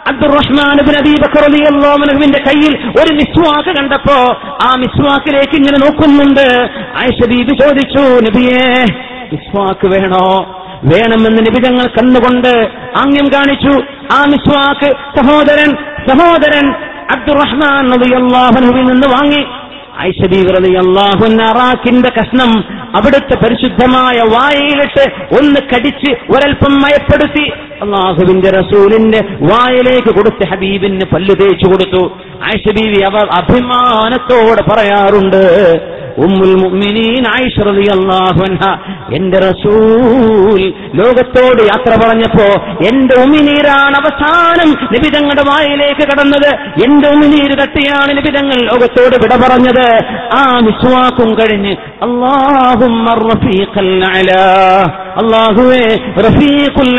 അബ്ദുറഹ്മാൻബിന്റെ 0.09 2.38
കയ്യിൽ 2.38 2.76
ഒരു 2.76 3.14
മിസ്വാക്ക് 3.14 3.68
കണ്ടപ്പോ 3.68 4.38
ആ 4.62 4.76
മിസ്വാക്കിലേക്ക് 4.76 5.57
ഇങ്ങനെ 5.57 5.78
നോക്കുന്നുണ്ട്. 5.78 6.68
ആയിഷബീബ് 6.97 7.49
ചോദിച്ചു 7.49 7.99
നബിയേ 7.99 8.84
മിസ്വാക്ക് 9.32 9.86
വേണോ? 9.86 10.57
വേണമെന്ന് 10.84 11.38
നിബിതങ്ങൾ 11.38 11.86
കന്നുകൊണ്ട് 11.86 12.68
ആംഗ്യം 12.97 13.30
കാണിച്ചു. 13.34 13.82
ആ 14.14 14.24
മിസ്വാക്ക് 14.24 15.18
സഹോദരൻ 15.18 15.76
സഹോദരൻ 16.09 16.74
അബ്ദുറഹ്മാൻ 17.11 18.15
അള്ളാഹുനുവിൽ 18.15 18.85
നിന്ന് 18.85 19.09
വാങ്ങി. 19.09 19.45
ഐഷബീറിയാഹുന്റെ 20.01 22.13
കഷ്ണം 22.21 22.65
അവിടുത്തെ 22.97 23.37
പരിശുദ്ധമായ 23.37 24.33
വായയിലിട്ട് 24.33 25.39
ഒന്ന് 25.39 25.61
കടിച്ച് 25.61 26.13
ഒരൽപ്പം 26.13 26.75
മയപ്പെടുത്തി. 26.75 27.53
അള്ളാഹുവിന്റെ 27.83 28.51
റസൂലിന്റെ 28.51 29.21
വായിലേക്ക് 29.41 30.15
കൊടുത്ത് 30.15 30.49
ഹബീബിന് 30.49 31.15
പല്ലു 31.15 31.35
തേച്ചു 31.35 31.69
കൊടുത്തു. 31.69 32.13
ആയിഷബീവി 32.45 33.01
അവർ 33.01 33.17
അഭിമാനത്തോടെ 33.17 34.73
പറയാറുണ്ട് 34.73 35.43
ഉമ്മുൽ 36.25 36.55
മുഅ്മിനീൻ 36.62 37.23
ആയിഷ 37.35 37.57
റളിയല്ലാഹു 37.69 38.43
എന്റെ 39.17 39.39
റസൂൽ 39.49 40.61
ലോകത്തോട് 41.01 41.61
യാത്ര 41.71 41.93
പറഞ്ഞപ്പോ 42.03 42.49
എന്റെ 42.91 43.15
ഉമിനീരാണ് 43.25 43.97
അവസാനം 44.03 44.71
നിബിതങ്ങളുടെ 44.95 45.45
വായിലേക്ക് 45.51 46.05
കടന്നത്. 46.11 46.51
എന്റെ 46.87 47.07
ഉമിനീര് 47.15 47.57
തട്ടിയാണ് 47.62 48.11
നിബിതങ്ങൾ 48.19 48.59
ലോകത്തോട് 48.71 49.17
വിട 49.25 49.35
പറഞ്ഞത്. 49.45 49.87
ആ 50.39 50.41
വിശ്വാസം 50.69 51.31
കഴിഞ്ഞ് 51.41 51.75
അള്ളാഹും 52.07 52.95
അള്ളാഹുവെ 55.23 55.85
റഫീഖുൽ 56.27 56.93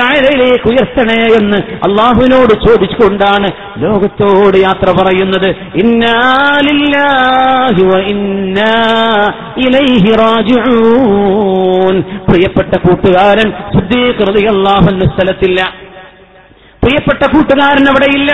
ഉയർത്തണേ 0.70 1.22
എന്ന് 1.39 1.59
അള്ളാഹുവിനോട് 1.88 2.53
ചോദിച്ചുകൊണ്ടാണ് 2.66 3.47
ലോകത്തോട് 3.86 4.57
യാത്ര 4.68 4.88
പറയുന്നത്. 4.99 5.49
ഇന്നാലില്ലാഹി 5.84 7.84
ഇന്നാ 8.13 8.72
ഇലൈഹി 9.66 10.12
പ്രിയപ്പെട്ട 12.30 12.74
കൂട്ടുകാരൻ 12.88 13.49
സിദ്ദീഖ് 13.76 14.28
റളിയല്ലാഹു 14.30 14.88
അൻഹു 14.93 15.08
സ്ഥലത്തില്ല. 15.16 15.62
പ്രിയപ്പെട്ട 16.84 17.24
കൂട്ടുകാരൻ 17.36 17.86
അവിടെയില്ല 17.89 18.32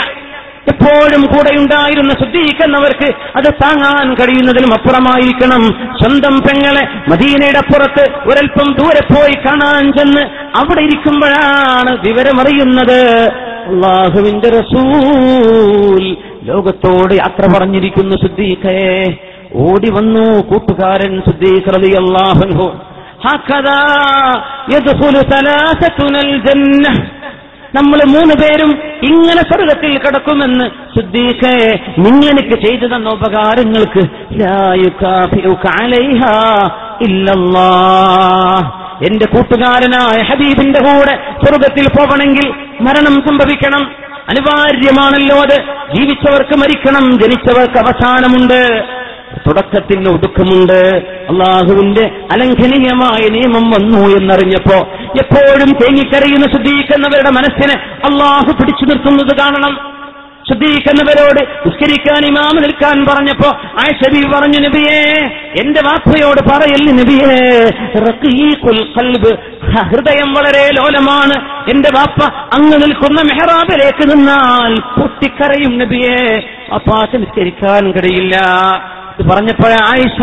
എപ്പോഴും 0.72 1.22
കൂടെയുണ്ടായിരുന്ന 1.22 2.12
ശുദ്ധീകരിക്കുന്നവർക്ക് 2.12 3.08
അത് 3.36 3.48
താങ്ങാൻ 3.64 4.14
കഴിയുന്നതിലും 4.14 4.74
അപ്പുറമായിരിക്കണം. 4.74 5.64
സ്വന്തം 6.02 6.36
പെങ്ങളെ 6.40 6.84
മദീനയുടെ 7.12 7.58
അപ്പുറത്ത് 7.58 8.04
ഒരൽപ്പം 8.30 8.70
ദൂരെ 8.80 9.04
പോയി 9.14 9.36
കാണാൻ 9.46 9.94
ചെന്ന് 9.98 10.24
അവിടെ 10.60 10.82
ഇരിക്കുമ്പോഴാണ് 10.82 11.92
വിവരമറിയുന്നത്. 12.08 13.00
അള്ളാഹുവിന്റെ 13.72 14.50
റസൂൽ 14.50 16.04
ലോകത്തോട് 16.44 17.14
യാത്ര 17.14 17.44
പറഞ്ഞിരിക്കുന്നു 17.56 18.16
ശുദ്ധീഖയെ 18.22 18.96
ഓടി 19.56 19.90
വന്നു 19.90 20.42
കൂട്ടുകാരൻ 20.42 21.22
നമ്മൾ 27.76 28.00
മൂന്ന് 28.08 28.34
പേരും 28.42 28.80
ഇങ്ങനെ 29.04 29.42
സ്വർഗത്തിൽ 29.42 29.98
കിടക്കുമെന്ന് 29.98 30.66
ശുദ്ധീഖേ 30.66 31.80
നിങ്ങനെക്ക് 31.98 32.66
ചെയ്തു 32.66 32.86
തന്ന 32.86 33.10
ഉപകാരങ്ങൾക്ക് 33.10 34.02
എന്റെ 39.06 39.26
കൂട്ടുകാരനായ 39.26 40.24
ഹബീബിന്റെ 40.24 40.80
കൂടെ 40.84 41.36
സ്വർഗത്തിൽ 41.44 41.88
പോകണമെങ്കിൽ 41.90 42.50
മരണം 42.82 43.24
സംഭവിക്കണം. 43.28 43.92
അനിവാര്യമാണല്ലോ 44.30 45.36
അത്. 45.36 45.58
ജീവിച്ചവർക്ക് 45.96 46.58
മരിക്കണം 46.58 47.20
ജനിച്ചവർക്ക് 47.20 47.78
അവസാനമുണ്ട്. 47.78 48.84
തുടക്കത്തിന് 49.48 50.10
ഒതുക്കമുണ്ട്. 50.10 51.02
അള്ളാഹുവിന്റെ 51.30 52.06
അലംഘനീയമായ 52.32 53.30
നിയമം 53.30 53.70
വന്നു 53.70 54.08
എന്നറിഞ്ഞപ്പോ 54.18 54.78
എപ്പോഴും 54.96 55.72
തേങ്ങിക്കരയുന്ന 55.74 56.52
ശുദ്ധീകരിക്കുന്നവരുടെ 56.52 57.30
മനസ്സിനെ 57.30 57.76
അള്ളാഹു 58.06 58.54
പിടിച്ചു 58.54 58.86
നിർത്തുന്നത് 58.86 59.38
കാണണം. 59.40 59.92
ശുദ്ധീകരിക്കുന്നവരോട് 60.50 61.70
നിസ്കരിക്കാൻ 61.70 62.26
ഇമാമ 62.26 62.60
നിൽക്കാൻ 62.60 63.06
പറഞ്ഞപ്പോ 63.06 63.50
ആയിഷബി 63.80 64.28
പറഞ്ഞു 64.28 64.60
നബിയേ 64.60 65.30
എന്റെ 65.60 65.82
വാപ്പയോട് 65.82 66.50
പറയല്ല 66.50 66.92
നബിയേ? 66.92 67.70
ഹൃദയം 69.82 70.34
വളരെ 70.34 70.70
ലോലമാണ്. 70.72 71.66
എന്റെ 71.72 71.90
വാപ്പ 71.96 72.24
അങ്ങ് 72.54 72.74
നിൽക്കുന്ന 72.74 73.22
മെഹറാബിലേക്ക് 73.22 74.18
നിന്നാൽ 74.18 75.02
പൊട്ടിക്കരയും 75.02 75.78
നബിയേ. 75.78 76.48
അപ്പാക്ക് 76.74 77.22
നിസ്കരിക്കാൻ 77.22 77.92
കഴിയില്ല 77.92 78.38
ഇത് 79.20 79.30
ആയിഷ 79.84 80.22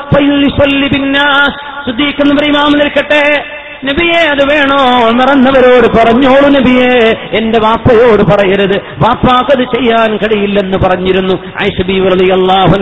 ഇമാമ 2.47 2.69
നിൽക്കട്ടെ. 2.69 3.45
നബിയെ 3.85 4.29
അത് 4.29 4.45
വേണോ? 4.45 5.11
നിറന്നവരോട് 5.11 5.87
പറഞ്ഞോളൂ 5.87 6.49
നബിയെ. 6.49 7.13
എന്റെ 7.41 7.59
വാപ്പയോട് 7.59 8.23
പറയരുത്. 8.23 8.77
വാപ്പാക്കത് 8.77 9.65
ചെയ്യാൻ 9.65 10.17
കഴിയില്ലെന്ന് 10.17 10.79
പറഞ്ഞിരുന്നു. 10.79 11.35
ഐഷബി 11.63 12.01
വെറുതെ 12.01 12.33
അള്ളാഹ 12.33 12.75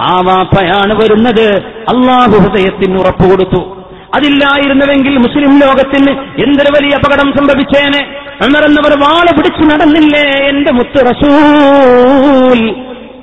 ആ 0.00 0.20
വാപ്പയാണ് 0.20 0.94
വരുന്നത്. 0.94 1.62
അള്ളാഹു 1.64 2.30
ഹൃദയത്തിന് 2.30 2.98
ഉറപ്പ് 2.98 3.30
കൊടുത്തു. 3.30 3.79
അതില്ലായിരുന്നുവെങ്കിൽ 4.14 5.16
മുസ്ലിം 5.16 5.60
ലോകത്തിന് 5.60 6.10
എന്തൊരു 6.20 6.68
വലിയ 6.70 6.96
അപകടം 6.96 7.32
സംഭവിച്ചേനെ? 7.32 8.20
എന്നവർ 8.44 9.00
വാള 9.00 9.36
പിടിച്ചു 9.36 9.62
നടന്നില്ലേ 9.62 10.48
എന്റെ 10.48 10.72
മുത്ത് 10.72 11.04
റസൂൽ? 11.04 12.74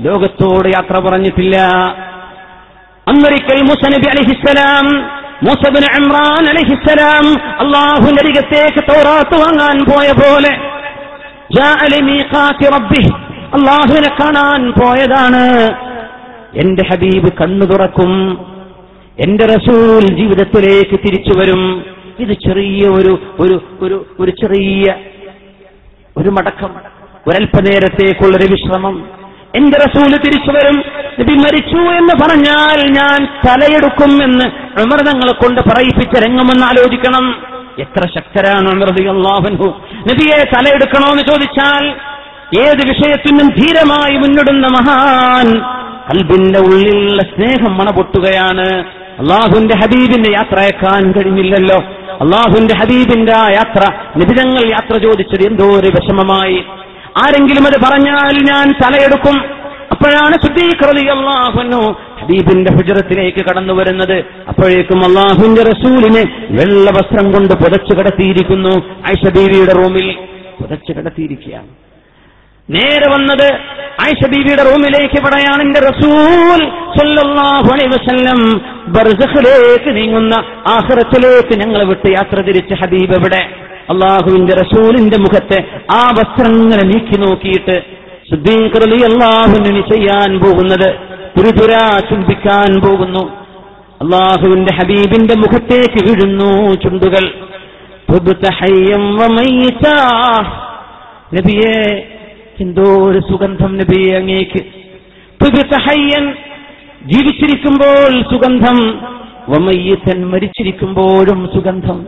ലോകത്തോട് 0.02 0.68
യാത്ര 0.68 1.00
പറഞ്ഞിട്ടില്ല. 1.00 1.58
അന്നൊരിക്കൽ 3.08 3.62
മുസനബി 3.62 4.10
അലഹിസ്സലാം 4.10 4.98
മൂസബിന് 5.44 5.86
ഇമ്രാൻ 6.00 6.50
അലഹിസ്സലാം 6.50 7.42
അള്ളാഹുവിന്റെ 7.60 8.22
അരികത്തേക്ക് 8.24 8.80
തോറാത്ത് 8.90 9.36
വാങ്ങാൻ 9.40 9.86
പോയ 9.86 10.12
പോലെ 10.12 10.54
അള്ളാഹുവിനെ 13.54 14.16
കാണാൻ 14.20 14.72
പോയതാണ്. 14.72 15.72
എന്റെ 16.56 16.84
ഹബീബ് 16.92 17.32
കണ്ണു 17.42 17.66
തുറക്കും. 17.66 18.38
എന്റെ 19.20 19.46
റസൂൽ 19.46 20.16
ജീവിതത്തിലേക്ക് 20.16 21.00
തിരിച്ചു 21.00 21.40
വരും. 21.40 21.86
ഇത് 22.20 22.34
ചെറിയ 22.34 22.88
ഒരു 22.88 23.20
ഒരു 23.40 24.06
ഒരു 24.20 24.30
ചെറിയ 24.30 24.94
ഒരു 26.18 26.30
മടക്കം 26.30 26.70
ഒരല്പനേരത്തേക്കുള്ളൊരു 27.28 28.54
വിശ്രമം. 28.54 29.10
എന്റെ 29.56 29.78
റസൂൽ 29.78 30.12
തിരിച്ചു 30.12 30.52
വരും. 30.52 30.84
നബി 31.20 31.34
മരിച്ചു 31.34 31.78
എന്ന് 31.78 32.14
പറഞ്ഞാൽ 32.24 32.90
ഞാൻ 32.90 33.26
തലയെടുക്കും 33.26 34.24
എന്ന് 34.24 34.46
അമൃതങ്ങളെ 34.80 35.34
കൊണ്ട് 35.34 35.62
പറയിപ്പിച്ച 35.62 36.28
രംഗമെന്ന് 36.28 36.66
ആലോചിക്കണം. 36.66 37.36
എത്ര 37.80 38.10
ശക്തരാണ് 38.16 38.70
അമൃതിയല്ലാഹു 38.70 39.68
നബിയെ 40.00 40.44
തലയെടുക്കണോ 40.44 41.12
എന്ന് 41.12 41.24
ചോദിച്ചാൽ 41.24 41.88
ഏത് 42.60 42.88
വിഷയത്തിനും 42.88 43.48
ധീരമായി 43.48 44.18
മുന്നിടുന്ന 44.18 44.68
മഹാൻ 44.68 45.60
കൽബിന്റെ 46.10 46.60
ഉള്ളിലുള്ള 46.60 47.22
സ്നേഹം 47.22 47.78
മണപൊട്ടുകയാണ്. 47.78 48.84
അള്ളാഹുവിന്റെ 49.20 49.76
ഹബീബിന്റെ 49.76 50.32
യാത്ര 50.32 50.60
അയക്കാൻ 50.60 51.12
കഴിഞ്ഞില്ലല്ലോ. 51.12 51.78
അള്ളാഹുന്റെ 52.22 52.76
ഹബീബിന്റെ 52.76 53.32
ആ 53.32 53.48
യാത്ര 53.50 53.94
നിബിതങ്ങൾ 54.18 54.70
യാത്ര 54.70 54.98
ചോദിച്ചത് 54.98 55.48
എന്തോ 55.48 55.66
ഒരു 55.66 55.88
വിഷമമായി. 55.88 56.64
ആരെങ്കിലും 57.18 57.66
അത് 57.66 57.80
പറഞ്ഞാൽ 57.84 58.36
ഞാൻ 58.44 58.72
തലയെടുക്കും. 58.72 59.58
അപ്പോഴാണ് 59.92 60.36
അള്ളാഹുനു 61.12 61.96
ഹബീബിന്റെ 62.22 62.72
ഹുജറത്തിലേക്ക് 62.74 63.46
കടന്നു 63.46 63.74
വരുന്നത്. 63.74 64.18
അപ്പോഴേക്കും 64.48 65.06
അള്ളാഹുന്റെ 65.06 65.64
റസൂലിനെ 65.64 66.48
വെള്ള 66.50 66.90
വസ്ത്രം 66.90 67.32
കൊണ്ട് 67.32 67.54
പുതച്ചു 67.54 67.96
കിടത്തിയിരിക്കുന്നു. 67.96 68.76
ഐഷ 69.12 69.30
ബീവിയുടെ 69.30 69.74
റൂമിൽ 69.74 70.16
പുതച്ചു 70.62 70.94
കിടത്തിയിരിക്കുകയാണ്. 70.94 71.87
നേരെ 72.70 73.14
വന്നത് 73.14 73.54
ആയിഷ 74.02 74.28
ബീവിയുടെ 74.28 74.64
റൂമിലേക്ക് 74.64 75.22
പടയാണ് 75.24 75.62
എന്റെ 75.62 75.80
റസൂൽ 75.80 76.66
വസല്ലം. 77.88 78.62
നീങ്ങുന്ന 79.94 80.34
ആഹ്റത്തിലേക്ക് 80.68 81.60
ഞങ്ങൾ 81.60 81.84
വിട്ട് 81.84 82.10
യാത്ര 82.10 82.42
തിരിച്ച 82.42 82.74
ഹബീബ് 82.74 83.14
എവിടെ? 83.14 83.50
അള്ളാഹുവിന്റെ 83.90 84.54
റസൂലിന്റെ 84.54 85.18
മുഖത്തെ 85.18 85.66
ആ 85.92 86.08
വസ്ത്രങ്ങളെ 86.12 86.86
നീക്കി 86.86 87.20
നോക്കിയിട്ട് 87.20 87.84
സുദ്ദീഖ്റലി 88.32 89.04
അള്ളാഹുവിന് 89.04 89.82
ചെയ്യാൻ 89.92 90.40
പോകുന്നത് 90.40 90.96
തുരുതുര 91.38 91.78
ചുംബിക്കാൻ 92.10 92.82
പോകുന്നു. 92.82 93.24
അള്ളാഹുവിന്റെ 94.02 94.74
ഹബീബിന്റെ 94.76 95.36
മുഖത്തേക്ക് 95.36 96.10
വീഴുന്നു 96.10 96.74
ചുണ്ടുകൾ. 96.74 97.30
നബിയെ 101.34 102.17
എന്തോ 102.62 102.82
ഒരു 102.82 103.20
സുഗന്ധം 103.20 103.78
നബിയെ 103.78 104.18
അങ്ങേക്ക്. 104.18 104.60
ജീവിച്ചിരിക്കുമ്പോൾ 107.06 108.22
സുഗന്ധം 108.22 109.00
വമയ്യത്തൻ 109.50 110.26
മരിച്ചിരിക്കുമ്പോഴും 110.26 111.50
സുഗന്ധം. 111.54 112.08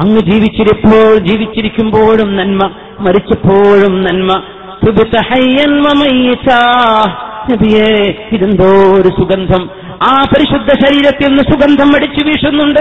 അങ്ങ് 0.00 0.20
ജീവിച്ചിരിപ്പോൾ 0.20 1.18
ജീവിച്ചിരിക്കുമ്പോഴും 1.18 2.36
നന്മ 2.36 2.70
മരിച്ചപ്പോഴും 3.00 4.02
നന്മ. 4.02 4.42
നബിയെ 7.52 8.14
ഇതെന്തോ 8.32 8.92
ഒരു 8.94 9.08
സുഗന്ധം. 9.08 9.70
ആ 10.02 10.22
പരിശുദ്ധ 10.22 10.86
ശരീരത്തിൽ 10.86 11.28
നിന്ന് 11.28 11.42
സുഗന്ധം 11.42 11.96
അടിച്ചു 11.96 12.24
വീശുന്നുണ്ട്. 12.24 12.80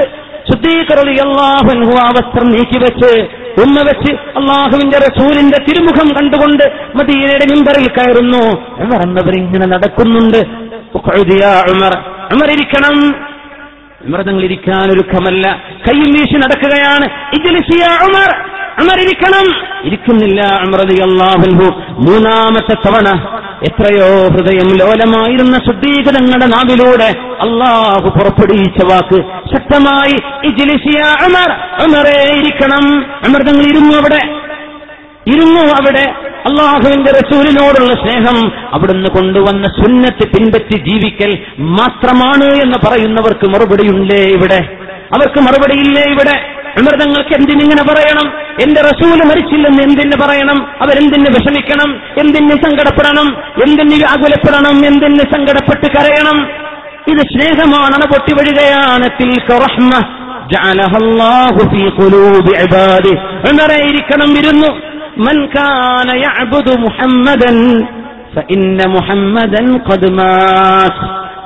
ശുദ്ധീകരണി 0.52 1.16
അള്ളാഹു 1.16 1.98
ആ 2.00 2.10
വസ്ത്രം 2.10 2.50
നീക്കിവെച്ച് 2.50 3.28
ഉമ്മ 3.62 3.80
വെച്ച് 3.80 4.14
അള്ളാഹുവിന്റെ 4.14 4.98
റസൂലിന്റെ 4.98 5.58
തിരുമുഖം 5.58 6.08
കണ്ടുകൊണ്ട് 6.08 6.64
മദീനയുടെ 6.96 7.46
മിമ്പറിൽ 7.56 7.88
കയറുന്നു. 7.88 8.62
എന്നവർ 8.78 9.36
ഇങ്ങനെ 9.38 9.66
നടക്കുന്നുണ്ട്. 9.66 10.38
ഉമർ. 11.72 11.98
ഉമർ 12.34 12.52
ഇരിക്കണം. 12.52 13.16
ഉമർ 14.08 14.22
തങ്ങൾ 14.22 14.44
ഇരിക്കാൻ 14.44 14.92
ഒരുക്കമല്ല 14.92 15.64
കയ്യും 15.88 16.14
വീശി 16.14 16.34
നടക്കുകയാണ്. 16.34 17.06
ഉമർ. 18.06 18.36
അമർ 18.80 19.00
ഇരിക്കണം. 19.00 19.68
ഇരിക്കുന്നില്ല 19.86 20.42
ഉമർ 20.42 21.02
അള്ളാഹു 21.04 21.82
മൂന്നാമത്തെ 21.90 22.74
തവണ 22.74 23.28
എത്രയോ 23.64 24.28
ഹൃദയം 24.28 24.78
ലോലമായിരുന്ന 24.78 25.56
ശുദ്ധീകരങ്ങളുടെ 25.56 26.46
നാവിലൂടെ 26.46 27.14
അള്ളാഹു 27.42 28.10
പുറപ്പെടുവിച്ച 28.10 28.86
വാക്ക് 28.86 29.16
ശക്തമായി 29.56 30.16
ഇരിക്കണം. 32.38 33.06
അമൃതങ്ങൾ 33.06 33.50
തങ്ങൾ 33.50 33.62
ഇരുന്നു 33.62 33.98
അവിടെ. 33.98 34.43
ഇരുന്നു 35.28 35.62
അവിടെ 35.62 36.14
അള്ളാഹുവിന്റെ 36.50 37.12
റസൂലിനോടുള്ള 37.12 37.94
സ്നേഹം 37.94 38.52
അവിടുന്ന് 38.74 39.10
കൊണ്ടുവന്ന 39.10 39.68
സുന്നത്ത് 39.68 40.28
പിൻപറ്റി 40.28 40.78
ജീവിക്കൽ 40.78 41.38
മാത്രമാണ് 41.60 42.44
എന്ന് 42.44 42.88
പറയുന്നവർക്ക് 42.88 43.48
മറുപടിയുണ്ടേ 43.48 44.24
ഇവിടെ? 44.24 44.60
അവർക്ക് 45.14 45.40
മറുപടിയില്ലേ 45.40 46.12
ഇവിടെ? 46.12 46.36
അമൃതങ്ങൾക്ക് 46.78 47.34
എന്തിനിങ്ങനെ 47.36 47.84
പറയണം? 47.84 48.34
എന്റെ 48.64 48.82
റസൂൽ 48.82 49.28
മരിച്ചില്ലെന്ന് 49.28 49.84
എന്തിന് 49.84 50.22
പറയണം? 50.22 50.68
അവരെന്തിന് 50.82 51.26
വിഷമിക്കണം? 51.26 52.02
എന്തിന് 52.18 52.50
സങ്കടപ്പെടണം? 52.50 53.38
എന്തിന് 53.68 53.96
വ്യാകുലപ്പെടണം? 53.96 54.86
എന്തിന് 54.86 55.20
സങ്കടപ്പെട്ട് 55.20 55.88
കരയണം? 55.98 56.38
ഇത് 57.12 57.22
സ്നേഹമാണ് 57.22 57.96
ഖുലൂബി 62.00 62.64
ഇബാദിഹി 62.64 63.16
ഉമറേ 63.52 63.86
ഇരിക്കണം 63.86 64.38
ഇരുന്നു. 64.38 64.94
من 65.19 65.37
كان 65.51 66.09
يعبد 66.19 66.69
محمدا 66.79 67.53
فإن 68.35 68.79
محمدا 68.89 69.63
قد 69.81 70.03
مات 70.13 70.99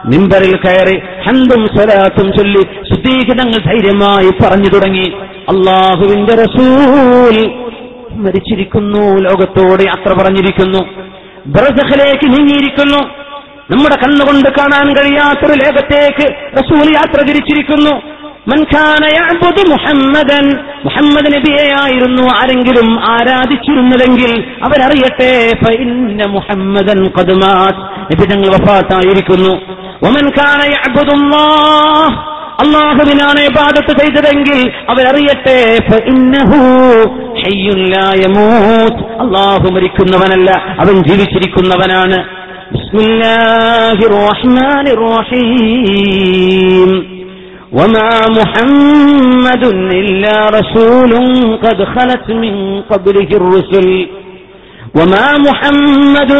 മിമ്പറിൽ 0.04 0.54
കയറി 0.62 0.94
ഹന്തും 1.24 1.62
സ്വലാത്തും 1.74 2.28
ചൊല്ലി 2.36 2.62
ശുദ്ധീകരണങ്ങൾ 2.88 3.60
ധൈര്യമായി 3.66 4.30
പറഞ്ഞു 4.40 4.70
തുടങ്ങി 4.72 5.04
അള്ളാഹുവിന്റെ 5.52 6.34
റസൂൽ 6.40 7.36
മരിച്ചിരിക്കുന്നു 8.24 9.04
ലോകത്തോട് 9.26 9.82
യാത്ര 9.84 10.10
പറഞ്ഞിരിക്കുന്നു 10.12 10.80
ബ്രസഖിലേക്ക് 11.54 12.26
നീങ്ങിയിരിക്കുന്നു 12.34 13.00
നമ്മുടെ 13.70 13.96
കണ്ണുകൊണ്ട് 14.02 14.48
കാണാൻ 14.58 14.88
കഴിയാത്തൊരു 14.98 15.56
ലോകത്തേക്ക് 15.62 16.26
റസൂൽ 16.58 16.86
യാത്ര 16.98 17.18
തിരിച്ചിരിക്കുന്നു 17.28 17.94
മൻഖാനയാബുദ് 17.94 18.15
മുഹമ്മദൻ 19.69 20.57
മുഹമ്മദ് 20.85 21.33
നബിയെയായിരുന്നു 21.33 22.23
ആരെങ്കിലും 22.23 23.09
ആരാധിച്ചിരുന്നതെങ്കിൽ 23.09 24.43
അവരറിയട്ടെ 24.63 25.51
മുഹമ്മദൻ 26.27 27.11
നബി 28.11 28.25
തങ്ങൾ 28.25 28.47
വഫാത്തായിരിക്കുന്നു. 28.47 29.53
അള്ളാഹുവിനാണ് 32.61 33.39
ഇബാദത്ത് 33.39 33.99
ചെയ്തതെങ്കിൽ 33.99 34.71
അവരറിയട്ടെ 34.89 35.77
അള്ളാഹു 39.21 39.73
മരിക്കുന്നവനല്ല 39.73 40.75
അവൻ 40.79 40.87
ജീവിച്ചിരിക്കുന്നവനാണ്. 40.87 42.23
ബിസ്മില്ലാഹിർ 42.71 44.11
റഹ്മാനിർ 44.11 45.11
റഹീം. 45.11 47.16
وما 47.71 48.09
محمد 48.29 49.63
إلا 49.93 50.49
رسول 50.49 51.11
قد 51.63 51.83
خلت 51.83 52.29
من 52.29 52.81
قبله 52.81 53.27
الرسل. 53.31 54.07
وما 54.95 55.37
محمد 55.37 56.31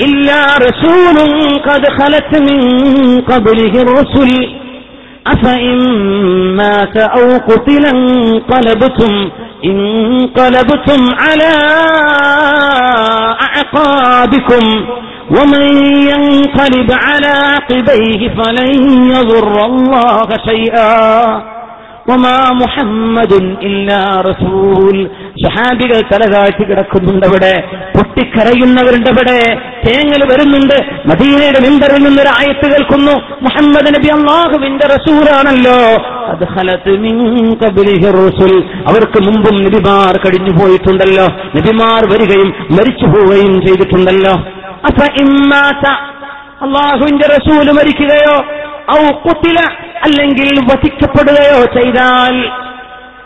إلا 0.00 0.40
رسول 0.56 1.16
قد 1.58 1.86
خلت 1.88 2.32
من 2.50 2.60
قبله 3.20 3.82
الرسل. 3.82 4.48
أفإن 5.26 5.78
مات 6.56 6.96
أو 6.96 7.36
قتل 7.36 7.86
انقلبتم 7.86 9.30
انقلبتم 9.64 11.00
على 11.18 11.52
أعقابكم. 13.46 14.86
ومن 15.31 15.65
ينقلب 16.07 16.89
على 17.01 17.33
عقبيه 17.47 18.21
فلن 18.31 18.69
يضر 19.07 19.55
الله 19.65 20.27
شيئا 20.45 20.91
وما 22.07 22.39
محمد 22.53 23.31
إلا 23.63 24.01
رسول 24.21 24.97
സഹാബികൾ 25.43 25.99
തലതാഴ്ത്തി 26.11 26.63
കിടക്കുന്നുണ്ടവിടെ 26.63 27.53
പൊട്ടിക്കരയുന്നവരുണ്ടവിടെ 27.95 29.37
തേങ്ങൽ 29.85 30.21
വരുന്നുണ്ട് 30.31 30.75
മദീനയുടെ 31.09 31.59
മിമ്പറിൽ 31.65 31.99
നിന്നൊരു 32.05 32.31
ആയത്ത് 32.37 32.65
കേൾക്കുന്നു 32.71 33.13
മുഹമ്മദ് 33.45 33.91
നബി 33.95 34.09
അള്ളാഹുവിന്റെ 34.17 34.87
റസൂലാണല്ലോ 34.93 35.77
അത് 36.31 36.45
ഹലത്ത് 36.53 36.93
മിൻ 37.05 37.15
ഖബ്ലിഹി 37.61 38.09
റസൂൽ 38.19 38.53
അവർക്ക് 38.91 39.21
മുമ്പും 39.27 39.57
നബിമാർ 39.65 40.15
കഴിഞ്ഞു 40.25 40.53
പോയിട്ടുണ്ടല്ലോ 40.59 41.27
നബിമാർ 41.57 42.01
വരികയും 42.13 42.49
മരിച്ചു 42.77 43.07
പോവുകയും 43.13 43.55
ചെയ്തിട്ടുണ്ടല്ലോ 43.67 44.35
അഫ 44.39 44.51
ഇമ്മാത 44.51 44.64
അള്ളാഹുവിന്റെ 46.62 47.26
റസൂൽ 47.26 47.72
മരിക്കുകയോ 47.72 48.44
ഔ 48.98 49.10
കുത്തില 49.10 49.58
അല്ലെങ്കിൽ 50.02 50.72
വധിക്കപ്പെടുകയോ 50.72 51.64
ചെയ്താൽ 51.64 52.44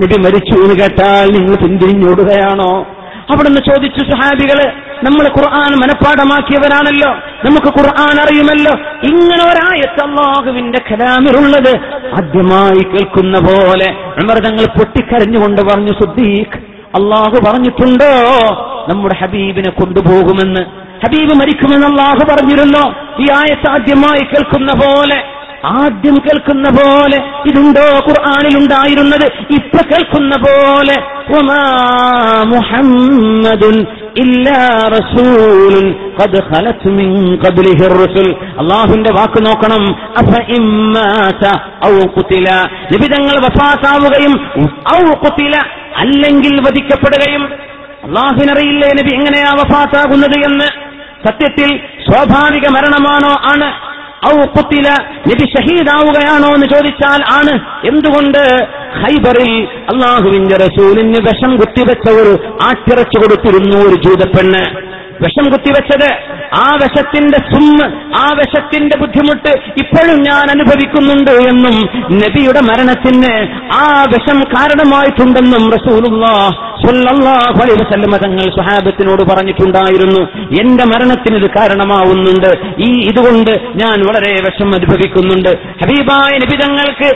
നബി 0.00 0.20
മരിച്ചു 0.20 0.62
എന്ന് 0.62 0.80
കേട്ടാൽ 0.80 1.32
നിങ്ങൾ 1.32 1.54
പിന്തിരിഞ്ഞോടുകയാണോ? 1.54 2.86
അവിടുന്ന് 3.32 3.60
ചോദിച്ചു 3.70 3.98
സുഹാബികൾ 3.98 4.72
നമ്മൾ 5.04 5.28
ഖുർആൻ 5.28 5.72
മനഃപ്പാഠമാക്കിയവരാണല്ലോ. 5.74 7.10
നമുക്ക് 7.44 7.66
ഖുർആൻ 7.66 8.20
അറിയുമല്ലോ. 8.20 8.72
ഇങ്ങനെ 9.02 9.44
ഒരായത്ത് 9.44 10.04
അള്ളാഹുവിന്റെ 10.04 10.78
കലാമിലുള്ളത് 10.90 11.76
ആദ്യമായി 12.14 12.82
കേൾക്കുന്ന 12.84 13.40
പോലെ 13.40 13.92
അമൃതങ്ങൾ 13.92 14.66
പൊട്ടിക്കരഞ്ഞുകൊണ്ട് 14.66 15.62
പറഞ്ഞു 15.62 15.92
സുദ്ദീഖ് 15.92 16.58
അള്ളാഹു 16.94 17.40
പറഞ്ഞിട്ടുണ്ടോ? 17.46 18.12
നമ്മുടെ 18.88 19.14
ഹബീബിനെ 19.22 19.70
കൊണ്ടുപോകുമെന്ന്. 19.70 20.60
ഹബീബ് 21.06 21.34
മരിക്കുമെന്ന് 21.34 21.86
അള്ളാഹു 21.86 22.18
പറഞ്ഞിരുന്നോ. 22.30 22.94
ഈ 23.20 23.26
ആയത്ത് 23.32 23.70
ആദ്യമായി 23.70 24.24
കേൾക്കുന്ന 24.24 24.72
പോലെ 24.72 25.41
ആദ്യം 25.64 26.14
കേൾക്കുന്ന 26.14 26.68
പോലെ 26.70 27.16
ഇതുണ്ടോ 27.46 27.80
ഖുർആാനിലുണ്ടായിരുന്നത്? 27.80 29.32
ഇപ്പൊ 29.50 29.78
കേൾക്കുന്ന 29.78 30.36
പോലെ. 30.36 31.02
ഒമാ 31.38 31.62
അള്ളാഹുവിന്റെ 38.58 39.10
വാക്ക് 39.12 39.46
നോക്കണം. 39.46 39.96
നിബിതങ്ങൾ 42.92 43.36
വഫാസാവുകയും 43.38 44.40
അല്ലെങ്കിൽ 45.96 46.60
വധിക്കപ്പെടുകയും. 46.60 47.44
അള്ളാഹുവിനറിയില്ലേ 48.04 48.88
നബി 48.88 49.14
എങ്ങനെയാ 49.14 49.54
വഫാസാകുന്നത് 49.54 50.44
എന്ന്? 50.44 50.92
സത്യത്തിൽ 51.28 51.80
സ്വാഭാവിക 52.10 52.68
മരണമാണോ 52.68 53.30
ആണ്? 53.30 53.91
ഔ 54.26 54.30
കുത്തില 54.30 54.88
നബി 55.26 55.44
ഷഹീദാവുകയാണോ 55.52 56.54
എന്ന് 56.54 56.66
ചോദിച്ചാൽ 56.66 57.20
ആണ്. 57.32 57.54
എന്തുകൊണ്ട്? 57.86 58.66
ഹൈബറിൽ 58.94 59.68
അള്ളാഹുവിന്റെ 59.92 60.56
റസൂലിന് 60.56 61.14
വിഷം 61.14 61.56
കുത്തിവെച്ച 61.56 62.10
ഒരു 62.10 62.34
ആട്ടിറച്ചു 62.62 63.18
കൊടുത്തിരുന്നു 63.20 63.88
ഒരു 63.88 63.94
ജൂതപ്പെണ്ണ്. 63.94 64.91
വിഷം 65.22 65.50
കുത്തിവെച്ചത്. 65.50 66.08
ആ 66.54 66.74
വിഷത്തിന്റെ 66.74 67.38
സുമ്മ് 67.38 67.86
ആ 68.16 68.30
വിഷത്തിന്റെ 68.36 68.98
ബുദ്ധിമുട്ട് 68.98 69.48
ഇപ്പോഴും 69.78 70.22
ഞാൻ 70.22 70.50
അനുഭവിക്കുന്നുണ്ട് 70.50 71.30
എന്നും 71.30 71.76
നബിയുടെ 72.18 72.60
മരണത്തിന് 72.60 73.48
ആ 73.74 74.04
വിഷം 74.08 74.40
കാരണമായിട്ടുണ്ടെന്നും 74.40 75.70
റസൂലുള്ള 75.70 76.26
തങ്ങൾ 78.16 78.38
സ്വഹാബത്തിനോട് 78.38 79.22
പറഞ്ഞിട്ടുണ്ടായിരുന്നു. 79.22 80.20
എന്റെ 80.60 80.84
മരണത്തിന് 80.84 81.36
ഇത് 81.36 81.50
കാരണമാവുന്നുണ്ട്. 81.50 82.50
ഈ 82.78 83.08
ഇതുകൊണ്ട് 83.08 83.50
ഞാൻ 83.50 84.00
വളരെ 84.08 84.32
വിഷം 84.32 84.74
അനുഭവിക്കുന്നുണ്ട്. 84.74 85.50
ഹബീബായ 85.84 86.38
നബിതങ്ങൾക്ക് 86.38 87.10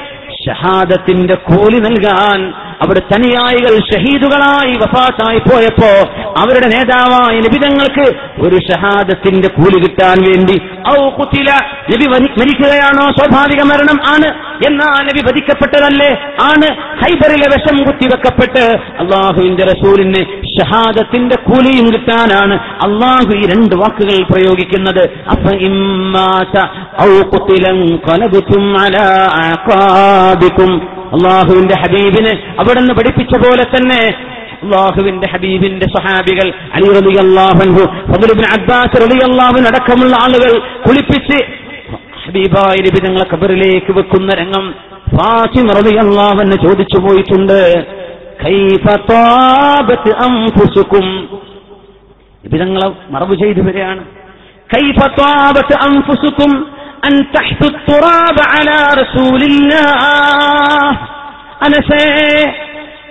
ഷഹാദത്തിന്റെ 0.48 1.34
കൂലി 1.34 1.78
നൽകാൻ 1.78 2.52
അവിടെ 2.82 3.00
തനിയായികൾ 3.14 3.78
ഷഹീദുകളായി 3.78 4.72
വഫാത്തായി 4.72 5.38
പോയപ്പോ 5.38 6.10
അവരുടെ 6.42 6.66
നേതാവായ 6.66 7.40
നിബിതങ്ങൾക്ക് 7.40 8.16
ഒരു 8.40 8.56
ഷഹാദത്തിന്റെ 8.56 9.48
കൂലി 9.48 9.82
കിട്ടാൻ 9.82 10.16
വേണ്ടി 10.28 10.62
ഔ 11.00 11.08
കുത്തില 11.08 11.50
നബി 11.94 12.06
മരിക്കുകയാണോ? 12.06 13.10
സ്വാഭാവിക 13.10 13.62
മരണം 13.62 13.98
ആണ്. 14.08 14.56
എന്നാ 14.66 15.02
നബി 15.02 15.20
വധിക്കപ്പെട്ടതല്ലേ? 15.22 16.10
ആണ്. 16.42 16.68
ഹൈബറിലെ 16.76 17.48
വിഷം 17.48 17.84
കുത്തിവെക്കപ്പെട്ട് 17.84 18.64
അള്ളാഹുവിന്റെ 19.00 19.64
റസൂലിന് 19.64 20.42
ഷഹാദത്തിന്റെ 20.58 21.36
കൂലിയും 21.36 21.86
കിട്ടാനാണ് 21.92 22.54
അള്ളാഹു 22.54 23.36
ഈ 23.36 23.46
രണ്ട് 23.46 23.74
വാക്കുകൾ 23.74 24.22
പ്രയോഗിക്കുന്നത്. 24.32 25.10
അപ്പൊ 25.30 25.56
ഇമ്മാ 25.56 26.40
ആഖാബിക്കും 30.36 30.70
അള്ളാഹുവിന്റെ 31.16 31.74
ഹബീബിന് 31.82 32.32
അവിടെ 32.60 32.80
നിന്ന് 32.80 32.94
പഠിപ്പിച്ച 32.94 33.32
പോലെ 33.36 33.64
തന്നെ 33.64 34.00
അള്ളാഹുവിന്റെ 34.64 35.26
ഹബീബിന്റെ 35.32 35.86
സഹാബികൾ 35.96 36.48
അലി 36.76 36.88
റലി 36.98 37.14
അള്ളാഹു 37.18 37.84
ഫതുലുബിൻ 38.12 38.46
അബ്ബാസ് 38.56 39.00
റലി 39.02 39.18
അള്ളാഹുവിന് 39.30 39.66
അടക്കമുള്ള 39.66 40.16
ആളുകൾ 40.22 40.52
കുളിപ്പിച്ച് 40.86 41.38
ഹബീബായ 42.24 42.76
നബി 42.86 43.00
ഞങ്ങളെ 43.06 43.26
ഖബറിലേക്ക് 43.32 43.92
വെക്കുന്ന 43.92 44.34
രംഗം 44.34 44.74
ഫാത്തിമ 45.16 45.72
റലി 45.72 45.96
അൻഹ 45.96 46.56
ചോദിച്ചു 46.64 46.98
പോയിട്ടുണ്ട്. 46.98 47.58
ഞങ്ങളെ 48.42 48.76
നബി 52.44 52.58
തങ്ങളെ 52.58 52.88
മറവ് 53.10 53.34
ചെയ്തു 53.34 53.60
വരികയാണ്. 53.60 54.02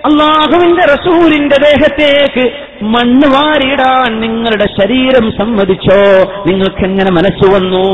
അള്ളാഹുവിന്റെ 0.06 0.82
റസൂലിന്റെ 0.82 1.56
ദേഹത്തേക്ക് 1.62 2.52
മണ്ണ് 2.84 3.28
വാരിയിടാൻ 3.28 4.20
നിങ്ങളുടെ 4.20 4.64
ശരീരം 4.80 5.30
സമ്മതിച്ചോ? 5.30 6.22
നിങ്ങൾക്ക് 6.46 6.84
എങ്ങനെ 6.84 7.10
മനസ്സു 7.10 7.54
വന്നു? 7.54 7.84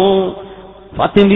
ഫാത്തിം 0.98 1.28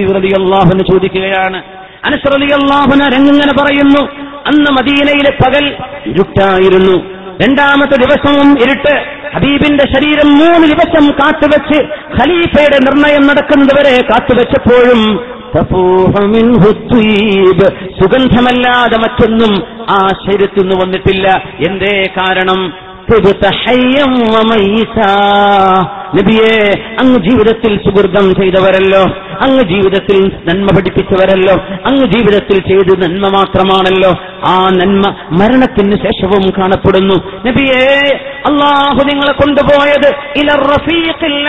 അള്ളാഹുന് 0.42 0.80
ചോദിക്കുകയാണ്. 0.92 1.62
അനസ് 2.04 2.34
റബി 2.34 2.52
അള്ളാഹുന 2.52 3.10
രംഗങ്ങനെ 3.14 3.62
പറയുന്നു. 3.62 4.08
അന്ന് 4.46 4.70
മദീനയിലെ 4.70 5.30
പകൽ 5.30 5.76
ഇരുട്ടായിരുന്നു. 6.06 7.15
രണ്ടാമത്തെ 7.42 7.96
ദിവസവും 7.96 8.48
ഇരുട്ട് 8.58 8.94
ഹബീബിന്റെ 9.34 9.84
ശരീരം 9.94 10.28
മൂന്ന് 10.34 10.66
ദിവസം 10.68 11.04
കാത്തുവെച്ച് 11.20 11.78
ഖലീഫയുടെ 12.18 12.78
നിർണയം 12.86 13.26
നടക്കുന്നതുവരെ 13.26 13.96
കാത്തുവെച്ചപ്പോഴും. 14.10 15.02
സുഗന്ധമല്ലാതെ 17.98 18.96
മറ്റൊന്നും 18.98 19.52
ആ 19.90 19.98
ശരീരത്തിൽ 20.24 20.68
വന്നിട്ടില്ല 20.82 21.28
എന്തേ 21.68 21.94
കാരണം. 22.18 22.60
നബിയെ 26.18 26.72
അങ്ങ് 27.00 27.18
ജീവിതത്തിൽ 27.18 27.76
സുഹൃതം 27.76 28.34
ചെയ്തവരല്ലോ. 28.34 29.02
അങ്ങ് 29.42 29.62
ജീവിതത്തിൽ 29.62 30.32
നന്മ 30.44 30.66
പഠിപ്പിച്ചവരല്ലോ. 30.66 31.54
അങ്ങ് 31.86 32.06
ജീവിതത്തിൽ 32.06 32.58
ചെയ്ത് 32.68 33.02
നന്മ 33.02 33.28
മാത്രമാണല്ലോ. 33.28 34.10
ആ 34.46 34.68
നന്മ 34.72 35.16
മരണത്തിന് 35.30 35.90
ശേഷവും 35.90 36.50
കാണപ്പെടുന്നു. 36.58 37.14
നബിയെ 37.46 38.16
അള്ളാഹു 38.48 39.04
നിങ്ങളെ 39.04 39.32
കൊണ്ടുപോയത് 39.32 40.14
ഇല 40.36 40.52
റഫീഖിൽ. 40.52 41.46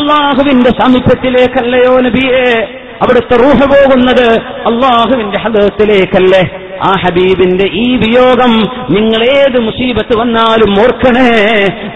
അള്ളാഹുവിന്റെ 0.00 0.70
സാമീപ്യത്തിലേക്കല്ലയോ 0.70 2.00
നബിയെ. 2.00 2.80
അവിടുത്തെ 3.02 3.36
റൂഹ 3.36 3.58
പോകുന്നത് 3.66 4.40
അള്ളാഹുവിന്റെ 4.40 5.38
ഹദത്തിലേക്കല്ലേ? 5.38 6.60
ആ 6.82 6.92
ഹബീബിന്റെ 7.00 7.64
ഈ 7.72 7.96
വിയോഗം 7.96 8.52
നിങ്ങൾ 8.90 9.24
ഏത് 9.24 9.60
മുസീബത്ത് 9.60 10.18
വന്നാലും 10.18 10.70
ഓർക്കണേ. 10.70 11.30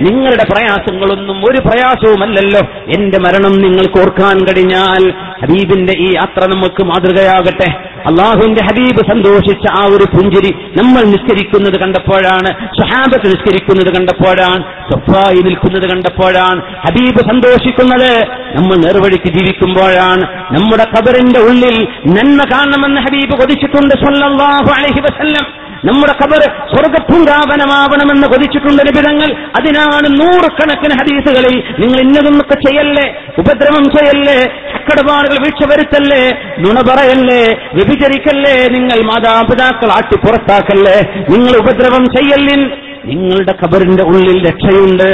നിങ്ങളുടെ 0.01 0.45
പ്രയാസങ്ങളൊന്നും 0.53 1.39
ഒരു 1.39 1.59
പ്രയാസവുമല്ലല്ലോ. 1.59 2.61
എന്റെ 2.97 3.19
മരണം 3.19 3.53
നിങ്ങൾക്ക് 3.53 4.01
ഓർക്കാൻ 4.01 4.39
കഴിഞ്ഞാൽ 4.39 5.13
ഹബീബിന്റെ 5.43 5.93
ഈ 5.99 6.15
യാത്ര 6.15 6.47
നമുക്ക് 6.47 6.85
മാതൃകയാകട്ടെ. 6.85 7.94
അള്ളാഹുവിന്റെ 8.09 8.63
ഹബീബ് 8.69 9.03
സന്തോഷിച്ച 9.11 9.67
ആ 9.81 9.83
ഒരു 9.95 10.07
പുഞ്ചിരി 10.15 10.51
നമ്മൾ 10.79 11.03
നിസ്കരിക്കുന്നത് 11.13 11.77
കണ്ടപ്പോഴാണ് 11.83 12.51
സഹാബത്ത് 12.81 13.27
നിസ്കരിക്കുന്നത് 13.33 13.91
കണ്ടപ്പോഴാണ് 13.97 14.63
സഫായി 14.91 15.41
നിൽക്കുന്നത് 15.49 15.87
കണ്ടപ്പോഴാണ് 15.93 16.61
ഹബീബ് 16.87 17.23
സന്തോഷിക്കുന്നത്. 17.31 18.11
നമ്മൾ 18.57 18.77
നേർവഴിക്ക് 18.85 19.31
ജീവിക്കുമ്പോഴാണ് 19.37 20.25
നമ്മുടെ 20.57 20.87
കബറിന്റെ 20.95 21.41
ഉള്ളിൽ 21.49 21.77
നന്മ 22.17 22.41
കാണണമെന്ന് 22.53 23.01
ഹബീബ് 23.01 23.35
കൊതിച്ചിട്ടുണ്ട് 23.41 23.95
സല്ലല്ലാഹു 24.05 24.71
അലൈഹി 24.79 25.03
വസല്ലം. 25.07 25.47
നമ്മുടെ 25.85 26.13
ഖബർ 26.23 26.43
സ്വർഗപൂരാവനമാവണമെന്ന് 26.71 28.27
കൊതിച്ചിട്ടുണ്ട് 28.27 28.83
നിബിധങ്ങൾ. 28.83 29.31
അതിനാണ് 29.33 30.21
നൂറുകണക്കിന് 30.21 30.95
ഹദീസുകളിൽ 31.01 31.63
നിങ്ങൾ 31.79 32.01
ഇന്നതൊന്നൊക്കെ 32.01 32.55
ചെയ്യല്ലേ? 32.55 33.07
ഉപദ്രവം 33.39 33.85
ചെയ്യല്ലേ? 33.85 34.39
ചക്കടപാടുകൾ 34.45 35.39
വീഴ്ച 35.43 35.69
വരുത്തല്ലേ? 35.71 36.23
നുണ 36.59 36.81
പറയല്ലേ? 36.81 37.43
വ്യഭിചരിക്കല്ലേ? 37.75 38.69
നിങ്ങൾ 38.69 39.01
മാതാപിതാക്കൾ 39.05 39.91
ആട്ടി 39.91 40.17
പുറത്താക്കല്ലേ? 40.27 40.97
നിങ്ങൾ 41.31 41.57
ഉപദ്രവം 41.57 42.05
ചെയ്യല്ലിൻ 42.05 42.71
നിങ്ങളുടെ 43.05 43.55
ഖബറിന്റെ 43.65 44.03
ഉള്ളിൽ 44.03 44.49
രക്ഷയുണ്ട്. 44.49 45.11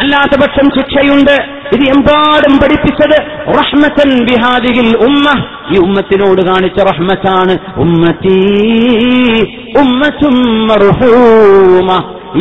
അല്ലാത്ത 0.00 0.40
പക്ഷം 0.40 0.66
ശിക്ഷയുണ്ട്. 0.76 1.36
ഇത് 1.74 1.88
എമ്പാടും 1.88 2.58
പഠിപ്പിച്ചത് 2.58 3.16
റഹ്മത്തൻ 3.58 4.24
ബിഹാദിയിൽ 4.24 4.96
ഉമ്മ. 4.96 5.26
ഈ 5.74 5.78
ഉമ്മത്തിനോട് 5.78 6.42
കാണിച്ച 6.42 6.82
റഹ്മത്താണ് 6.82 7.54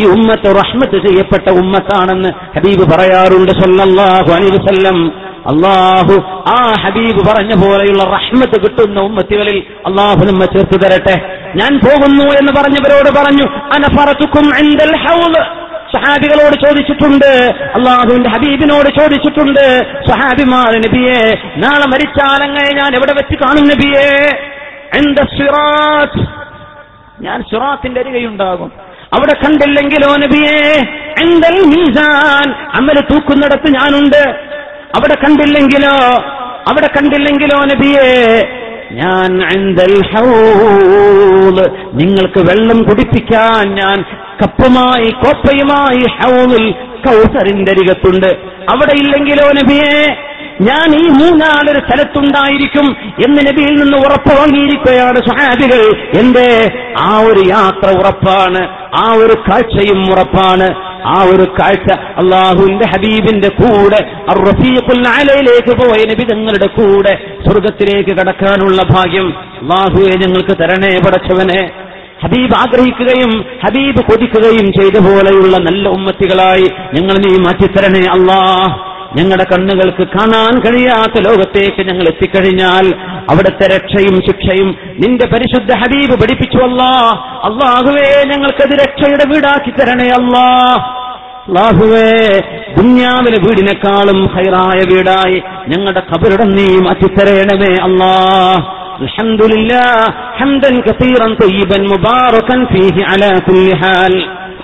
ഈ 0.02 0.06
ഉമ്മത്ത് 0.06 0.56
റഹ്മത്ത് 0.56 1.08
ചെയ്യപ്പെട്ട 1.08 1.50
ഉമ്മത്താണെന്ന് 1.50 2.30
ഹബീബ് 2.30 2.92
പറയാറുണ്ട് 2.92 3.52
സല്ലല്ലാഹു 3.52 4.32
അലൈഹി 4.34 4.52
വസല്ലം. 4.52 5.12
അള്ളാഹു 5.48 6.16
ആ 6.48 6.74
ഹബീബ് 6.84 7.22
പറഞ്ഞ 7.28 7.54
പോലെയുള്ള 7.64 8.04
റഹ്മത്ത് 8.04 8.64
കിട്ടുന്ന 8.64 9.02
ഉമ്മത്തികളിൽ 9.02 9.64
അള്ളാഹു 9.86 10.26
നമ്മെ 10.26 10.46
ചേർത്ത് 10.46 10.78
തരട്ടെ. 10.86 11.16
ഞാൻ 11.56 11.80
പോകുന്നു 11.86 12.24
എന്ന് 12.24 12.54
പറഞ്ഞവരോട് 12.62 13.10
പറഞ്ഞു 13.20 13.46
അനഫറത്തുക്കും 13.76 14.46
എന്തൽ 14.58 14.94
ഹൗദ്. 15.06 15.63
സഹാബികളോട് 15.96 16.56
ചോദിച്ചിട്ടുണ്ട് 16.66 17.52
അള്ളാഹുവിന്റെ 17.76 18.30
ഹബീബിനോട് 18.30 19.00
ചോദിച്ചിട്ടുണ്ട് 19.00 19.82
സഹാബിമാർ 20.10 20.72
നബിയെ 20.72 21.34
നാളെ 21.58 21.88
മരിച്ചാലങ്ങനെ 21.88 22.74
ഞാൻ 22.74 22.96
എവിടെ 22.96 23.14
വെച്ച് 23.14 23.44
കാണും 23.44 23.68
നബിയെ? 23.68 24.30
എന്താ 24.94 25.24
സിറാത്ത്. 25.24 26.44
ഞാൻ 27.22 27.44
സിറാത്തിന്റെ 27.44 28.02
അരികയുണ്ടാകും. 28.02 28.72
അവിടെ 29.14 29.34
കണ്ടില്ലെങ്കിലോ 29.46 30.16
നബിയെ? 30.16 30.82
എന്തൽ 31.24 31.66
മീസാൻ? 31.66 32.52
അമ്മൽ 32.52 33.00
തൂക്കുന്നിടത്ത് 33.00 33.68
ഞാനുണ്ട്. 33.68 34.30
അവിടെ 34.96 35.14
കണ്ടില്ലെങ്കിലോ? 35.14 36.24
അവിടെ 36.68 36.88
കണ്ടില്ലെങ്കിലോ 36.88 37.60
നബിയെ? 37.64 38.44
ഞാൻ 38.94 39.30
നിങ്ങൾക്ക് 41.94 42.40
വെള്ളം 42.40 42.84
കുടിപ്പിക്കാൻ 42.84 43.76
ഞാൻ 43.76 43.98
കപ്പുമായി 44.42 45.10
കോപ്പയുമായി 45.10 46.04
ഹൗലിൽ 46.20 46.72
കൗസറിന്റെ 47.06 47.72
അരികത്തുണ്ട്. 47.72 48.30
അവിടെ 48.70 48.92
ഇല്ലെങ്കിലോ 48.92 49.48
നബിയെ 49.52 49.98
ഞാൻ 50.62 50.90
ഈ 50.96 51.06
മൂന്നാളൊരു 51.10 51.80
സ്ഥലത്തുണ്ടായിരിക്കും 51.80 52.88
എന്ന് 53.26 53.42
നബിയിൽ 53.48 53.74
നിന്ന് 53.76 53.98
ഉറപ്പ് 53.98 54.34
വാങ്ങിയിരിക്കുകയാണ് 54.40 55.16
സഹാബികൾ 55.16 55.82
എന്റെ 56.20 56.48
ആ 56.98 57.20
ഒരു 57.20 57.42
യാത്ര 57.50 57.90
ഉറപ്പാണ്. 57.98 58.62
ആ 58.96 59.14
ഒരു 59.14 59.34
കാഴ്ചയും 59.50 60.02
ഉറപ്പാണ്. 60.12 60.93
ആ 61.06 61.24
ഒരു 61.24 61.44
കാഴ്ച 61.60 61.92
അള്ളാഹുവിന്റെ 62.18 62.86
ഹബീബിന്റെ 62.86 63.48
കൂടെ 63.50 64.00
അലയിലേക്ക് 65.12 65.74
പോയ 65.82 66.06
നബി 66.06 66.24
തങ്ങളുടെ 66.24 66.68
കൂടെ 66.68 67.14
സ്വർഗത്തിലേക്ക് 67.48 68.10
കടക്കാനുള്ള 68.10 68.82
ഭാഗ്യം 68.82 69.28
അള്ളാഹുവെ 69.62 70.16
ഞങ്ങൾക്ക് 70.16 70.64
തരണേ 70.64 71.00
പടച്ചവനെ. 71.00 71.72
ഹബീബ് 72.24 72.56
ആഗ്രഹിക്കുകയും 72.56 73.32
ഹബീബ് 73.66 74.02
കൊതിക്കുകയും 74.02 74.74
ചെയ്ത 74.74 74.98
പോലെയുള്ള 75.00 75.58
നല്ല 75.58 75.90
ഉമ്മത്തികളായി 75.90 76.68
ഞങ്ങൾ 76.94 77.18
നീ 77.18 77.38
മാറ്റിത്തരണേ 77.38 78.06
അള്ളാ 78.08 78.40
ഞങ്ങളുടെ 79.19 79.45
കണ്ണുകൾക്ക് 79.53 80.05
കാണാൻ 80.15 80.55
കഴിയാത്ത 80.65 81.23
ലോകത്തേക്ക് 81.27 81.83
ഞങ്ങൾ 81.89 82.07
എത്തിക്കഴിഞ്ഞാൽ 82.13 82.87
അവിടുത്തെ 83.33 83.67
രക്ഷയും 83.75 84.17
ശിക്ഷയും 84.29 84.69
നിന്റെ 85.03 85.27
പരിശുദ്ധ 85.33 85.73
ഹബീബ് 85.83 86.17
പഠിപ്പിച്ചു 86.23 86.61
അല്ലാ 86.69 86.93
അള്ളാഹുവേ 87.49 88.09
ഞങ്ങൾക്കത് 88.33 88.75
രക്ഷയുടെ 88.83 89.27
വീടാക്കി 89.33 89.73
തരണേ 89.79 90.09
അല്ലാ 90.19 90.47
അള്ളാഹുവേ 91.43 92.09
ദുന്യാവിലെ 92.79 93.39
വീടിനേക്കാളും 93.45 94.19
ഹൈറായ 94.35 94.81
വീടായി 94.91 95.39
ഞങ്ങളുടെ 95.73 96.03
ഖബറിടം 96.11 96.53
നീ 96.59 96.69
മാറ്റിത്തരേണമേ 96.89 97.73
അല്ലാ 97.87 98.13
الحمد 99.01 99.43
لله 99.45 99.87
حمدا 100.39 100.71
كثيرا 100.81 101.29
طيبا 101.37 101.79
مباركا 101.93 102.57
فيه 102.65 102.97
على 103.05 103.31
كل 103.49 103.67
حال 103.77 104.15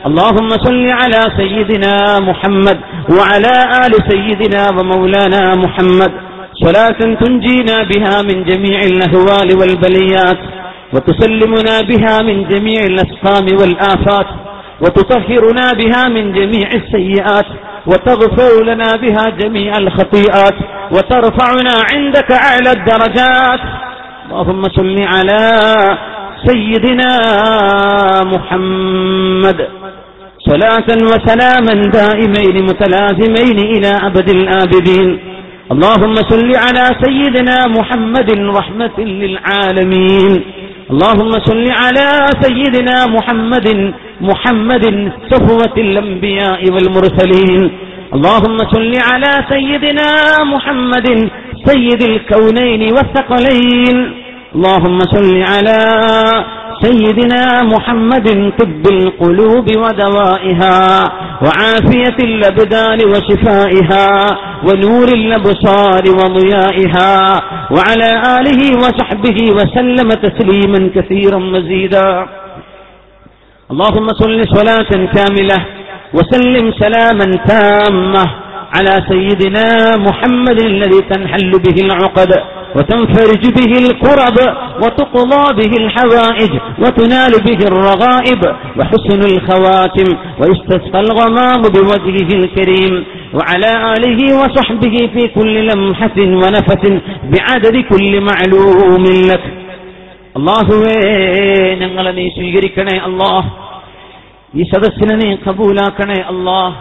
اللهم 0.06 0.50
صل 0.50 0.86
على 1.02 1.22
سيدنا 1.38 2.20
محمد 2.20 2.80
وعلى 3.18 3.56
آل 3.86 3.93
سيدنا 4.12 4.70
ومولانا 4.70 5.56
محمد. 5.56 6.12
صلاة 6.66 7.00
تنجينا 7.24 7.84
بها 7.84 8.22
من 8.22 8.43
جميع 8.43 8.80
الأهوال 8.91 9.50
والبليات 9.60 10.39
وتسلمنا 10.93 11.82
بها 11.89 12.22
من 12.22 12.47
جميع 12.47 12.82
الأسقام 12.91 13.45
والآفات 13.60 14.30
وتطهرنا 14.82 15.72
بها 15.80 16.04
من 16.10 16.32
جميع 16.34 16.68
السيئات 16.82 17.45
وتغفر 17.88 18.64
لنا 18.64 18.89
بها 19.04 19.30
جميع 19.30 19.78
الخطيئات 19.78 20.58
وترفعنا 20.91 21.76
عندك 21.91 22.32
أعلى 22.32 22.72
الدرجات. 22.72 23.62
اللهم 24.26 24.64
صل 24.64 24.97
على 25.14 25.41
سيدنا 26.47 27.12
محمد. 28.34 29.79
صلاة 30.50 30.89
وسلاما 31.12 31.74
دائمين 32.00 32.56
متلازمين 32.70 33.58
إلى 33.74 33.91
أبد 34.08 34.30
الآبدين. 34.30 35.20
اللهم 35.72 36.16
صل 36.16 36.50
على 36.66 36.86
سيدنا 37.06 37.58
محمد 37.78 38.30
رحمة 38.60 38.97
للعالمين. 39.00 40.34
اللهم 40.91 41.32
صل 41.50 41.66
على 41.82 42.08
سيدنا 42.41 42.97
محمد 43.16 43.68
محمد 44.22 44.86
صفوة 45.32 45.76
الأنبياء 45.78 46.62
والمرسلين. 46.74 47.62
اللهم 48.16 48.58
صل 48.76 48.93
على 49.12 49.32
سيدنا 49.54 50.10
محمد 50.54 51.30
سيد 51.66 52.02
الكونين 52.12 52.82
والثقلين. 52.95 53.97
اللهم 54.56 55.00
صل 55.00 55.36
على 55.54 55.80
سيدنا 56.82 57.64
محمد 57.64 58.54
طب 58.60 58.84
القلوب 58.92 59.68
ودوائها 59.84 60.78
وعافية 61.44 62.18
الأبدان 62.30 63.00
وشفائها 63.12 64.08
ونور 64.68 65.08
الأبصار 65.08 66.04
وضيائها 66.20 67.14
وعلى 67.76 68.10
آله 68.38 68.62
وصحبه 68.84 69.38
وسلم 69.58 70.10
تسليما 70.10 70.80
كثيرا 70.96 71.40
مزيدا. 71.40 72.28
اللهم 73.72 74.08
صل 74.08 74.40
صلاة 74.58 74.92
كاملة 75.16 75.60
وسلم 76.14 76.66
سلاما 76.82 77.28
تاما 77.52 78.26
على 78.76 78.94
سيدنا 79.10 79.98
محمد 79.98 80.60
الذي 80.62 81.02
تنحل 81.12 81.52
به 81.52 81.78
العقد. 81.86 82.32
وتنفرج 82.77 83.43
به 83.59 83.72
الكرب 83.85 84.37
وتقضى 84.83 85.45
به 85.59 85.72
الحوائج 85.83 86.53
وتنال 86.83 87.33
به 87.47 87.61
الرغائب 87.70 88.41
وحسن 88.79 89.20
الخواتم 89.33 90.09
ويستسقى 90.41 91.01
الغمام 91.01 91.62
بوجهه 91.75 92.31
الكريم 92.41 92.95
وعلى 93.35 93.70
آله 93.95 94.20
وصحبه 94.41 94.97
في 95.14 95.22
كل 95.37 95.55
لمحة 95.68 96.18
ونفس 96.43 96.83
بعدد 97.35 97.77
كل 97.93 98.12
معلوم 98.31 99.05
لك 99.31 99.45
അള്ളാഹുവേ 100.39 100.95
ഞങ്ങളെ 101.83 102.12
നീ 102.16 102.25
സ്വീകരിക്കണേ 102.37 102.95
അള്ളാഹ് 103.09 103.49
ഈ 104.55 104.64
സദസ്സിനെ 104.72 105.14
നീ 105.20 105.29
കബൂലാക്കണേ 105.45 106.18
അള്ളാഹ് 106.33 106.72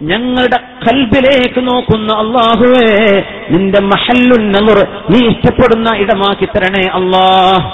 ഞങ്ങളുടെ 0.00 0.56
കൽബിലേക്ക് 0.56 1.68
നോക്കുന്ന 1.68 2.12
അള്ളാഹുവേ 2.12 3.22
നിന്റെ 3.50 3.80
മഹല്ലുന്നർ 3.80 4.78
നീ 5.10 5.28
ഇഷ്ടപ്പെടുന്ന 5.28 5.96
ഇടമാക്കി 5.96 6.48
തരണേ 6.56 6.88
അള്ളാഹ് 6.88 7.66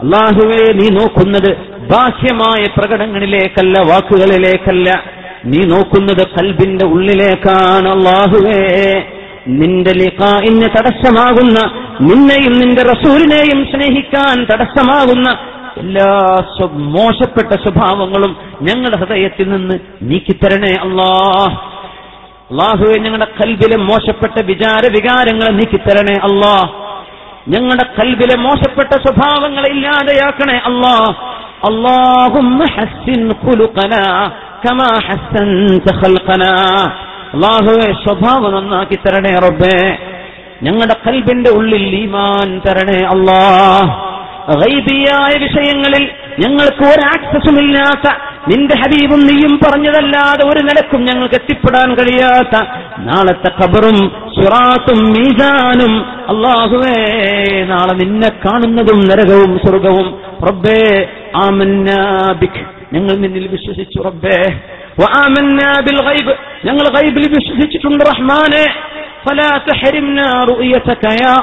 അള്ളാഹുവേ 0.00 0.72
നീ 0.72 0.88
നോക്കുന്നത് 0.88 1.72
ബാഹ്യമായ 1.82 2.66
പ്രകടനങ്ങളിലേക്കല്ല 2.76 3.78
വാക്കുകളിലേക്കല്ല. 3.78 5.02
നീ 5.44 5.58
നോക്കുന്നത് 5.58 6.28
കൽബിന്റെ 6.28 6.86
ഉള്ളിലേക്കാണ് 6.86 7.88
അള്ളാഹുവേ. 7.88 8.60
നിന്റെ 9.46 9.90
ലിഖാഇന് 9.90 10.62
തടസ്സമാകുന്ന 10.62 11.58
നിന്നെയും 12.00 12.52
നിന്റെ 12.52 12.82
റസൂലിനെയും 12.82 13.64
സ്നേഹിക്കാൻ 13.64 14.44
തടസ്സമാകുന്ന 14.44 15.51
എല്ലാ 15.76 16.08
മോശപ്പെട്ട 16.94 17.52
സ്വഭാവങ്ങളും 17.62 18.32
ഞങ്ങളുടെ 18.60 18.96
ഹൃദയത്തിൽ 18.96 19.48
നിന്ന് 19.50 19.76
നീക്കിത്തരണേ 20.02 20.72
അള്ളാ 20.76 21.10
അള്ളാഹുവെ 22.50 22.96
ഞങ്ങളുടെ 22.98 23.28
കൽബിലെ 23.40 23.76
മോശപ്പെട്ട 23.82 24.40
വിചാര 24.42 24.82
വികാരങ്ങളെ 24.96 25.52
നീക്കിത്തരണേ 25.52 26.16
അള്ളാ 26.28 26.54
ഞങ്ങളുടെ 27.48 27.84
കൽബിലെ 27.98 28.36
മോശപ്പെട്ട 28.38 28.92
സ്വഭാവങ്ങളെ 29.06 29.68
ഇല്ലാതെയാക്കണേ 29.70 30.58
അള്ളാ 30.64 30.94
അള്ളാഹുവെ 37.34 37.88
സ്വഭാവം 38.04 38.52
നന്നാക്കി 38.54 38.96
തരണേ 39.04 39.32
റബ്ബേ. 39.38 39.76
ഞങ്ങളുടെ 40.62 40.96
കൽബിന്റെ 41.06 41.50
ഉള്ളിൽ 41.50 41.94
ഈമാൻ 41.94 42.60
തരണേ 42.66 43.00
അള്ളാഹ് 43.04 43.86
ഗൈബിയായ 44.50 45.38
വിഷയങ്ങളിൽ 45.38 46.10
ഞങ്ങൾക്ക് 46.38 46.86
ഒരു 46.86 47.06
ആക്സസും 47.06 47.58
ഇല്ലാത്ത 47.58 48.14
നിന്റെ 48.48 48.74
ഹബീബും 48.74 49.20
നീയും 49.20 49.60
പറഞ്ഞതല്ലാതെ 49.64 50.48
ഒരു 50.48 50.58
നിലക്കും 50.58 51.04
ഞങ്ങൾക്ക് 51.04 51.34
എത്തിപ്പെടാൻ 51.34 51.94
കഴിയാത്ത 51.94 52.64
നാളത്തെ 52.98 53.52
ഖബറും 53.62 53.98
സുറാത്തും 54.08 55.04
മീസാനും 55.04 56.04
അള്ളാഹുവേ 56.04 57.64
നാളെ 57.64 57.92
നിന്നെ 57.92 58.28
കാണുന്നതും 58.28 59.00
നരകവും 59.00 59.58
സ്വർഗവും. 59.58 60.22
റബ്ബേ 60.48 61.08
ആമന്നാബിക് 61.36 62.60
ഞങ്ങൾ 62.92 63.12
നിന്നിൽ 63.12 63.46
വിശ്വസിച്ചു 63.46 64.02
റബ്ബേ. 64.02 64.60
ബിൽ 65.80 66.02
ഗൈബ്. 66.02 66.36
ഞങ്ങൾ 66.64 66.88
ഗൈബിൽ 66.88 67.28
വിശ്വസിച്ചിട്ടുണ്ട് 67.28 68.04
റഹ്മാനെ. 68.04 68.64
ഫലാ 69.26 69.58
തഹരിംനാ 69.58 70.44
റുയതക 70.50 71.12
യാ 71.22 71.34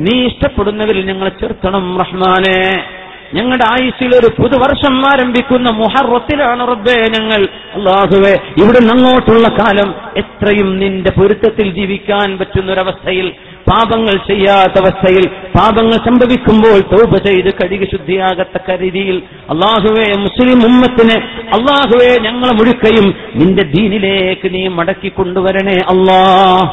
നീ 0.00 0.26
ഇഷ്ടപ്പെടുന്നവരിൽ 0.26 1.06
ഞങ്ങളെ 1.06 1.30
ചേർക്കണം 1.30 1.98
റഹ്മാനെ. 1.98 2.84
ഞങ്ങളുടെ 3.32 3.66
ആയുസ്സിൽ 3.70 4.10
ഒരു 4.14 4.28
പുതുവർഷം 4.38 4.96
ആരംഭിക്കുന്ന 5.06 5.68
മുഹറത്തിലാണ് 5.78 6.62
റബ്ബേ 6.68 6.96
ഞങ്ങൾ. 7.14 7.40
അള്ളാഹുവെ 7.76 8.34
ഇവിടെ 8.56 8.80
അങ്ങോട്ടുള്ള 8.94 9.48
കാലം 9.58 9.88
എത്രയും 10.22 10.68
നിന്റെ 10.78 11.10
പൊരുത്തത്തിൽ 11.10 11.68
ജീവിക്കാൻ 11.72 12.28
പറ്റുന്നൊരവസ്ഥയിൽ 12.38 13.28
പാപങ്ങൾ 13.68 14.14
ചെയ്യാത്ത 14.26 14.76
അവസ്ഥയിൽ 14.78 15.24
പാപങ്ങൾ 15.54 15.96
സംഭവിക്കുമ്പോൾ 16.06 16.78
തൗബ 16.92 17.12
ചെയ്ത് 17.26 17.50
കഴുകി 17.54 17.86
ശുദ്ധിയാകത്തക്ക 17.90 18.76
രീതിയിൽ 18.80 19.16
അള്ളാഹുവെ 19.48 20.06
മുസ്ലിം 20.24 20.60
ഉമ്മത്തിനെ 20.66 21.18
അള്ളാഹുവെ 21.56 22.10
ഞങ്ങളെ 22.26 22.52
മുഴുക്കയും 22.52 23.06
നിന്റെ 23.34 23.64
ദീനിലേക്ക് 23.74 24.50
നീ 24.54 24.62
മടക്കി 24.78 25.12
കൊണ്ടുവരണേ 25.12 25.78
അള്ളാഹ് 25.94 26.64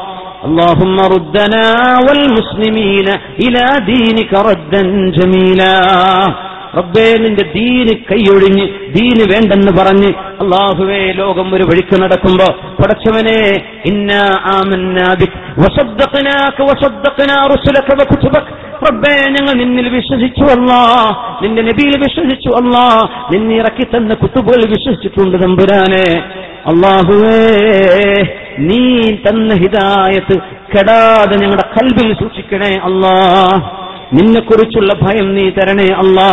اللهم 0.47 0.97
ردنا 1.15 1.67
والمسلمين 2.07 3.09
إلى 3.39 3.65
دينك 3.87 4.33
ردا 4.49 4.83
جميلا 5.19 5.75
റബ്ബേ 6.79 7.09
നിന്റെ 7.23 7.45
ദീന് 7.55 7.93
കൈയൊഴിഞ്ഞ് 8.09 8.65
ദീന് 8.95 9.25
വേണ്ടെന്ന് 9.33 9.73
പറഞ്ഞ് 9.77 10.09
അള്ളാഹുവേ 10.43 11.03
ലോകം 11.19 11.49
ഒരു 11.57 11.65
വഴിക്ക് 11.71 11.97
നടക്കുമ്പോ 12.03 12.47
പടച്ചവനെ 12.79 13.37
ഇന്നാ 13.91 14.23
ആമന്നാ 14.55 15.09
ബിക് 15.21 15.37
വസദ്ദഖനാക 15.63 16.59
വസദ്ദഖനാ 16.71 17.37
റുസുലക 17.53 17.89
വകുതുബക 18.01 18.47
റബ്ബേ 18.87 19.15
ഞങ്ങൾ 19.37 19.55
നിന്നിൽ 19.63 19.89
വിശ്വസിച്ചു 19.97 20.47
അല്ലാ 20.57 20.81
നിന്റെ 21.45 21.65
നബിയിൽ 21.71 21.95
വിശ്വസിച്ചു 22.07 22.51
അല്ലാ 22.61 22.85
നിന്നെ 23.33 23.55
ഇറക്കി 23.63 23.87
തന്ന 23.95 24.17
കുത്തുബുകൾ 24.23 24.65
വിശ്വസിച്ചിട്ടുണ്ട് 24.75 25.39
തമ്പുരാനെ 25.45 26.07
അള്ളാഹുവേ 26.66 27.38
നീ 28.60 28.82
തന്ന 29.26 29.54
ഹിതായത്ത് 29.56 30.36
കെടാതെ 30.74 31.36
ഞങ്ങളുടെ 31.42 31.66
കൽവിൽ 31.76 32.10
സൂക്ഷിക്കണേ 32.14 32.72
അല്ലാ 32.88 33.14
നിന്നെക്കുറിച്ചുള്ള 34.14 34.92
ഭയം 35.02 35.28
നീ 35.36 35.46
തരണേ 35.50 35.88
അല്ലാ 36.02 36.30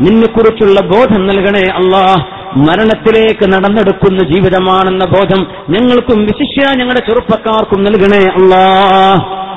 നിന്നെക്കുറിച്ചുള്ള 0.00 0.78
ബോധം 0.92 1.22
നൽകണേ 1.26 1.64
അല്ലാ 1.80 2.04
മരണത്തിലേക്ക് 2.62 3.44
നടന്നെടുക്കുന്ന 3.52 4.22
ജീവിതമാണെന്ന 4.32 5.04
ബോധം 5.14 5.40
ഞങ്ങൾക്കും 5.68 6.18
വിശിഷ്യ 6.30 6.64
ഞങ്ങളുടെ 6.80 7.02
ചെറുപ്പക്കാർക്കും 7.06 7.82
നൽകണേ 7.84 8.22
അല്ലാ 8.38 8.64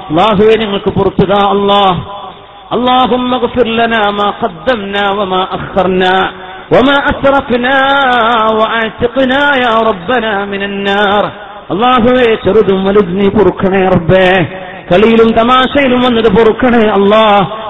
അള്ളാഹുവെ 0.09 0.55
ഞങ്ങൾക്ക് 0.63 0.91
പുറത്തുക 0.99 1.33
അല്ലാ 1.55 1.81
അള്ളാഹുമ്മ 2.71 3.37
اغفر 6.70 6.82
لنا 6.82 6.90
ما 6.90 6.90
قدمنا 6.90 6.90
وما 6.90 6.96
أخرنا 6.96 6.96
وما 6.96 6.96
أسرفنا 7.10 7.78
وأعتقنا 8.50 9.42
يا 9.64 9.74
ربنا 9.90 10.32
من 10.44 10.62
النار 10.62 11.24
അള്ളാഹുവെ 11.72 12.28
ചെറുതും 12.44 12.80
വലുതും 12.86 13.16
നീ 13.18 13.26
പൊറുക്കണേ 13.34 13.82
റബ്ബേ 13.94 14.28
കളിയിലും 14.90 15.28
തമാശയിലും 15.36 16.00
വന്നത് 16.06 16.28
പൊറുക്കണേ 16.36 16.84
അല്ലാ 16.96 17.24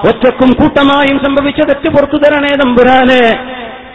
ഒറ്റക്കും 0.09 0.51
കൂട്ടമായും 0.59 1.17
സംഭവിച്ച 1.25 1.59
തെറ്റ് 1.69 1.89
പുറത്തു 1.95 2.17
തരണേ 2.23 2.51
തമ്പുരാനെ 2.61 3.23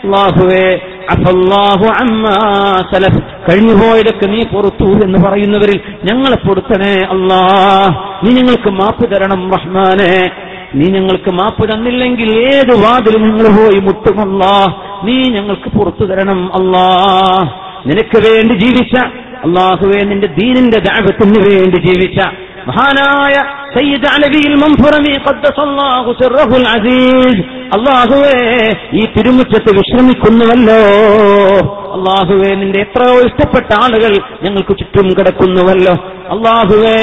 അള്ളാഹുവേ 0.05 0.67
അഫല്ലാഹു 1.15 1.87
അമ്മാ 2.03 2.35
സലഫ് 2.93 3.21
കഴിഞ്ഞുപോയതൊക്കെ 3.47 4.27
നീ 4.35 4.41
പുറത്തു 4.55 4.89
എന്ന് 5.07 5.19
പറയുന്നവരിൽ 5.25 5.79
ഞങ്ങളെ 6.09 6.39
പൊറുത്തണേ 6.47 6.95
അല്ലാ 7.15 7.41
നീ 8.23 8.31
ഞങ്ങൾക്ക് 8.39 8.73
മാപ്പ് 8.81 9.07
തരണം 9.13 9.43
റഹ്മാനെ 9.57 10.13
നീ 10.76 10.86
ഞങ്ങൾക്ക് 10.90 11.32
മാപ്പ് 11.32 11.74
തന്നില്ലെങ്കിൽ 11.74 12.30
ഏത് 12.32 12.74
വാതിലും 12.84 13.22
ഞങ്ങൾ 13.22 13.48
പോയി 13.58 13.80
മുട്ടുമല്ലാ 13.80 14.54
നീ 15.04 15.16
ഞങ്ങൾക്ക് 15.24 15.70
പുറത്തു 15.70 16.06
തരണം 16.06 16.52
അല്ലാ. 16.56 16.86
നിനക്ക് 17.86 18.18
വേണ്ടി 18.28 18.54
ജീവിച്ച 18.54 18.96
അള്ളാഹുവെ 19.46 20.00
നിന്റെ 20.04 20.28
ദീനിന്റെ 20.28 20.80
ദാപത്തിന് 20.80 21.40
വേണ്ടി 21.50 21.78
ജീവിച്ച 21.88 22.20
മഹാനായ 22.68 23.36
സയ്യിദ് 23.76 24.08
അലവിയിൽ 24.16 24.56
മംഫുറമി 24.56 25.14
ഖദ്ദസല്ലാഹു 25.28 26.12
സിർറഹുൽ 26.22 26.68
അസീസ്. 26.68 27.42
അള്ളാഹുവേ 27.76 28.36
ഈ 28.94 29.06
തിരുമുറ്റത്ത് 29.18 29.72
വിശ്രമിക്കുന്നുവല്ലോ. 29.80 30.82
അള്ളാഹുവേ 31.96 32.50
നിന്റെ 32.62 32.80
എത്രയോ 32.86 33.16
ഇഷ്ടപ്പെട്ട 33.28 33.70
ആളുകൾ 33.84 34.14
ഞങ്ങൾക്ക് 34.44 34.74
ചുറ്റും 34.80 35.08
കിടക്കുന്നുവല്ലോ. 35.18 35.94
അള്ളാഹുവേ 36.34 36.98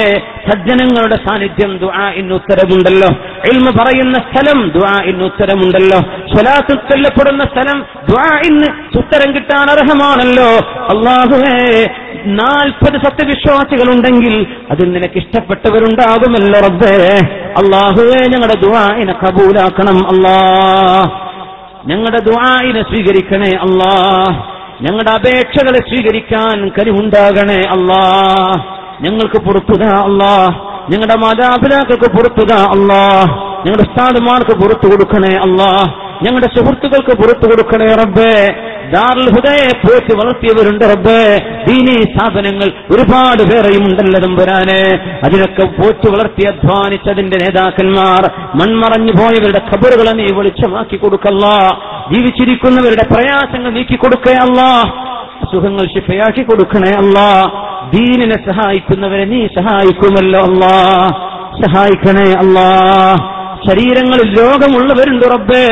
സജ്ജനങ്ങളുടെ 0.49 1.17
സാന്നിധ്യം 1.25 1.73
ദുആ 1.83 2.05
ഇന്ന് 2.21 2.35
ഉത്തരമുണ്ടല്ലോ 2.35 3.09
ഇൽമ 3.51 3.67
പറയുന്ന 3.79 4.17
സ്ഥലം 4.29 4.59
ദുആ 4.77 4.95
ഇന്ന് 5.11 5.25
ഉത്തരമുണ്ടല്ലോ 5.25 5.99
സ്വലാത്ത് 6.33 6.75
ചൊല്ലപ്പെടുന്ന 6.91 7.45
സ്ഥലം 7.53 7.79
ദുആ 8.11 8.29
ഇന്ന് 8.49 8.69
ഉത്തരം 9.01 9.31
കിട്ടാൻ 9.37 9.67
അർഹമാണല്ലോ. 9.77 10.49
അള്ളാഹുവേ 10.95 11.55
നാൽപ്പത് 12.41 12.97
സത്യവിശ്വാസികളുണ്ടെങ്കിൽ 13.07 14.35
അതിൽ 14.71 14.87
നിനക്ക് 14.97 15.19
ഇഷ്ടപ്പെട്ടവരുണ്ടാകുമല്ലോ 15.23 16.59
റബ്ബേ. 16.69 16.97
അള്ളാഹുവേ 17.61 18.21
ഞങ്ങളുടെ 18.35 18.59
ദുആഇനെ 18.67 19.15
കബൂലാക്കണം 19.23 19.99
അള്ളാ 20.13 20.37
ഞങ്ങളുടെ 21.91 22.21
ദുആയിനെ 22.31 22.83
സ്വീകരിക്കണേ 22.91 23.51
അല്ലാ. 23.67 23.93
ഞങ്ങളുടെ 24.83 25.11
അപേക്ഷകളെ 25.11 25.79
സ്വീകരിക്കാൻ 25.79 26.71
കരിവുണ്ടാകണേ 26.79 27.61
അല്ലാ 27.69 28.03
ഞങ്ങൾക്ക് 29.01 29.45
പുറത്തുക 29.45 29.85
അല്ലാ 29.85 30.33
ഞങ്ങളുടെ 30.91 31.15
മാതാപിതാക്കൾക്ക് 31.15 32.11
പുറത്തുക 32.17 32.53
അല്ലാ 32.55 33.03
ഞങ്ങളുടെ 33.59 33.83
ഉസ്താദുമാർക്ക് 33.89 34.55
പുറത്തു 34.63 34.87
കൊടുക്കണേ 34.87 35.37
അല്ലാ 35.37 35.71
ഞങ്ങളുടെ 36.23 36.47
സുഹൃത്തുക്കൾക്ക് 36.57 37.17
പുറത്തു 37.23 37.47
കൊടുക്കണേ 37.47 37.95
റബ്ബേ. 37.95 38.33
ദാറുൽ 38.93 39.27
പോറ്റി 39.73 40.15
വളർത്തിയവരുണ്ട് 40.15 40.85
റബ്ബേ. 40.85 41.21
ദീനി 41.69 42.03
സ്ഥാപനങ്ങൾ 42.03 42.69
ഒരുപാട് 42.91 43.43
പേരെയും 43.43 43.85
ഉണ്ടല്ലോ 43.85 44.21
തമ്പുരാനെ. 44.21 44.81
അതിനൊക്കെ 45.25 45.65
പോറ്റി 45.83 46.11
വളർത്തി 46.11 46.47
അധ്വാനിച്ചതിന്റെ 46.47 47.37
നേതാക്കന്മാർ 47.37 48.23
മൺമറഞ്ഞു 48.55 49.13
പോയവരുടെ 49.13 49.61
ഖബറുകളെ 49.71 50.13
നീ 50.13 50.27
വെളിച്ചമാക്കി 50.35 50.97
കൊടുക്കല്ല. 50.97 51.47
ജീവിച്ചിരിക്കുന്നവരുടെ 52.13 53.15
പ്രയാസങ്ങൾ 53.15 53.71
നീക്കി 53.71 53.97
കൊടുക്കയല്ല 53.97 54.61
അസുഖങ്ങൾ 55.43 55.87
ശിഫയാക്കി 55.87 56.43
കൊടുക്കണേ 56.43 56.91
അല്ല. 56.91 57.19
ദീനിനെ 57.95 58.51
സഹായിക്കുന്നവരെ 58.51 59.25
നീ 59.25 59.47
സഹായിക്കുമല്ലോ 59.47 60.41
അല്ലാ. 60.41 61.09
സഹായിക്കണേ 61.67 62.33
അല്ലാ. 62.33 63.15
ശരീരങ്ങളിൽ 63.71 64.41
രോഗമുള്ളവരുണ്ട് 64.41 65.25
റബ്ബേ. 65.35 65.67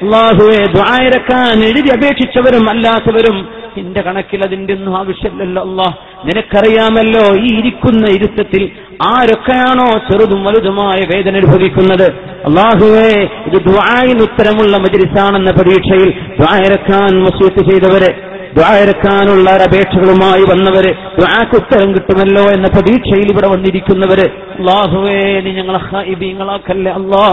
അള്ളാഹുവെ 0.00 0.58
ദ്വായരക്കാൻ 0.74 1.58
എഴുതി 1.68 1.90
അപേക്ഷിച്ചവരും 1.90 2.64
അല്ലാത്തവരും 2.70 3.36
നിന്റെ 3.76 4.00
കണക്കിൽ 4.00 4.40
അതിന്റെ 4.46 4.72
ഒന്നും 4.74 4.94
ആവശ്യമില്ലല്ലോ 4.96 5.62
അള്ളാഹ് 5.62 5.94
നിനക്കറിയാമല്ലോ 6.26 7.24
ഈ 7.38 7.48
ഇരിക്കുന്ന 7.58 8.04
ഇരുത്തത്തിൽ 8.16 8.62
ആരൊക്കെയാണോ 9.08 9.88
ചെറുതും 10.06 10.40
വലുതുമായ 10.46 10.98
വേദന 11.10 11.34
അനുഭവിക്കുന്നത്? 11.36 12.06
അള്ളാഹുവെ 12.48 13.10
ഇത് 13.48 13.58
ദ്വായിന് 13.68 14.22
ഉത്തരമുള്ള 14.28 14.76
മജിരിസാണെന്ന 14.84 15.50
പരീക്ഷയിൽ 15.58 16.08
ദ്വായരക്കാൻ 16.38 17.12
മസൂത്ത് 17.24 17.62
ചെയ്തവരെ 17.70 18.10
ദ്വായരക്കാനുള്ള 18.56 19.48
അപേക്ഷകളുമായി 19.66 20.44
വന്നവര് 20.50 20.90
ദ്വാക്ക് 21.18 21.56
ഉത്തരം 21.60 21.88
കിട്ടുമല്ലോ 21.94 22.44
എന്ന 22.54 22.68
പ്രതീക്ഷയിൽ 22.74 23.28
ഇവിടെ 23.32 23.48
വന്നിരിക്കുന്നവര് 23.54 24.26
അള്ളാഹുവേ 24.56 25.16
നീ 25.44 25.52
ഞങ്ങളെ 25.58 25.80
ഹൈബീങ്ങളാക്കല്ലേ 25.88 26.92
അല്ലാ 27.00 27.24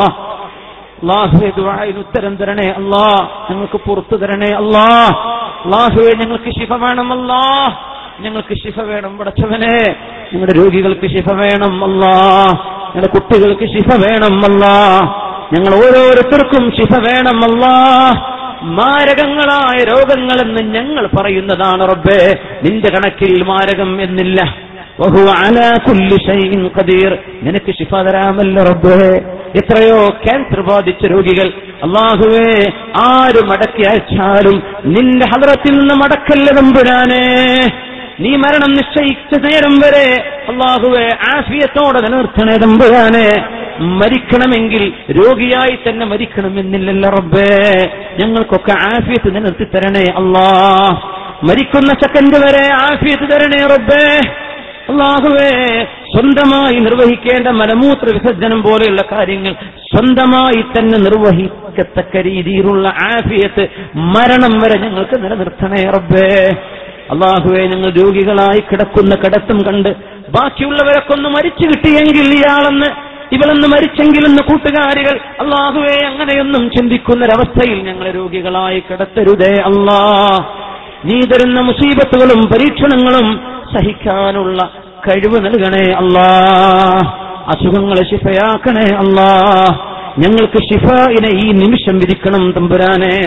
അള്ളാഹുവെ 1.03 1.51
ദുആയിന് 1.57 1.97
ഉത്തരം 1.97 2.35
തരണേ 2.35 2.69
അല്ലാ 2.69 3.29
ഞങ്ങൾക്ക് 3.51 3.89
പുറത്തു 3.89 4.15
തരണേ 4.15 4.47
അല്ലാ. 4.47 5.07
അള്ളാഹുവെ 5.65 6.15
ഞങ്ങൾക്ക് 6.15 6.59
ശിഫ 6.59 6.73
വേണം 6.73 7.13
അല്ലാ. 7.13 7.75
ഞങ്ങൾക്ക് 8.19 8.53
ശിഫ 8.53 8.79
വേണം 8.79 9.17
പടച്ചവനെ. 9.17 9.95
ഞങ്ങളുടെ 10.33 10.57
രോഗികൾക്ക് 10.57 11.07
ശിഫ 11.07 11.31
വേണം 11.31 11.83
അല്ലാ. 11.83 12.45
ഞങ്ങളുടെ 12.85 13.07
കുട്ടികൾക്ക് 13.07 13.61
ശിഫ 13.61 13.95
വേണം 13.95 14.53
അല്ലാ. 14.53 14.99
ഞങ്ങൾ 15.53 15.75
ഓരോരുത്തർക്കും 15.75 16.71
ശിഫ 16.71 16.97
വേണം 16.97 17.43
അല്ലാ. 17.43 18.11
മാരകങ്ങളായ 18.61 19.83
രോഗങ്ങളെന്ന് 19.83 20.79
ഞങ്ങൾ 20.79 21.07
പറയുന്നതാണ് 21.07 21.89
റബ്ബേ. 21.89 22.35
നിന്റെ 22.63 22.91
കണക്കിൽ 22.91 23.43
മാരകം 23.43 24.01
എന്നില്ല. 24.01 24.55
നിനക്ക് 27.41 27.71
ശിഫ 27.71 27.95
തരാമല്ലോ 27.95 28.63
റബ്ബേ. 28.63 29.21
എത്രയോ 29.55 30.07
ക്യാൻസർ 30.23 30.61
ബാധിച്ച 30.61 31.05
രോഗികൾ 31.05 31.47
അള്ളാഹുവേ 31.83 32.47
ആര് 33.07 33.47
മടക്കി 33.49 33.83
അയച്ചാലും 33.89 34.57
നിന്റെ 34.85 35.25
ഹദറത്തിൽ 35.25 35.79
നിന്ന് 35.79 35.95
മടക്കല്ല 35.95 36.49
തമ്പുരാനേ 36.59 37.23
നീ 38.19 38.35
മരണം 38.35 38.71
നിശ്ചയിച്ച 38.73 39.39
നേരം 39.45 39.75
വരെ 39.79 40.07
അള്ളാഹുവെ 40.49 41.05
ആഫിയത്തോടെ 41.37 41.99
നിലനിർത്തണേ 42.01 42.55
തമ്പുരാനെ 42.57 43.27
മരിക്കണമെങ്കിൽ 43.79 44.83
രോഗിയായി 45.17 45.79
തന്നെ 45.87 46.05
മരിക്കണമെന്നില്ലല്ല 46.05 47.09
റബ്ബേ. 47.09 47.47
ഞങ്ങൾക്കൊക്കെ 48.19 48.71
ആഫിയത്ത് 48.87 49.35
നിലനിർത്തി 49.35 49.63
തരണേ 49.75 50.05
അള്ളാ. 50.15 50.47
മരിക്കുന്ന 51.43 51.91
സെക്കൻഡ് 51.93 52.45
വരെ 52.45 52.69
ആഫിയത്ത് 52.81 53.29
തരണേ 53.31 53.65
റബ്ബേ. 53.65 54.03
അള്ളാഹുവേ 54.89 55.49
സ്വന്തമായി 56.13 56.79
നിർവഹിക്കേണ്ട 56.79 57.47
മലമൂത്ര 57.59 58.07
വിസർജനം 58.13 58.63
പോലെയുള്ള 58.63 59.01
കാര്യങ്ങൾ 59.11 59.53
സ്വന്തമായി 59.89 60.61
തന്നെ 60.73 60.97
നിർവഹിക്കത്തക്ക 60.97 62.17
രീതിയിലുള്ള 62.21 62.87
ആഫിയത്ത് 63.09 63.63
മരണം 64.13 64.53
വരെ 64.59 64.77
ഞങ്ങൾക്ക് 64.79 65.23
നിലനിർത്തണേ 65.23 65.83
റബ്ബേ. 65.89 66.27
അള്ളാഹുവെ 67.11 67.61
ഞങ്ങൾ 67.65 67.89
രോഗികളായി 67.91 68.59
കിടക്കുന്ന 68.59 69.15
കിടത്തും 69.15 69.63
കണ്ട് 69.63 69.89
ബാക്കിയുള്ളവരൊക്കെ 70.29 71.13
ഒന്ന് 71.13 71.29
മരിച്ചു 71.29 71.65
കിട്ടിയെങ്കിൽ 71.67 72.33
ഇയാളെന്ന് 72.33 72.89
ഇവളെന്ന് 73.31 73.67
മരിച്ചെങ്കിലെന്ന് 73.67 74.43
കൂട്ടുകാരികൾ 74.43 75.15
അള്ളാഹുവെ 75.39 76.05
അങ്ങനെയൊന്നും 76.05 76.69
ചിന്തിക്കുന്നൊരവസ്ഥയിൽ 76.69 77.79
ഞങ്ങളെ 77.83 78.11
രോഗികളായി 78.11 78.79
കിടത്തരുതേ 78.79 79.53
അള്ളാ 79.61 79.99
നീ 81.05 81.17
തരുന്ന 81.23 81.61
മുസീബത്തുകളും 81.61 82.41
പരീക്ഷണങ്ങളും 82.45 83.27
സഹിക്കാനുള്ള 83.73 84.59
കഴിവ് 85.07 85.45
നൽകണേ 85.45 85.93
അല്ലാ. 85.93 86.27
അസുഖങ്ങളെ 87.47 88.09
ശിഫയാക്കണേ 88.09 88.95
അല്ലാ. 88.95 89.29
ഞങ്ങൾക്ക് 90.17 90.63
ഷിഫയിനെ 90.63 91.29
ഈ 91.29 91.51
നിമിഷം 91.51 91.97
വിധിക്കണം 91.97 92.51
തമ്പുരാനെ. 92.51 93.21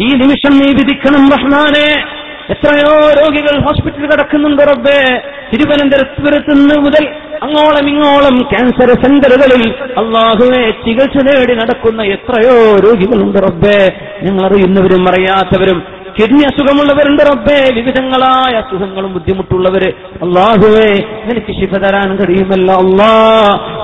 ഈ 0.00 0.06
നിമിഷം 0.06 0.58
നീ 0.58 0.72
വിധിക്കണം 0.72 1.30
റഹ്മാനെ. 1.30 2.04
എത്രയോ 2.50 3.10
രോഗികൾ 3.10 3.60
ഹോസ്പിറ്റലിൽ 3.60 4.06
കിടക്കുന്നുണ്ട് 4.06 4.62
റബ്ബേ. 4.62 5.22
തിരുവനന്തപുരത്ത് 5.52 6.50
നിന്ന് 6.50 6.74
മുതൽ 6.78 7.08
അങ്ങോളം 7.42 7.88
ഇങ്ങോളം 7.88 8.38
ക്യാൻസർ 8.38 9.02
സെന്ററുകളിൽ 9.02 9.74
അള്ളാഹുവെ 9.98 10.70
ചികിത്സ 10.70 11.24
നേടി 11.24 11.54
നടക്കുന്ന 11.54 12.02
എത്രയോ 12.02 12.76
രോഗികളുണ്ട് 12.76 13.38
റബ്ബേ. 13.38 13.88
ഞങ്ങൾ 14.22 14.46
അറിയുന്നവരും 14.46 15.08
അറിയാത്തവരും 15.08 16.01
കിഡ്നി 16.17 16.43
അസുഖമുള്ളവരുണ്ട് 16.49 17.21
റബ്ബേ 17.29 17.59
വിവിധങ്ങളായ 17.77 18.53
അസുഖങ്ങളും 18.61 19.11
ബുദ്ധിമുട്ടുള്ളവര് 19.17 19.89
അള്ളാഹുവേ 20.25 20.87
എനിക്ക് 21.31 21.53
ശിഫ 21.59 21.73
തരാൻ 21.83 22.11
കഴിയുമല്ലോ 22.21 22.77
അല്ലാ 22.85 23.11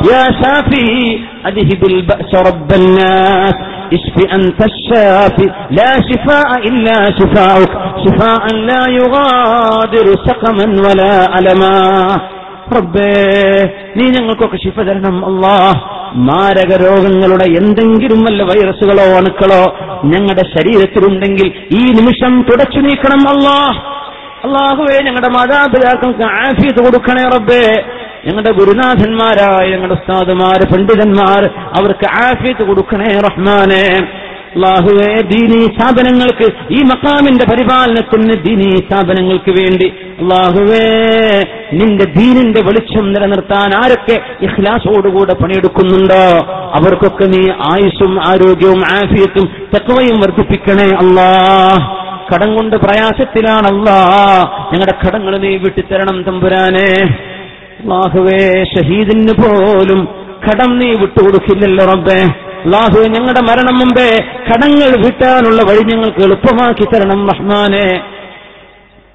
യാ 0.09 0.23
ഷാഫി 0.41 0.85
അദ്ഹിബിൽ 1.49 1.97
ബഅസ 2.09 2.43
റബ്ബന്നാസ് 2.49 3.61
اشف 3.91 4.17
أنت 4.37 4.59
الشافي 4.65 5.45
لا 5.71 5.91
شفاء 6.09 6.49
إلا 6.69 6.97
شفاؤك 7.11 7.71
شفاء 8.05 8.43
لا 8.69 8.83
يغادر 8.97 10.07
سقما 10.27 10.67
ولا 10.85 11.15
ألما 11.37 11.75
റബ്ബേ 12.76 13.10
നീ 13.96 14.04
ഞങ്ങൾക്കൊക്കെ 14.10 14.58
ശിഫ 14.64 14.78
തരണം 14.80 15.16
അള്ളാ 15.24 15.54
മാരക 16.28 16.72
രോഗങ്ങളുടെ 16.84 17.44
എന്തെങ്കിലും 17.60 18.20
വല്ല 18.24 18.42
വൈറസുകളോ 18.42 19.06
അണുക്കളോ 19.18 19.62
ഞങ്ങളുടെ 20.04 20.44
ശരീരത്തിലുണ്ടെങ്കിൽ 20.54 21.48
ഈ 21.70 21.82
നിമിഷം 21.98 22.42
തുടച്ചു 22.50 22.78
നീക്കണം 22.78 23.22
അള്ളാ 23.28 23.58
അള്ളാഹുവേ 24.44 24.96
ഞങ്ങളുടെ 25.06 25.28
മാതാപിതാക്കൾക്ക് 25.28 26.24
ആഫിയത്ത് 26.42 26.80
കൊടുക്കണേ 26.84 27.24
റബ്ബേ. 27.34 27.64
ഞങ്ങളുടെ 28.26 28.52
ഗുരുനാഥന്മാരായ 28.52 29.64
ഞങ്ങളുടെ 29.70 29.94
ഉസ്താദുമാര് 29.94 30.64
പണ്ഡിതന്മാർ 30.72 31.42
അവർക്ക് 31.78 32.06
ആഫിയത്ത് 32.24 32.64
കൊടുക്കണേ 32.66 33.20
റഹ്മാനെ. 33.28 33.82
അള്ളാഹുവേ 34.58 35.20
ദീനീ 35.20 35.66
സ്ഥാപനങ്ങൾക്ക് 35.66 36.46
ഈ 36.70 36.76
മക്കാമിന്റെ 36.76 37.44
പരിപാലനത്തിന് 37.44 38.44
ദീനീ 38.44 38.76
സ്ഥാപനങ്ങൾക്ക് 38.76 39.50
വേണ്ടി. 39.50 39.92
അള്ളാഹുവേ 40.18 40.86
നിന്റെ 41.72 42.04
ദീനിന്റെ 42.04 42.60
വെളിച്ചം 42.60 43.12
നിലനിർത്താൻ 43.12 43.74
ആരൊക്കെ 43.74 44.16
ഇഖ്ലാസോടുകൂടെ 44.42 45.34
പണിയെടുക്കുന്നുണ്ടോ? 45.34 46.22
അവർക്കൊക്കെ 46.74 47.24
നീ 47.24 47.50
ആയുസ്സും 47.50 48.26
ആരോഗ്യവും 48.26 48.82
ആഫിയത്തും 48.86 49.46
തക്കവയും 49.76 50.20
വർദ്ധിപ്പിക്കണേ 50.20 50.88
അള്ളാ. 50.96 51.30
കടം 52.34 52.56
കൊണ്ട് 52.56 52.76
പ്രയാസത്തിലാണല്ലാ 52.76 53.98
ഞങ്ങളുടെ 54.72 54.94
കടങ്ങൾ 55.06 55.38
നീ 55.38 55.56
വിട്ടിത്തരണം 55.56 56.22
തമ്പുരാനെ. 56.22 56.90
അള്ളാഹുവേ 57.80 58.64
ഷഹീദിന് 58.64 59.32
പോലും 59.32 60.08
കടം 60.48 60.78
നീ 60.78 60.90
വിട്ടുകൊടുക്കില്ലല്ലോ 60.90 61.84
റബ്ബേ. 61.84 62.47
അള്ളാഹു 62.68 62.98
ഞങ്ങളുടെ 63.08 63.40
മരണം 63.40 63.78
മുമ്പേ 63.78 64.08
കടങ്ങൾ 64.48 64.90
വിട്ടാനുള്ള 65.04 65.62
വഴി 65.62 65.82
ഞങ്ങൾക്ക് 65.90 66.22
എളുപ്പമാക്കി 66.22 66.84
തരണം 66.84 67.28
റഹ്മാനെ. 67.28 67.86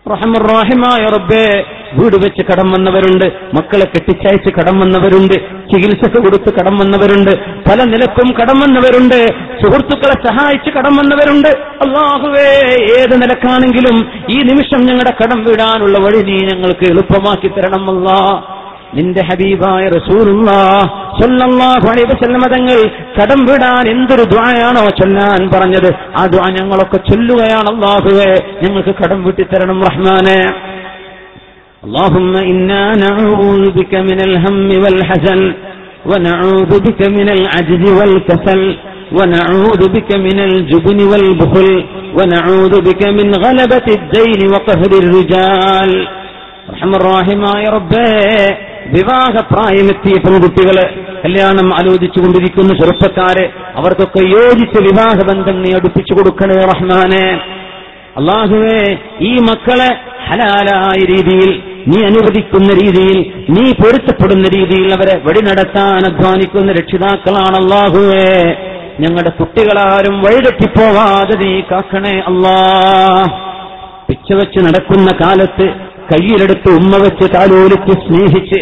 റഹമുറാഹിമായ 0.08 1.02
റബ്ബേ 1.06 1.44
വീട് 1.98 2.16
വെച്ച് 2.16 2.44
കടം 2.46 2.72
വന്നവരുണ്ട് 2.72 3.26
മക്കളെ 3.54 3.86
കെട്ടിച്ചയച്ച് 3.86 4.50
കടം 4.60 4.80
വന്നവരുണ്ട് 4.80 5.36
ചികിത്സക്ക് 5.72 6.20
കൊടുത്ത് 6.24 6.54
കടം 6.54 6.78
വന്നവരുണ്ട് 6.78 7.32
പല 7.70 7.84
നിലക്കും 7.84 8.32
കടം 8.32 8.60
വന്നവരുണ്ട് 8.60 9.20
സുഹൃത്തുക്കളെ 9.62 10.16
സഹായിച്ച് 10.28 10.72
കടം 10.72 10.96
വന്നവരുണ്ട്. 10.96 11.52
അള്ളാഹുവേ 11.86 12.50
ഏത് 12.98 13.16
നിലക്കാണെങ്കിലും 13.22 13.98
ഈ 14.30 14.40
നിമിഷം 14.42 14.82
ഞങ്ങളുടെ 14.86 15.14
കടം 15.24 15.44
വിടാനുള്ള 15.44 15.98
വഴി 15.98 16.18
നീ 16.18 16.38
ഞങ്ങൾക്ക് 16.52 16.86
എളുപ്പമാക്കി 16.86 17.48
തരണം 17.48 17.90
അല്ലാ 17.90 18.20
നിന്റെ 18.97 19.23
ഹബീബായ 19.29 19.85
റസൂലുള്ള 19.97 20.51
തങ്ങൾ 22.55 22.79
കടം 23.17 23.41
വിടാൻ 23.49 23.87
എന്തൊരു 23.95 24.25
ദ്വായാണോ 24.33 24.85
ചൊല്ലാൻ 25.01 25.43
പറഞ്ഞത് 25.55 25.91
ആ 26.21 26.25
ദ്വാ 26.33 26.47
ഞങ്ങളൊക്കെ 26.57 26.99
ചൊല്ലുകയാണ് 27.11 27.69
അള്ളാഹുവെ 27.75 28.31
ഞങ്ങൾക്ക് 28.63 28.95
കടം 29.03 29.21
വിട്ടിത്തരണം 29.29 29.81
റഹ്മാനെ 29.91 30.41
اللهم 31.87 32.35
إنا 32.53 32.83
نعوذ 33.05 33.65
بك 33.79 33.93
من 34.09 34.19
الهم 34.29 34.69
والحزن 34.83 35.41
ونعوذ 36.07 36.73
بك 36.87 37.01
من 37.09 37.29
العجز 37.37 37.85
والكسل 37.99 38.63
ونعوذ 39.13 39.83
بك 39.95 40.11
من 40.19 40.39
الجبن 40.41 40.99
والبخل 41.11 41.69
ونعوذ 42.19 42.75
بك 42.89 43.03
من 43.09 43.29
غلبة 43.45 43.87
الدين 43.99 44.41
وقهر 44.53 44.91
الرجال 45.03 45.93
റഹ്മായ 46.71 47.65
റബ്ബേ 47.77 48.09
വിവാഹപ്രായമെത്തിയ 48.88 50.14
പെൺകുട്ടികൾ 50.14 50.90
കല്യാണം 51.26 51.74
ആലോചിച്ചുകൊണ്ടിരിക്കുന്ന 51.74 52.74
ചെറുപ്പക്കാര് 52.74 53.50
അവർക്കൊക്കെ 53.76 54.20
യോജിച്ച് 54.20 54.82
വിവാഹ 54.82 55.18
ബന്ധം 55.28 55.62
നീ 55.62 55.74
അടുപ്പിച്ചു 55.74 56.14
കൊടുക്കണേ 56.14 56.66
റഹ്മാനെ. 56.66 57.42
അള്ളാഹുവേ 58.18 58.98
ഈ 59.22 59.36
മക്കളെ 59.36 59.96
ഹലാലായ 60.28 61.06
രീതിയിൽ 61.06 61.64
നീ 61.88 62.06
അനുവദിക്കുന്ന 62.06 62.74
രീതിയിൽ 62.74 63.34
നീ 63.50 63.72
പൊരുത്തപ്പെടുന്ന 63.72 64.48
രീതിയിൽ 64.56 64.94
അവരെ 64.94 65.18
വഴി 65.18 65.42
നടത്താൻ 65.46 66.06
അധ്വാനിക്കുന്ന 66.06 66.72
രക്ഷിതാക്കളാണ് 66.72 67.56
അള്ളാഹുവേ. 67.64 68.56
ഞങ്ങളുടെ 69.00 69.30
കുട്ടികളാരും 69.30 70.22
വഴിതെറ്റിപ്പോവാതെ 70.22 71.38
നീ 71.46 71.62
കാക്കണേ 71.62 72.20
അള്ളാ. 72.20 72.58
പിച്ചവെച്ച് 74.08 74.60
നടക്കുന്ന 74.60 75.12
കാലത്ത് 75.22 75.83
കയ്യിലെടുത്ത് 76.12 76.70
ഉമ്മ 76.70 76.96
വെച്ച് 76.98 77.26
താലോലിച്ച് 77.34 77.94
സ്നേഹിച്ച് 78.00 78.60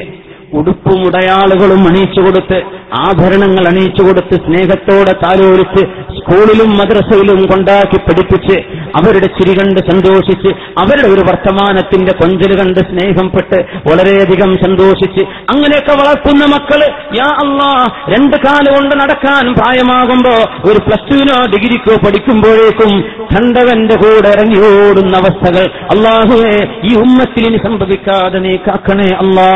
ഉടുപ്പും 0.60 1.00
ഉടയാളുകളും 1.08 1.88
അണിയിച്ചു 1.88 2.22
കൊടുത്ത് 2.22 2.58
ആഭരണങ്ങൾ 3.02 3.68
അണിയിച്ചു 3.68 4.04
കൊടുത്ത് 4.04 4.36
സ്നേഹത്തോടെ 4.46 5.12
താലോലിച്ച് 5.24 5.84
സ്കൂളിലും 6.18 6.78
മദ്രസയിലും 6.78 7.46
കൊണ്ടാക്കി 7.52 7.98
പഠിപ്പിച്ച് 7.98 8.58
അവരുടെ 9.00 9.28
ചിരി 9.28 9.54
കണ്ട് 9.60 9.80
സന്തോഷിച്ച് 9.92 10.50
അവരുടെ 10.78 11.08
ഒരു 11.08 11.22
വർത്തമാനത്തിന്റെ 11.30 12.12
കൊഞ്ചൽ 12.12 12.60
കണ്ട് 12.60 12.80
സ്നേഹംപ്പെട്ട് 12.80 13.60
വളരെയധികം 13.90 14.58
സന്തോഷിച്ച് 14.66 15.24
അങ്ങനെയൊക്കെ 15.54 15.94
വളർത്തുന്ന 16.02 16.46
മക്കൾ 16.46 16.82
യാ 17.20 17.30
അള്ളാ 17.44 17.72
രണ്ട് 18.08 18.38
കാലം 18.46 18.74
കൊണ്ട് 18.74 18.96
നടക്കാൻ 19.04 19.54
പ്രായമാകുമ്പോ 19.54 20.36
ഒരു 20.66 20.80
പ്ലസ് 20.88 21.08
ടുവിനോ 21.12 21.38
ഡിഗ്രിക്കോ 21.54 21.96
പഠിക്കുമ്പോഴേക്കും 22.06 22.92
കണ്ടവന്റെ 23.34 23.96
കൂടെ 23.96 24.30
ഇറങ്ങിയോടുന്ന 24.30 25.16
അവസ്ഥകൾ. 25.18 25.66
അള്ളാഹുവേ 25.94 26.54
ഈ 26.84 26.96
ഉമ്മത്തിൽ 26.96 27.48
ഇനി 27.48 27.58
സംഭവിക്കാതെ 27.68 28.40
നീ 28.40 28.56
കാക്കണേ 28.68 29.10
അല്ലാ. 29.24 29.50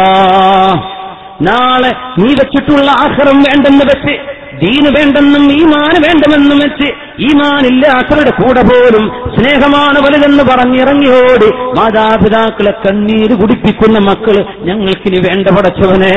നാളെ 1.41 1.91
നീ 2.17 2.29
വെച്ചിട്ടുള്ള 2.33 2.89
ആഹ്റം 3.03 3.39
വേണ്ടെന്ന് 3.43 3.85
വെച്ച് 3.85 4.13
ദീന് 4.61 4.89
വേണ്ടെന്നും 4.97 5.45
ഈമാന് 5.51 5.97
വേണ്ടെന്നും 6.05 6.59
വെച്ച് 6.59 6.87
ഈമാനില്ലാത്തവരുടെ 7.19 8.31
കൂടെ 8.31 8.61
പോലും 8.61 9.05
സ്നേഹമാണ് 9.35 9.99
വലുതെന്ന് 9.99 10.43
പറഞ്ഞിറങ്ങിയോടി 10.43 11.49
മാതാപിതാക്കളെ 11.79 12.73
കണ്ണീര് 12.85 13.35
കുടിപ്പിക്കുന്ന 13.35 13.99
മക്കൾ 13.99 14.37
ഞങ്ങൾക്കിനി 14.63 15.19
വേണ്ട 15.27 15.47
പടച്ചവനെ 15.47 16.13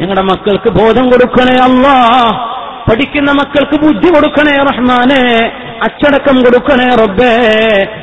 ഞങ്ങളുടെ 0.00 0.22
മക്കൾക്ക് 0.22 0.70
ബോധം 0.70 1.06
കൊടുക്കണേ 1.10 1.56
അല്ലാ 1.58 1.96
പഠിക്കുന്ന 2.88 3.32
മക്കൾക്ക് 3.32 3.80
ബുദ്ധി 3.84 4.08
കൊടുക്കണേ 4.08 4.56
റഹ്മാനെ. 4.56 5.52
അച്ചടക്കം 5.82 6.38
കൊടുക്കണേ 6.38 6.88
റബ്ബേ. 6.88 7.34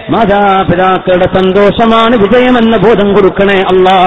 മാതാപിതാക്കളുടെ 0.10 1.40
സന്തോഷമാണ് 1.40 2.18
വിജയമെന്ന 2.18 2.78
ബോധം 2.78 3.14
കൊടുക്കണേ 3.14 3.60
അല്ലാ 3.60 3.98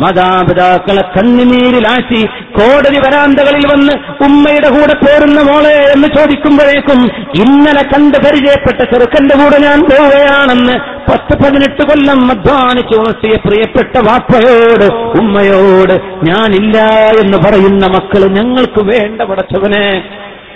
മാതാപിതാക്കളെ 0.00 1.02
കണ്ണുനീരിലാഴ്ത്തി 1.02 2.26
കോടതി 2.26 2.98
വരാന്തകളിൽ 2.98 3.62
വന്ന് 3.74 3.92
ഉമ്മയുടെ 4.24 4.68
കൂടെ 4.68 4.94
പോരുന്ന 4.94 5.42
മോളെ 5.42 5.92
എന്ന് 5.94 6.08
ചോദിക്കുമ്പോഴേക്കും 6.08 7.00
ഇന്നലെ 7.42 7.82
കണ്ട് 7.82 8.18
പരിചയപ്പെട്ട 8.18 8.90
ചെറുക്കന്റെ 8.92 9.34
കൂടെ 9.34 9.58
ഞാൻ 9.58 9.80
പോവുകയാണെന്ന് 9.80 10.72
പത്ത് 11.10 11.38
പതിനെട്ട് 11.38 11.82
കൊല്ലം 11.82 12.30
അധ്വാനിച്ചു 12.30 13.00
ഉണർത്തിയ 13.00 13.36
പ്രിയപ്പെട്ട 13.46 13.98
വാപ്പയോട് 13.98 15.18
ഉമ്മയോട് 15.18 15.94
ഞാനില്ല 16.24 16.78
എന്ന് 17.20 17.38
പറയുന്ന 17.38 17.86
മക്കൾ 17.86 18.28
ഞങ്ങൾക്ക് 18.28 18.84
വേണ്ട 18.84 19.22
പടച്ചവനെ. 19.22 19.97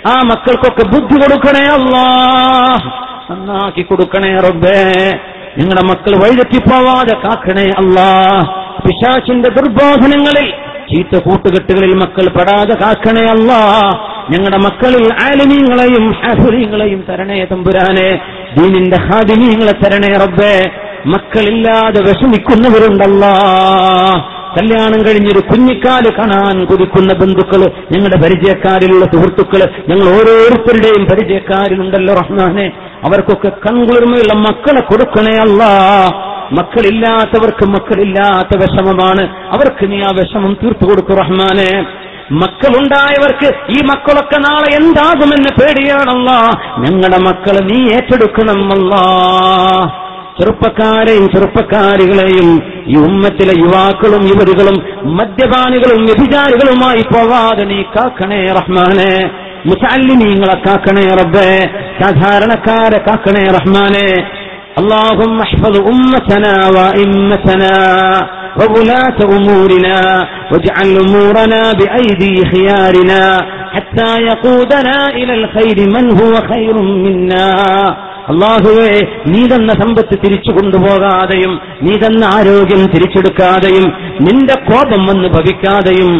ആ 0.07 0.21
മക്കൾക്കൊക്കെ 0.25 0.85
ബുദ്ധി 0.87 1.15
കൊടുക്കണേ 1.15 1.65
അല്ലാ. 1.65 2.05
നന്നാക്കി 3.31 3.81
കൊടുക്കണേ 3.81 4.35
റബ്ബേ. 4.35 5.11
ഞങ്ങളുടെ 5.57 5.81
മക്കൾ 5.81 6.23
വഴിതെറ്റിപ്പോവാതെ 6.23 7.27
കാക്കണേ 7.27 7.69
അല്ലാ. 7.77 8.41
പിശാചിന്റെ 8.85 9.49
ദുർബോധനങ്ങളിൽ 9.49 10.53
ചീത്ത 10.91 11.23
കൂട്ടുകെട്ടുകളിൽ 11.23 11.95
മക്കൾ 11.95 12.29
പെടാതെ 12.29 12.73
കാക്കണേ 12.73 13.21
അല്ലാ. 13.21 13.89
ഞങ്ങളുടെ 14.29 14.57
മക്കളിൽ 14.57 15.13
ആലിമീങ്ങളെയും 15.23 16.11
ഹാഫുലീങ്ങളെയും 16.11 17.05
തരണേ 17.09 17.45
തമ്പുരാനെ. 17.45 18.19
ദീനിന്റെ 18.57 18.97
ഹാദിമീങ്ങളെ 18.97 19.71
തരണേ 19.71 20.17
റബ്ബേ. 20.17 20.71
മക്കളില്ലാതെ 21.05 22.01
വിഷമിക്കുന്നവരുണ്ടല്ലാ. 22.01 23.33
കല്യാണം 24.57 25.05
കഴിഞ്ഞൊരു 25.05 25.39
കുഞ്ഞിക്കാൽ 25.39 26.17
കാണാൻ 26.17 26.65
കുതിക്കുന്ന 26.65 27.13
ബന്ധുക്കൾ 27.13 27.71
ഞങ്ങളുടെ 27.91 28.15
പരിചയക്കാരിലുള്ള 28.15 29.05
സുഹൃത്തുക്കൾ 29.05 29.69
ഞങ്ങൾ 29.89 30.03
ഓരോരുത്തരുടെയും 30.03 31.05
പരിചയക്കാരിലുണ്ടല്ലോ 31.05 32.13
റഹ്മാനെ. 32.13 32.71
അവർക്കൊക്കെ 33.03 33.49
കൺകുളിർമയുള്ള 33.49 34.33
മക്കളെ 34.33 34.81
കൊടുക്കണേ 34.81 35.37
അല്ല. 35.37 35.63
മക്കളില്ലാത്തവർക്ക് 36.51 37.65
മക്കളില്ലാത്ത 37.65 38.61
വിഷമമാണ്. 38.61 39.27
അവർക്ക് 39.51 39.91
നീ 39.91 39.99
ആ 39.99 40.11
വിഷമം 40.15 40.57
തീർത്തു 40.63 40.85
കൊടുക്കും 40.85 41.17
റഹ്മാനെ. 41.17 41.85
മക്കളുണ്ടായവർക്ക് 42.31 43.45
ഈ 43.45 43.85
മക്കളൊക്കെ 43.85 44.37
നാളെ 44.39 44.75
എന്താകുമെന്ന് 44.75 45.49
പേടിയാണല്ല. 45.49 46.31
ഞങ്ങളുടെ 46.77 47.17
മക്കളെ 47.17 47.63
നീ 47.63 47.91
ഏറ്റെടുക്കണം 47.91 48.71
അല്ലാ. 48.71 49.99
ചെറുപ്പക്കാരെയും 50.38 51.24
ചെറുപ്പക്കാരികളെയും 51.34 52.48
ഈ 52.92 52.96
ഉമ്മത്തിലെ 53.06 53.54
യുവാക്കളും 53.62 54.24
യുവതികളും 54.30 54.76
മദ്യപാനികളും 55.18 56.00
വ്യഭിചാരികളുമായി 56.08 57.02
പോവാതെ 57.12 57.64
നീ 57.70 57.78
കാക്കണേ 57.94 58.42
റഹ്മാനെ 58.58 59.12
മുസാലിമീങ്ങളെ 59.68 60.56
കാക്കണേ 60.66 61.06
റബ്ബേ 61.20 61.50
സാധാരണക്കാരെ 62.02 63.00
കാക്കണേ 63.08 63.46
റഹ്മാനെ 63.58 64.08
اللهم 64.76 65.36
احفظ 65.40 65.74
أمتنا 65.92 66.54
وأئمتنا 66.76 67.74
وولاة 68.58 69.18
أمورنا 69.30 69.98
واجعل 70.50 70.94
أمورنا 70.98 71.62
بأيدي 71.72 72.34
خيارنا 72.52 73.22
حتى 73.74 74.10
يقودنا 74.22 74.96
إلى 75.10 75.34
الخير 75.34 75.78
من 75.88 76.04
هو 76.12 76.34
خير 76.50 76.74
منا 77.04 77.48
അള്ളാഹുവേ 78.32 78.88
നീ 79.32 79.42
തന്ന 79.52 79.74
സമ്പത്ത് 79.82 80.14
തിരിച്ചു 80.24 80.52
കൊണ്ടുപോകാതെയും 80.56 81.52
നീ 81.84 81.94
തന്ന 82.02 82.24
ആരോഗ്യം 82.38 82.82
തിരിച്ചെടുക്കാതെയും 82.94 83.86
നിന്റെ 84.26 84.56
കോപം 84.68 85.04
വന്ന് 85.10 85.30
ഭവിക്കാതെയും 85.36 86.10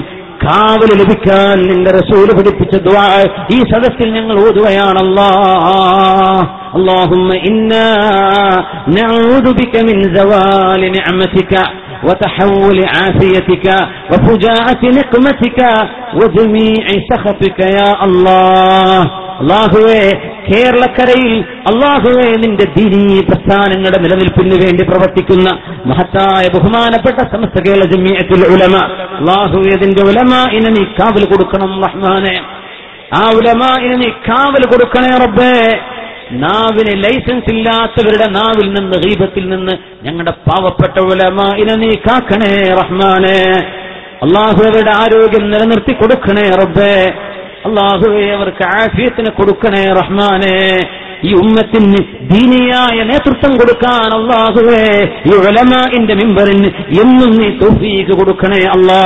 കാവല് 0.43 0.95
ലഭിക്കാൻ 1.01 1.57
നിന്റെ 1.69 1.93
റസൂല് 1.97 2.33
പഠിപ്പിച്ച 2.39 2.77
ദ്വാ 2.85 3.07
ഈ 3.57 3.61
സദസ്സിൽ 3.73 4.09
ഞങ്ങൾ 4.19 4.37
ഓതുകയാണല്ലാ 4.47 5.31
اللهم 6.79 7.29
إنا 7.49 7.89
نعوذ 8.91 9.47
بك 9.53 9.75
من 9.89 9.97
زوال 10.15 10.83
نعمتك 10.93 11.53
وتحول 12.05 12.79
عافيتك 12.95 13.67
وفجاءة 14.11 14.83
نقمتك 14.91 15.61
وجميع 16.15 16.85
سخطك 17.11 17.61
يا 17.73 17.91
الله 18.07 18.99
അള്ളാഹുവേ 19.42 20.00
കേരളക്കരയിൽ 20.48 21.34
അള്ളാഹുവേ 21.70 22.28
നിന്റെ 22.44 22.66
ദിനീ 22.78 23.20
പ്രസ്ഥാനങ്ങളുടെ 23.20 24.00
നിലനിൽപ്പിന് 24.04 24.58
വേണ്ടി 24.64 24.84
പ്രവർത്തിക്കുന്ന 24.84 25.50
മഹത്തായ 25.86 26.44
ബഹുമാനപ്പെട്ട 26.56 27.20
സമസ്ത 27.34 27.58
കേരള 27.68 27.84
ജമ്മിയത്തിൽ 27.84 28.44
ഉലമ. 28.54 28.76
അള്ളാഹുവേ 29.20 29.72
അതിന്റെ 29.78 30.04
ഉലമ 30.04 30.34
ഇനി 30.58 30.70
നീ 30.78 30.84
കാവൽ 31.00 31.26
കൊടുക്കണം 31.26 31.72
റഹ്മാനെ. 31.86 32.36
ആ 33.14 33.24
ഉലമ 33.40 33.64
ഇനി 33.86 33.96
നീ 33.96 34.10
കാവൽ 34.30 34.64
കൊടുക്കണേ 34.72 35.12
റബ്ബേ. 35.26 35.54
നാവിന് 36.44 36.94
ലൈസൻസ് 37.04 37.50
ഇല്ലാത്തവരുടെ 37.54 38.28
നാവിൽ 38.40 38.68
നിന്ന് 38.74 38.98
ദീപത്തിൽ 39.08 39.50
നിന്ന് 39.50 39.74
ഞങ്ങളുടെ 40.04 40.32
പാവപ്പെട്ട 40.32 40.98
ഉലമ 41.00 41.40
ഇനി 41.62 41.76
നീ 41.84 41.92
കാക്കണേ 42.08 42.54
റഹ്മാനെ. 42.82 43.40
അള്ളാഹു 44.24 44.60
അവരുടെ 44.64 44.92
ആരോഗ്യം 45.04 45.52
നിലനിർത്തി 45.52 45.94
കൊടുക്കണേ 45.94 46.50
റബ്ബേ. 46.62 46.96
അള്ളാഹുവെ 47.66 48.26
അവർക്ക് 48.34 48.64
ആഫിയത്തിന് 48.64 49.30
കൊടുക്കണേ 49.30 49.84
റഹ്മാനെ. 49.94 50.58
ഈ 51.24 51.34
ഉമ്മത്തിന് 51.34 52.00
ദീനിയായ 52.34 53.04
നേതൃത്വം 53.04 53.58
കൊടുക്കാൻ 53.58 54.14
അള്ളാഹുവേ 54.20 54.84
ഈ 55.28 55.34
ഉലമാന്റെ 55.34 56.14
മിമ്പറിന് 56.14 56.70
എന്നും 57.02 57.32
നീ 57.32 57.50
തോഫീക്ക് 57.58 58.20
കൊടുക്കണേ 58.20 58.62
അല്ലാ. 58.68 59.02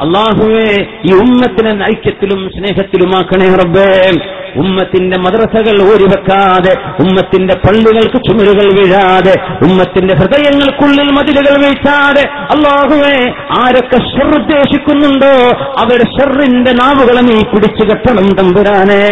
അള്ളാഹുവേ 0.00 0.66
ഈ 1.04 1.12
ഉമ്മത്തിനെ 1.12 1.84
ഐക്യത്തിലും 1.84 2.50
സ്നേഹത്തിലുമാക്കണേ 2.56 3.54
റബ്ബേ. 3.54 3.88
ഉമ്മത്തിന്റെ 4.56 5.16
മദ്രസകൾ 5.18 5.82
ഓരിവെക്കാതെ 5.82 6.72
ഉമ്മത്തിന്റെ 6.98 7.54
പള്ളികൾക്ക് 7.54 8.18
ചുമരുകൾ 8.28 8.72
വീഴാതെ 8.78 9.34
ഉമ്മത്തിന്റെ 9.62 10.14
ഹൃദയങ്ങൾക്കുള്ളിൽ 10.14 11.12
മതിലുകൾ 11.12 11.62
വീഴ്ത്താതെ 11.62 12.22
അള്ളാഹുവേ 12.54 13.16
ആരൊക്കെ 13.58 13.96
ഷെറുദ്ദേശിക്കുന്നുണ്ടോ 14.12 15.32
അവർ 15.78 16.00
ഷെറിന്റെ 16.14 16.72
നാവുകളെ 16.72 17.20
നീ 17.20 17.42
പിടിച്ചു 17.52 17.84
കെട്ടണം 17.84 18.28
തമ്പുരാനെ. 18.28 19.02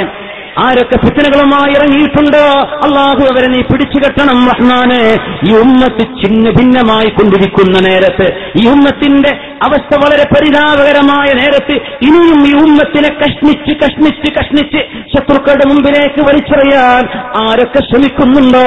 ആരൊക്കെ 0.64 0.96
ഫിത്തനകളുമായി 0.96 1.72
ഇറങ്ങിയിട്ടുണ്ട്? 1.76 2.38
അള്ളാഹു 2.86 3.22
അവരെ 3.32 3.46
നീ 3.46 3.60
പിടിച്ചു 3.62 3.98
കെട്ടണം 3.98 4.38
റഹ്മാനെ. 4.50 5.00
ഈ 5.48 5.52
ഉമ്മത്ത് 5.56 6.04
ചിന്ന 6.20 6.50
ഭിന്നമായി 6.50 7.08
കൊണ്ടിരിക്കുന്ന 7.08 7.78
നേരത്ത് 7.88 8.26
ഈ 8.60 8.66
ഉമ്മത്തിന്റെ 8.66 9.32
അവസ്ഥ 9.62 9.92
വളരെ 10.04 10.24
പരിതാപകരമായ 10.34 11.28
നേരത്ത് 11.40 11.74
ഇനിയും 12.08 12.40
ഈ 12.46 12.52
ഉമ്മത്തിനെ 12.64 13.10
കഷ്ണിച്ച് 13.22 13.74
കഷ്ണിച്ച് 13.84 14.32
കഷ്ണിച്ച് 14.38 14.80
ശത്രുക്കളുടെ 15.12 15.68
മുമ്പിലേക്ക് 15.68 16.20
വലിച്ചെറിയാൻ 16.28 17.02
ആരൊക്കെ 17.42 17.80
ശ്രമിക്കുന്നുണ്ടോ? 17.88 18.66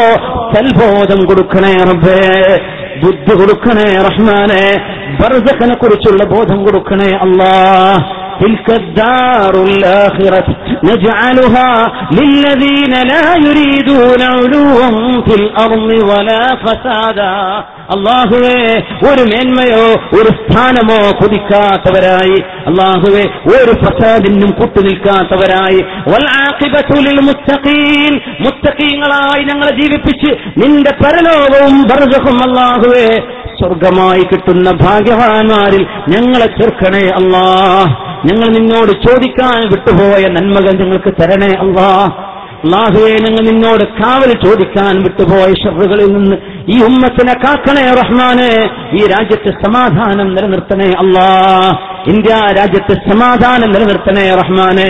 സൽബോധം 0.53 1.26
കൊടുക്കണേ 1.26 1.74
റബ്ബേ 1.91 2.20
ബുദ്ധി 3.03 3.34
കൊടുക്കണേ 3.41 3.90
റഹ്മാനെ 4.07 4.64
ബർസഖനെ 5.20 5.76
കുറിച്ചുള്ള 5.76 6.24
ബോധം 6.34 6.60
കൊടുക്കണേ 6.66 7.11
അല്ലാ 7.26 7.52
تلك 8.40 8.69
الدار 8.73 9.55
الآخرة 9.65 10.44
نجعلها 10.85 11.73
للذين 12.12 12.93
لا 13.05 13.27
يريدون 13.39 14.23
علوا 14.32 14.90
في 15.20 15.35
الأرض 15.35 15.90
ولا 16.11 16.44
فسادا 16.56 17.35
അള്ളാഹുവേ 17.94 18.59
ഒരു 19.09 19.23
മേന്മയോ 19.31 19.82
ഒരു 20.19 20.31
സ്ഥാനമോ 20.39 21.01
കൊതിക്കാത്തവരായി 21.19 22.39
അള്ളാഹുവേ 22.70 23.24
ഒരു 23.55 23.73
ഫസാദിനും 23.82 24.51
കൂട്ടുനിൽക്കാത്തവരായി 24.59 25.81
വൽആഖിബത്തുലിൽ 26.11 27.20
മുത്തഖീൻ 27.28 28.15
മുത്തഖീങ്ങളായി 28.47 29.43
ഞങ്ങളെ 29.51 29.73
ജീവിപ്പിച്ച് 29.81 30.31
നിന്റെ 30.62 30.93
പരലോകവും 31.02 31.77
ബർസഖും 31.90 32.39
അള്ളാഹുവേ 32.47 33.06
സ്വർഗമായി 33.60 34.23
കിട്ടുന്ന 34.31 34.72
ഭാഗ്യവാന്മാരിൽ 34.86 35.84
ഞങ്ങളെ 36.14 36.48
ചേർക്കണേ 36.60 37.06
അള്ളാ 37.19 37.45
ഞങ്ങൾ 38.30 38.48
നിന്നോട് 38.57 38.91
ചോദിക്കാൻ 39.07 39.60
വിട്ടുപോയ 39.73 40.23
നന്മകൾ 40.38 40.73
നിങ്ങൾക്ക് 40.81 41.14
തരണേ 41.22 41.52
അള്ളാ 41.65 41.91
അള്ളാഹുവെ 42.64 43.11
ഞങ്ങൾ 43.26 43.44
നിന്നോട് 43.49 43.84
കാവൽ 43.99 44.31
ചോദിക്കാൻ 44.45 44.95
വിട്ടുപോയ 45.03 45.49
ഷറുകളിൽ 45.64 46.10
നിന്ന് 46.15 46.38
ഈ 46.73 46.77
ഉമ്മത്തിനെ 46.84 47.34
കാക്കണേ 47.44 47.86
റഹ്മാനെ. 48.02 48.49
ഈ 48.94 49.02
രാജ്യത്തെ 49.14 49.52
സമാധാനം 49.64 50.27
നിലനിർത്തണേ 50.36 50.90
അള്ളാ 51.03 51.30
ഇന്ത്യ 52.07 52.34
രാജ്യത്തെ 52.60 52.95
സമാധാനം 53.10 53.72
നിലനിർത്തണേ 53.72 54.26
റഹ്മാനെ. 54.41 54.90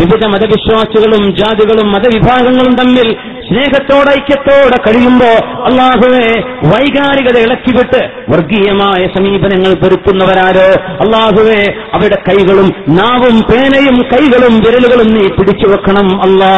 വിവിധ 0.00 0.26
മതവിശ്വാസികളും 0.26 1.36
ജാതികളും 1.36 1.92
മതവിഭാഗങ്ങളും 1.92 2.74
തമ്മിൽ 2.74 3.16
സ്നേഹത്തോടെ 3.48 4.10
ഐക്യത്തോടെ 4.10 4.76
കഴിയുമ്പോ 4.76 5.46
അള്ളാഹുവെ 5.62 6.40
വൈകാരികത 6.64 7.38
ഇളക്കിവിട്ട് 7.38 8.10
വർഗീയമായ 8.28 9.06
സമീപനങ്ങൾ 9.06 9.74
പെരുത്തുന്നവരാരോ? 9.74 10.66
അള്ളാഹുവെ 11.04 11.74
അവരുടെ 11.92 12.22
കൈകളും 12.28 12.72
നാവും 12.88 13.40
പേനയും 13.40 14.02
കൈകളും 14.02 14.58
വിരലുകളും 14.58 15.06
നീ 15.06 15.28
പിടിച്ചു 15.28 15.68
വെക്കണം 15.68 16.22
അല്ലാ. 16.22 16.52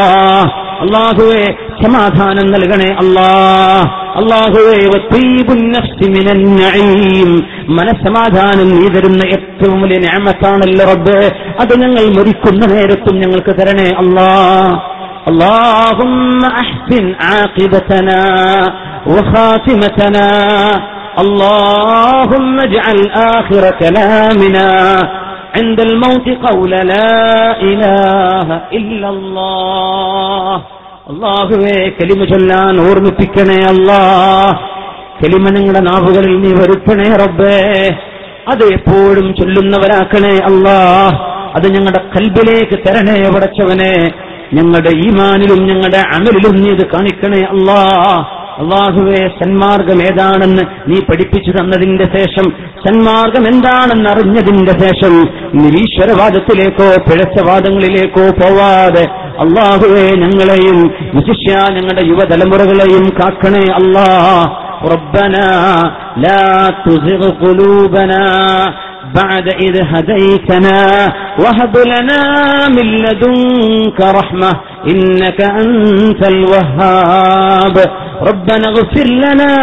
അള്ളാഹുവെ 0.81 1.47
സമാധാനം 1.83 2.51
നൽകണേ 2.51 2.95
അല്ലാ. 2.99 3.29
അള്ളാഹുവേ 4.17 4.87
മനസമാധാനം 7.69 8.69
നീ 8.71 8.89
തരുന്ന 8.89 9.23
ഏറ്റവും 9.27 9.83
വലിയ 9.83 9.99
ഞാമത്താണല്ലോ 9.99 10.85
റബ്ബ്. 10.85 11.31
അത് 11.61 11.81
ഞങ്ങൾ 11.81 12.05
മരിക്കുന്ന 12.19 12.67
നേരത്തും 12.67 13.21
ഞങ്ങൾക്ക് 13.30 13.54
തരണേ 13.60 13.90
അല്ലാ 14.02 14.30
اللهم 15.32 16.42
احسن 16.62 17.06
عاقبتنا 17.24 18.22
وخاتمتنا 19.12 20.30
اللهم 21.24 22.56
اجعل 22.60 23.00
اخر 23.32 23.64
كلامنا 23.82 24.68
عند 25.58 25.80
الموت 25.80 26.28
قول 26.46 26.72
لا 26.92 27.14
اله 27.70 28.48
الا 28.80 29.08
الله 29.16 30.54
അള്ളാഹുവേ 31.12 31.78
കലിമ 31.98 32.22
ചൊല്ലാൻ 32.32 32.76
ഓർമ്മിപ്പിക്കണേ 32.86 33.60
അല്ലാ 33.74 34.02
കലിമ 35.22 35.46
നിങ്ങളുടെ 35.56 35.82
നാവുകളിൽ 35.90 36.34
നീ 36.44 36.52
വരുത്തണേ 36.60 37.10
റബ്ബേ 37.24 37.60
അത് 38.52 38.64
എപ്പോഴും 38.78 39.28
ചൊല്ലുന്നവരാക്കണേ 39.40 40.36
അല്ലാ 40.50 40.80
അത് 41.58 41.68
ഞങ്ങളുടെ 41.76 42.02
കൽബിലേക്ക് 42.16 42.78
തരണേ 42.86 43.18
പടച്ചവനെ 43.36 43.92
ഞങ്ങളുടെ 44.58 44.92
ഈമാനിലും 45.06 45.62
ഞങ്ങളുടെ 45.70 46.02
അമലിലും 46.16 46.56
നീ 46.62 46.70
ഇത് 46.72 46.86
കാണിക്കണേ 46.92 47.42
അല്ലാ 47.54 47.80
അള്ളാഹുവെ 48.62 49.22
സന്മാർഗം 49.40 50.00
ഏതാണെന്ന് 50.10 50.64
നീ 50.90 50.98
പഠിപ്പിച്ചു 51.08 51.52
തന്നതിന്റെ 51.56 52.06
ശേഷം 52.14 52.46
സന്മാർഗം 52.86 53.44
എന്താണെന്ന് 53.52 54.10
അറിഞ്ഞതിന്റെ 54.10 54.74
ശേഷം 54.84 55.14
നിരീശ്വരവാദത്തിലേക്കോ 55.64 56.88
പിഴച്ചവാദങ്ങളിലേക്കോ 57.08 58.26
പോവാതെ 58.40 59.06
അള്ളാഹുവെ 59.46 60.06
ഞങ്ങളെയും 60.24 60.78
വിശിഷ്യ 61.18 61.56
ഞങ്ങളുടെ 61.78 62.06
യുവതലമുറകളെയും 62.12 63.08
കാക്കണേ 63.20 63.66
അല്ലാ 63.80 64.08
ربنا 64.88 65.48
لا 66.18 66.44
تزغ 66.86 67.22
قلوبنا 67.42 68.24
بعد 69.15 69.49
إذ 69.49 69.83
هديتنا 69.83 71.13
وهب 71.39 71.77
لنا 71.77 72.23
من 72.69 72.95
لدنك 72.95 74.01
رحمة 74.01 74.53
إنك 74.89 75.41
أنت 75.41 76.29
الوهاب. 76.29 77.77
ربنا 78.23 78.69
اغفر 78.69 79.07
لنا 79.11 79.57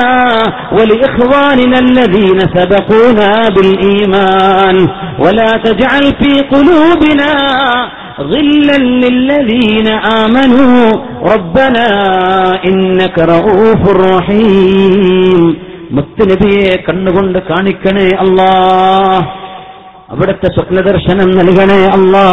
ولإخواننا 0.72 1.80
الذين 1.80 2.40
سبقونا 2.40 3.50
بالإيمان. 3.56 4.88
ولا 5.20 5.62
تجعل 5.64 6.02
في 6.02 6.42
قلوبنا 6.42 7.34
غلا 8.20 8.78
للذين 8.78 9.88
آمنوا. 9.88 10.92
ربنا 11.34 11.88
إنك 12.66 13.20
رؤوف 13.20 13.96
رحيم. 13.96 15.67
മുത്തുനബിയെ 15.92 16.76
കണ്ണുകൊണ്ട് 16.76 17.40
കാണിക്കണേ 17.40 18.10
അല്ലാ. 18.20 18.52
അവിടുത്തെ 20.10 20.46
സ്വപ്നദർശനം 20.46 21.32
നൽകണേ 21.32 21.86
അല്ലാ. 21.86 22.26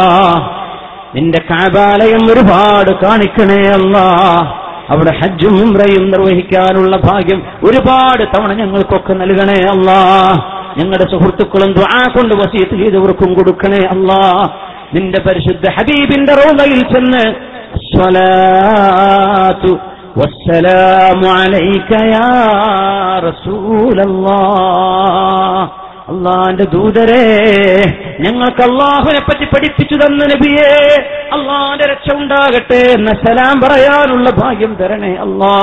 നിന്റെ 1.14 1.38
കാബാലയം 1.50 2.24
ഒരുപാട് 2.32 2.94
കാണിക്കണേ 3.04 3.70
അല്ലാ. 3.70 4.06
അവിടെ 4.88 5.12
ഹജ്ജും 5.14 5.52
ഉംറയും 5.52 6.10
നിർവഹിക്കാനുള്ള 6.10 6.96
ഭാഗ്യം 6.96 7.42
ഒരുപാട് 7.64 8.22
തവണ 8.22 8.52
ഞങ്ങൾക്കൊക്കെ 8.52 9.12
നൽകണേ 9.12 9.70
അല്ലാ. 9.70 10.28
ഞങ്ങളുടെ 10.78 11.10
സുഹൃത്തുക്കളും 11.10 11.72
ദ്വാ 11.72 12.12
കൊണ്ട് 12.12 12.34
വസീത്ത് 12.34 12.82
ചെയ്തവർക്കും 12.82 13.34
കൊടുക്കണേ 13.34 13.88
അല്ലാ. 13.90 14.48
നിന്റെ 14.94 15.20
പരിശുദ്ധ 15.20 15.70
ഹബീബിന്റെ 15.70 16.34
റോമയിൽ 16.34 16.80
ചെന്ന് 16.80 17.34
സ്വലാത്തു 17.92 19.78
والسلام 20.19 21.21
عليك 21.33 21.91
يا 22.09 22.31
رسول 23.27 23.97
الله 24.01 25.59
അള്ളാന്റെ 26.11 26.65
ദൂതരെ 26.73 27.25
ഞങ്ങൾക്ക് 28.23 28.63
അള്ളാഹുനെ 28.67 29.21
പറ്റി 29.21 29.45
പഠിപ്പിച്ചു 29.51 29.95
തന്ന 29.99 30.21
നബിയെ 30.31 30.71
അള്ളാന്റെ 31.35 31.85
രക്ഷ 31.91 32.07
ഉണ്ടാകട്ടെ 32.15 32.81
എന്ന 32.95 33.11
സലാം 33.21 33.55
പറയാനുള്ള 33.63 34.29
ഭാഗ്യം 34.39 34.73
തരണേ 34.79 35.11
അള്ളാ 35.25 35.53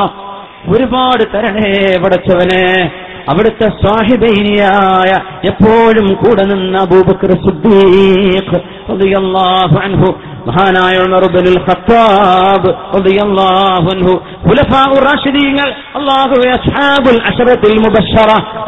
ഒരുപാട് 0.71 1.25
തരണേ 1.35 1.73
പടച്ചവനെ 2.05 2.63
അവിടുത്തെ 3.31 3.69
സ്വാഹിബൈനിയായ 3.81 5.11
എപ്പോഴും 5.51 6.09
കൂടെ 6.23 6.45
നിന്ന 6.53 6.77
അബൂബക്കർ 6.87 7.33
സിദ്ദീഖ് 7.47 8.59
റളിയല്ലാഹു 8.93 9.77
അൻഹു 9.87 10.09
മഹാനായ 10.46 10.96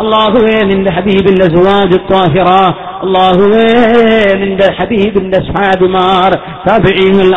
അള്ളാഹുവേ 0.03 0.55
നിന്റെ 0.69 0.91
ഹബീബിന്റെ 0.97 1.47
നിന്റെ 4.41 4.67
ഹബീബിന്റെ 4.77 5.39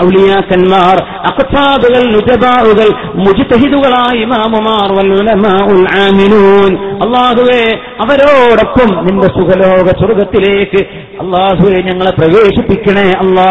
ഔലിയാക്കന്മാർ 0.05 0.97
അഖ്താബുകൾ 1.31 2.03
നുജബാറുകൾ 2.11 2.91
മുജിതഹിദുകളായി 3.25 4.25
മാമുമാർ 4.25 4.91
അല്ലാഹുവേ 7.01 7.63
അവരോടൊപ്പം 8.01 8.91
നിന്റെ 9.07 9.31
സുഖലോക 9.39 9.89
സ്വർഗത്തിലേക്ക് 10.01 10.83
അള്ളാഹുവെ 11.21 11.81
ഞങ്ങളെ 11.81 12.13
പ്രവേശിപ്പിക്കണേ 12.19 13.09
അല്ലാ 13.19 13.51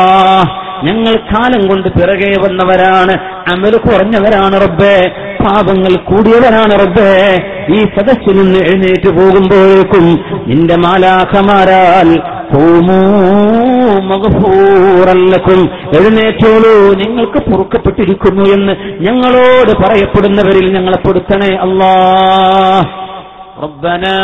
ഞങ്ങൾ 0.86 1.14
കാലം 1.30 1.62
കൊണ്ട് 1.68 1.88
പിറകെ 1.96 2.30
വന്നവരാണ് 2.42 3.14
അമല് 3.52 3.78
കുറഞ്ഞവരാണ് 3.78 4.56
റബ്ബേ 4.62 4.96
പാപങ്ങൾ 5.40 5.92
കൂടിയവരാണ് 6.08 6.74
റബ്ബേ 6.82 7.10
ഈ 7.70 7.80
സദസ്സിൽ 7.94 8.36
നിന്ന് 8.38 8.60
എഴുന്നേറ്റ് 8.64 9.10
പോകുമ്പോഴേക്കും 9.18 10.06
നിന്റെ 10.46 10.76
മാലാഖമാരാൽ 10.84 12.10
മകഫൂറല്ലക്കും 14.10 15.60
എഴുന്നേറ്റോളൂ 15.98 16.72
നിങ്ങൾക്ക് 17.00 17.40
പൊറുക്കപ്പെട്ടിരിക്കുന്നു 17.48 18.46
എന്ന് 18.56 18.74
ഞങ്ങളോട് 19.06 19.72
പറയപ്പെടുന്നവരിൽ 19.82 20.68
ഞങ്ങളെ 20.78 21.00
പെടുത്തണേ 21.06 21.52
അല്ലാ 21.66 21.92
ربنا 23.60 24.16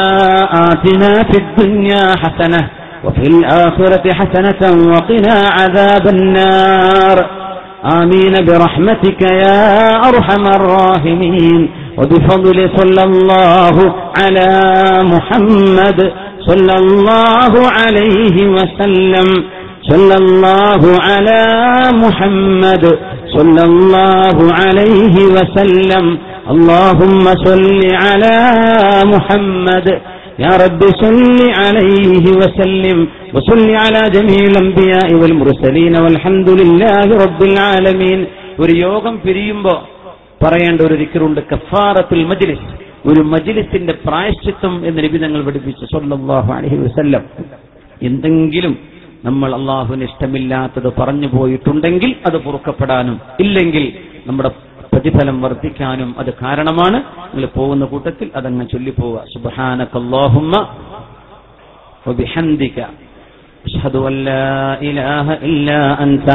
آتنا 0.64 1.12
في 1.23 1.36
الدنيا 1.39 2.02
حسنة 2.23 2.60
وفي 3.03 3.22
الآخرة 3.22 4.14
حسنة 4.14 4.91
وقنا 4.91 5.44
عذاب 5.60 6.07
النار. 6.07 7.30
آمين 7.94 8.45
برحمتك 8.45 9.22
يا 9.22 9.95
أرحم 10.10 10.45
الراحمين. 10.48 11.69
وبفضل 11.98 12.69
صلى 12.76 13.03
الله 13.03 13.76
على 14.22 14.49
محمد 15.03 16.11
صلى 16.48 16.76
الله 16.76 17.53
عليه 17.80 18.48
وسلم. 18.48 19.44
صلى 19.90 20.15
الله 20.15 20.82
على 21.02 21.44
محمد 21.94 22.86
صلى 23.38 23.64
الله 23.64 24.53
عليه 24.53 25.15
وسلم. 25.36 26.18
اللهم 26.49 27.23
صل 27.45 27.82
على 27.94 28.38
محمد 29.06 30.02
يا 30.40 30.52
رب 30.56 30.82
صل 31.02 31.20
عليه 31.60 32.24
وسلم 32.40 32.98
وصل 33.35 33.68
على 33.77 34.02
جميع 34.10 34.43
الأنبياء 34.47 35.09
والمرسلين 35.20 35.94
والحمد 36.05 36.48
لله 36.60 37.09
رب 37.24 37.40
العالمين 37.51 38.20
ഒരു 38.62 38.73
യോഗം 38.86 39.14
പിരിയുമ്പോ 39.24 39.74
പറയേണ്ട 40.43 40.81
ഒരു 40.86 40.97
ദിക്കറുണ്ട് 41.01 41.40
കഫാറത്തുൽ 41.51 42.23
മജ്ലിസ് 42.31 42.68
ഒരു 43.06 43.20
മജ്ലിസിന്റെ 43.32 43.94
പ്രായശ്ചിത്തം 44.05 44.73
എന്ന് 44.89 45.01
നബി 45.01 45.18
തങ്ങൾ 45.24 45.40
പഠിപ്പിച്ചു 45.48 45.85
സല്ലല്ലാഹു 45.93 46.51
അലൈഹി 46.56 46.78
വസല്ലം 46.85 47.23
എന്തെങ്കിലും 48.09 48.74
നമ്മൾ 49.24 49.51
അള്ളാഹുവിന് 49.59 50.06
ഇഷ്ടമില്ലാത്തത് 50.10 50.89
പറഞ്ഞു 50.98 51.28
പോയിട്ടുണ്ടെങ്കിൽ 51.35 52.10
അത് 52.28 52.36
പൊറുക്കപ്പെടാനും 52.47 53.16
ഇല്ലെങ്കിൽ 53.44 53.85
നമ്മുടെ 54.27 54.51
പ്രതിഫലം 54.93 55.36
വർദ്ധിക്കാനും 55.44 56.10
അത് 56.20 56.31
കാരണമാണ് 56.40 56.98
നിങ്ങൾ 57.27 57.48
പോകുന്ന 57.56 57.85
കൂട്ടത്തിൽ 57.93 58.28
അതങ്ങ് 58.39 58.66
ചൊല്ലിപ്പോവുക 58.74 59.18
സുബ്ഹാനകല്ലാഹുമ്മ 59.35 60.55
وبحمدك 62.06 62.78
أشهد 63.64 63.94
أن 64.01 64.14
لا 64.24 64.51
إله 64.81 65.27
إلا 65.44 65.81
أنت 66.05 66.28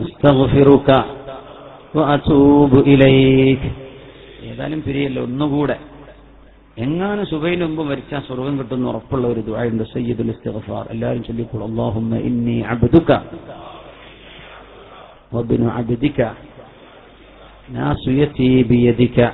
أستغفرك 0.00 0.88
وأتوب 1.94 2.72
إليك 2.84 3.62
ഏതായാലും 4.46 4.80
പിരിയല്ലോ 4.86 5.20
ഒന്നുകൂടെ 5.28 5.76
എങ്ങാനും 6.76 7.24
സുബൈന് 7.30 7.64
മുമ്പ് 7.64 7.82
മരിച്ചാൽ 7.88 8.20
സ്വർഗം 8.26 8.54
കിട്ടുന്ന 8.60 8.86
ഉറപ്പുള്ള 8.92 9.24
ഒരു 9.32 9.40
ദുആയുണ്ട് 9.48 9.84
സയ്യിദുൽ 9.92 10.30
ഇസ്തിഗ്ഫാർ 10.32 10.84
എല്ലാവരും 10.94 11.22
ചൊല്ലിക്കോളൂ 11.28 11.64
അല്ലാഹുമ്മ 11.68 12.20
ഇന്നി 12.28 12.56
അബ്ദുക 12.72 13.10
وابن 15.31 15.69
عبدك. 15.69 16.33
ناصيتي 17.73 18.63
بيدك. 18.63 19.33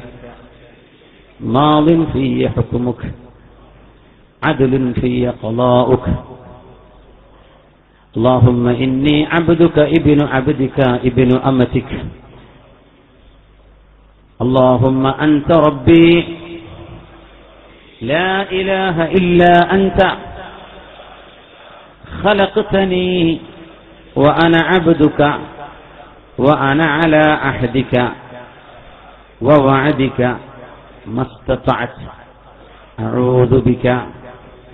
ماض 1.39 2.11
في 2.11 2.49
حكمك. 2.49 3.01
عدل 4.43 4.93
في 5.01 5.27
قضاؤك. 5.27 6.05
اللهم 8.17 8.67
إني 8.67 9.25
عبدك 9.25 9.77
ابن 9.79 10.19
عبدك 10.23 10.79
ابن 10.79 11.29
أمتك. 11.37 11.91
اللهم 14.41 15.07
أنت 15.07 15.49
ربي. 15.51 16.23
لا 18.01 18.51
إله 18.51 19.05
إلا 19.05 19.53
أنت. 19.73 19.99
خلقتني 22.23 23.39
وأنا 24.15 24.59
عبدك. 24.63 25.21
وأنا 26.37 26.85
على 26.85 27.23
عهدك 27.43 28.11
ووعدك 29.41 30.19
ما 31.07 31.21
استطعت. 31.21 31.95
أعوذ 32.99 33.61
بك 33.61 33.85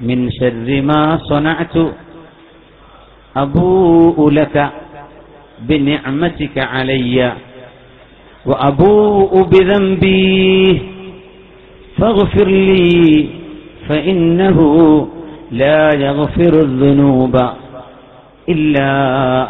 من 0.02 0.32
شر 0.32 0.82
ما 0.82 1.18
صنعت. 1.18 1.76
أبوء 3.38 4.30
لك 4.30 4.70
بنعمتك 5.60 6.58
علي 6.58 7.34
وأبوء 8.46 9.32
بذنبي. 9.44 10.82
فاغفر 11.98 12.48
لي 12.48 13.30
فإنه 13.90 14.60
لا 15.52 15.90
يغفر 15.96 16.54
الذنوب 16.60 17.36
إلا 18.50 18.92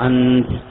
أنت. 0.08 0.71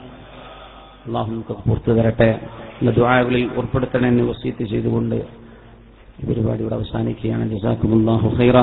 അള്ളാഹു 1.05 1.31
നമുക്ക് 1.31 1.69
പുറത്തു 1.69 1.91
തരട്ടെ 1.91 2.39
എന്ന 2.81 2.91
ദുആകളിൽ 2.91 3.51
ഉൾപ്പെടുത്തണമെന്ന് 3.55 4.23
വസീത്ത് 4.23 4.63
ചെയ്തുകൊണ്ട് 4.63 5.15
ഈ 5.15 6.27
പരിപാടി 6.29 6.61
ഇവിടെ 6.61 6.75
അവസാനിക്കുകയാണ്. 6.75 7.49
ജസാക്കുമുല്ലാഹു 7.49 8.29
ഖൈറ. 8.35 8.61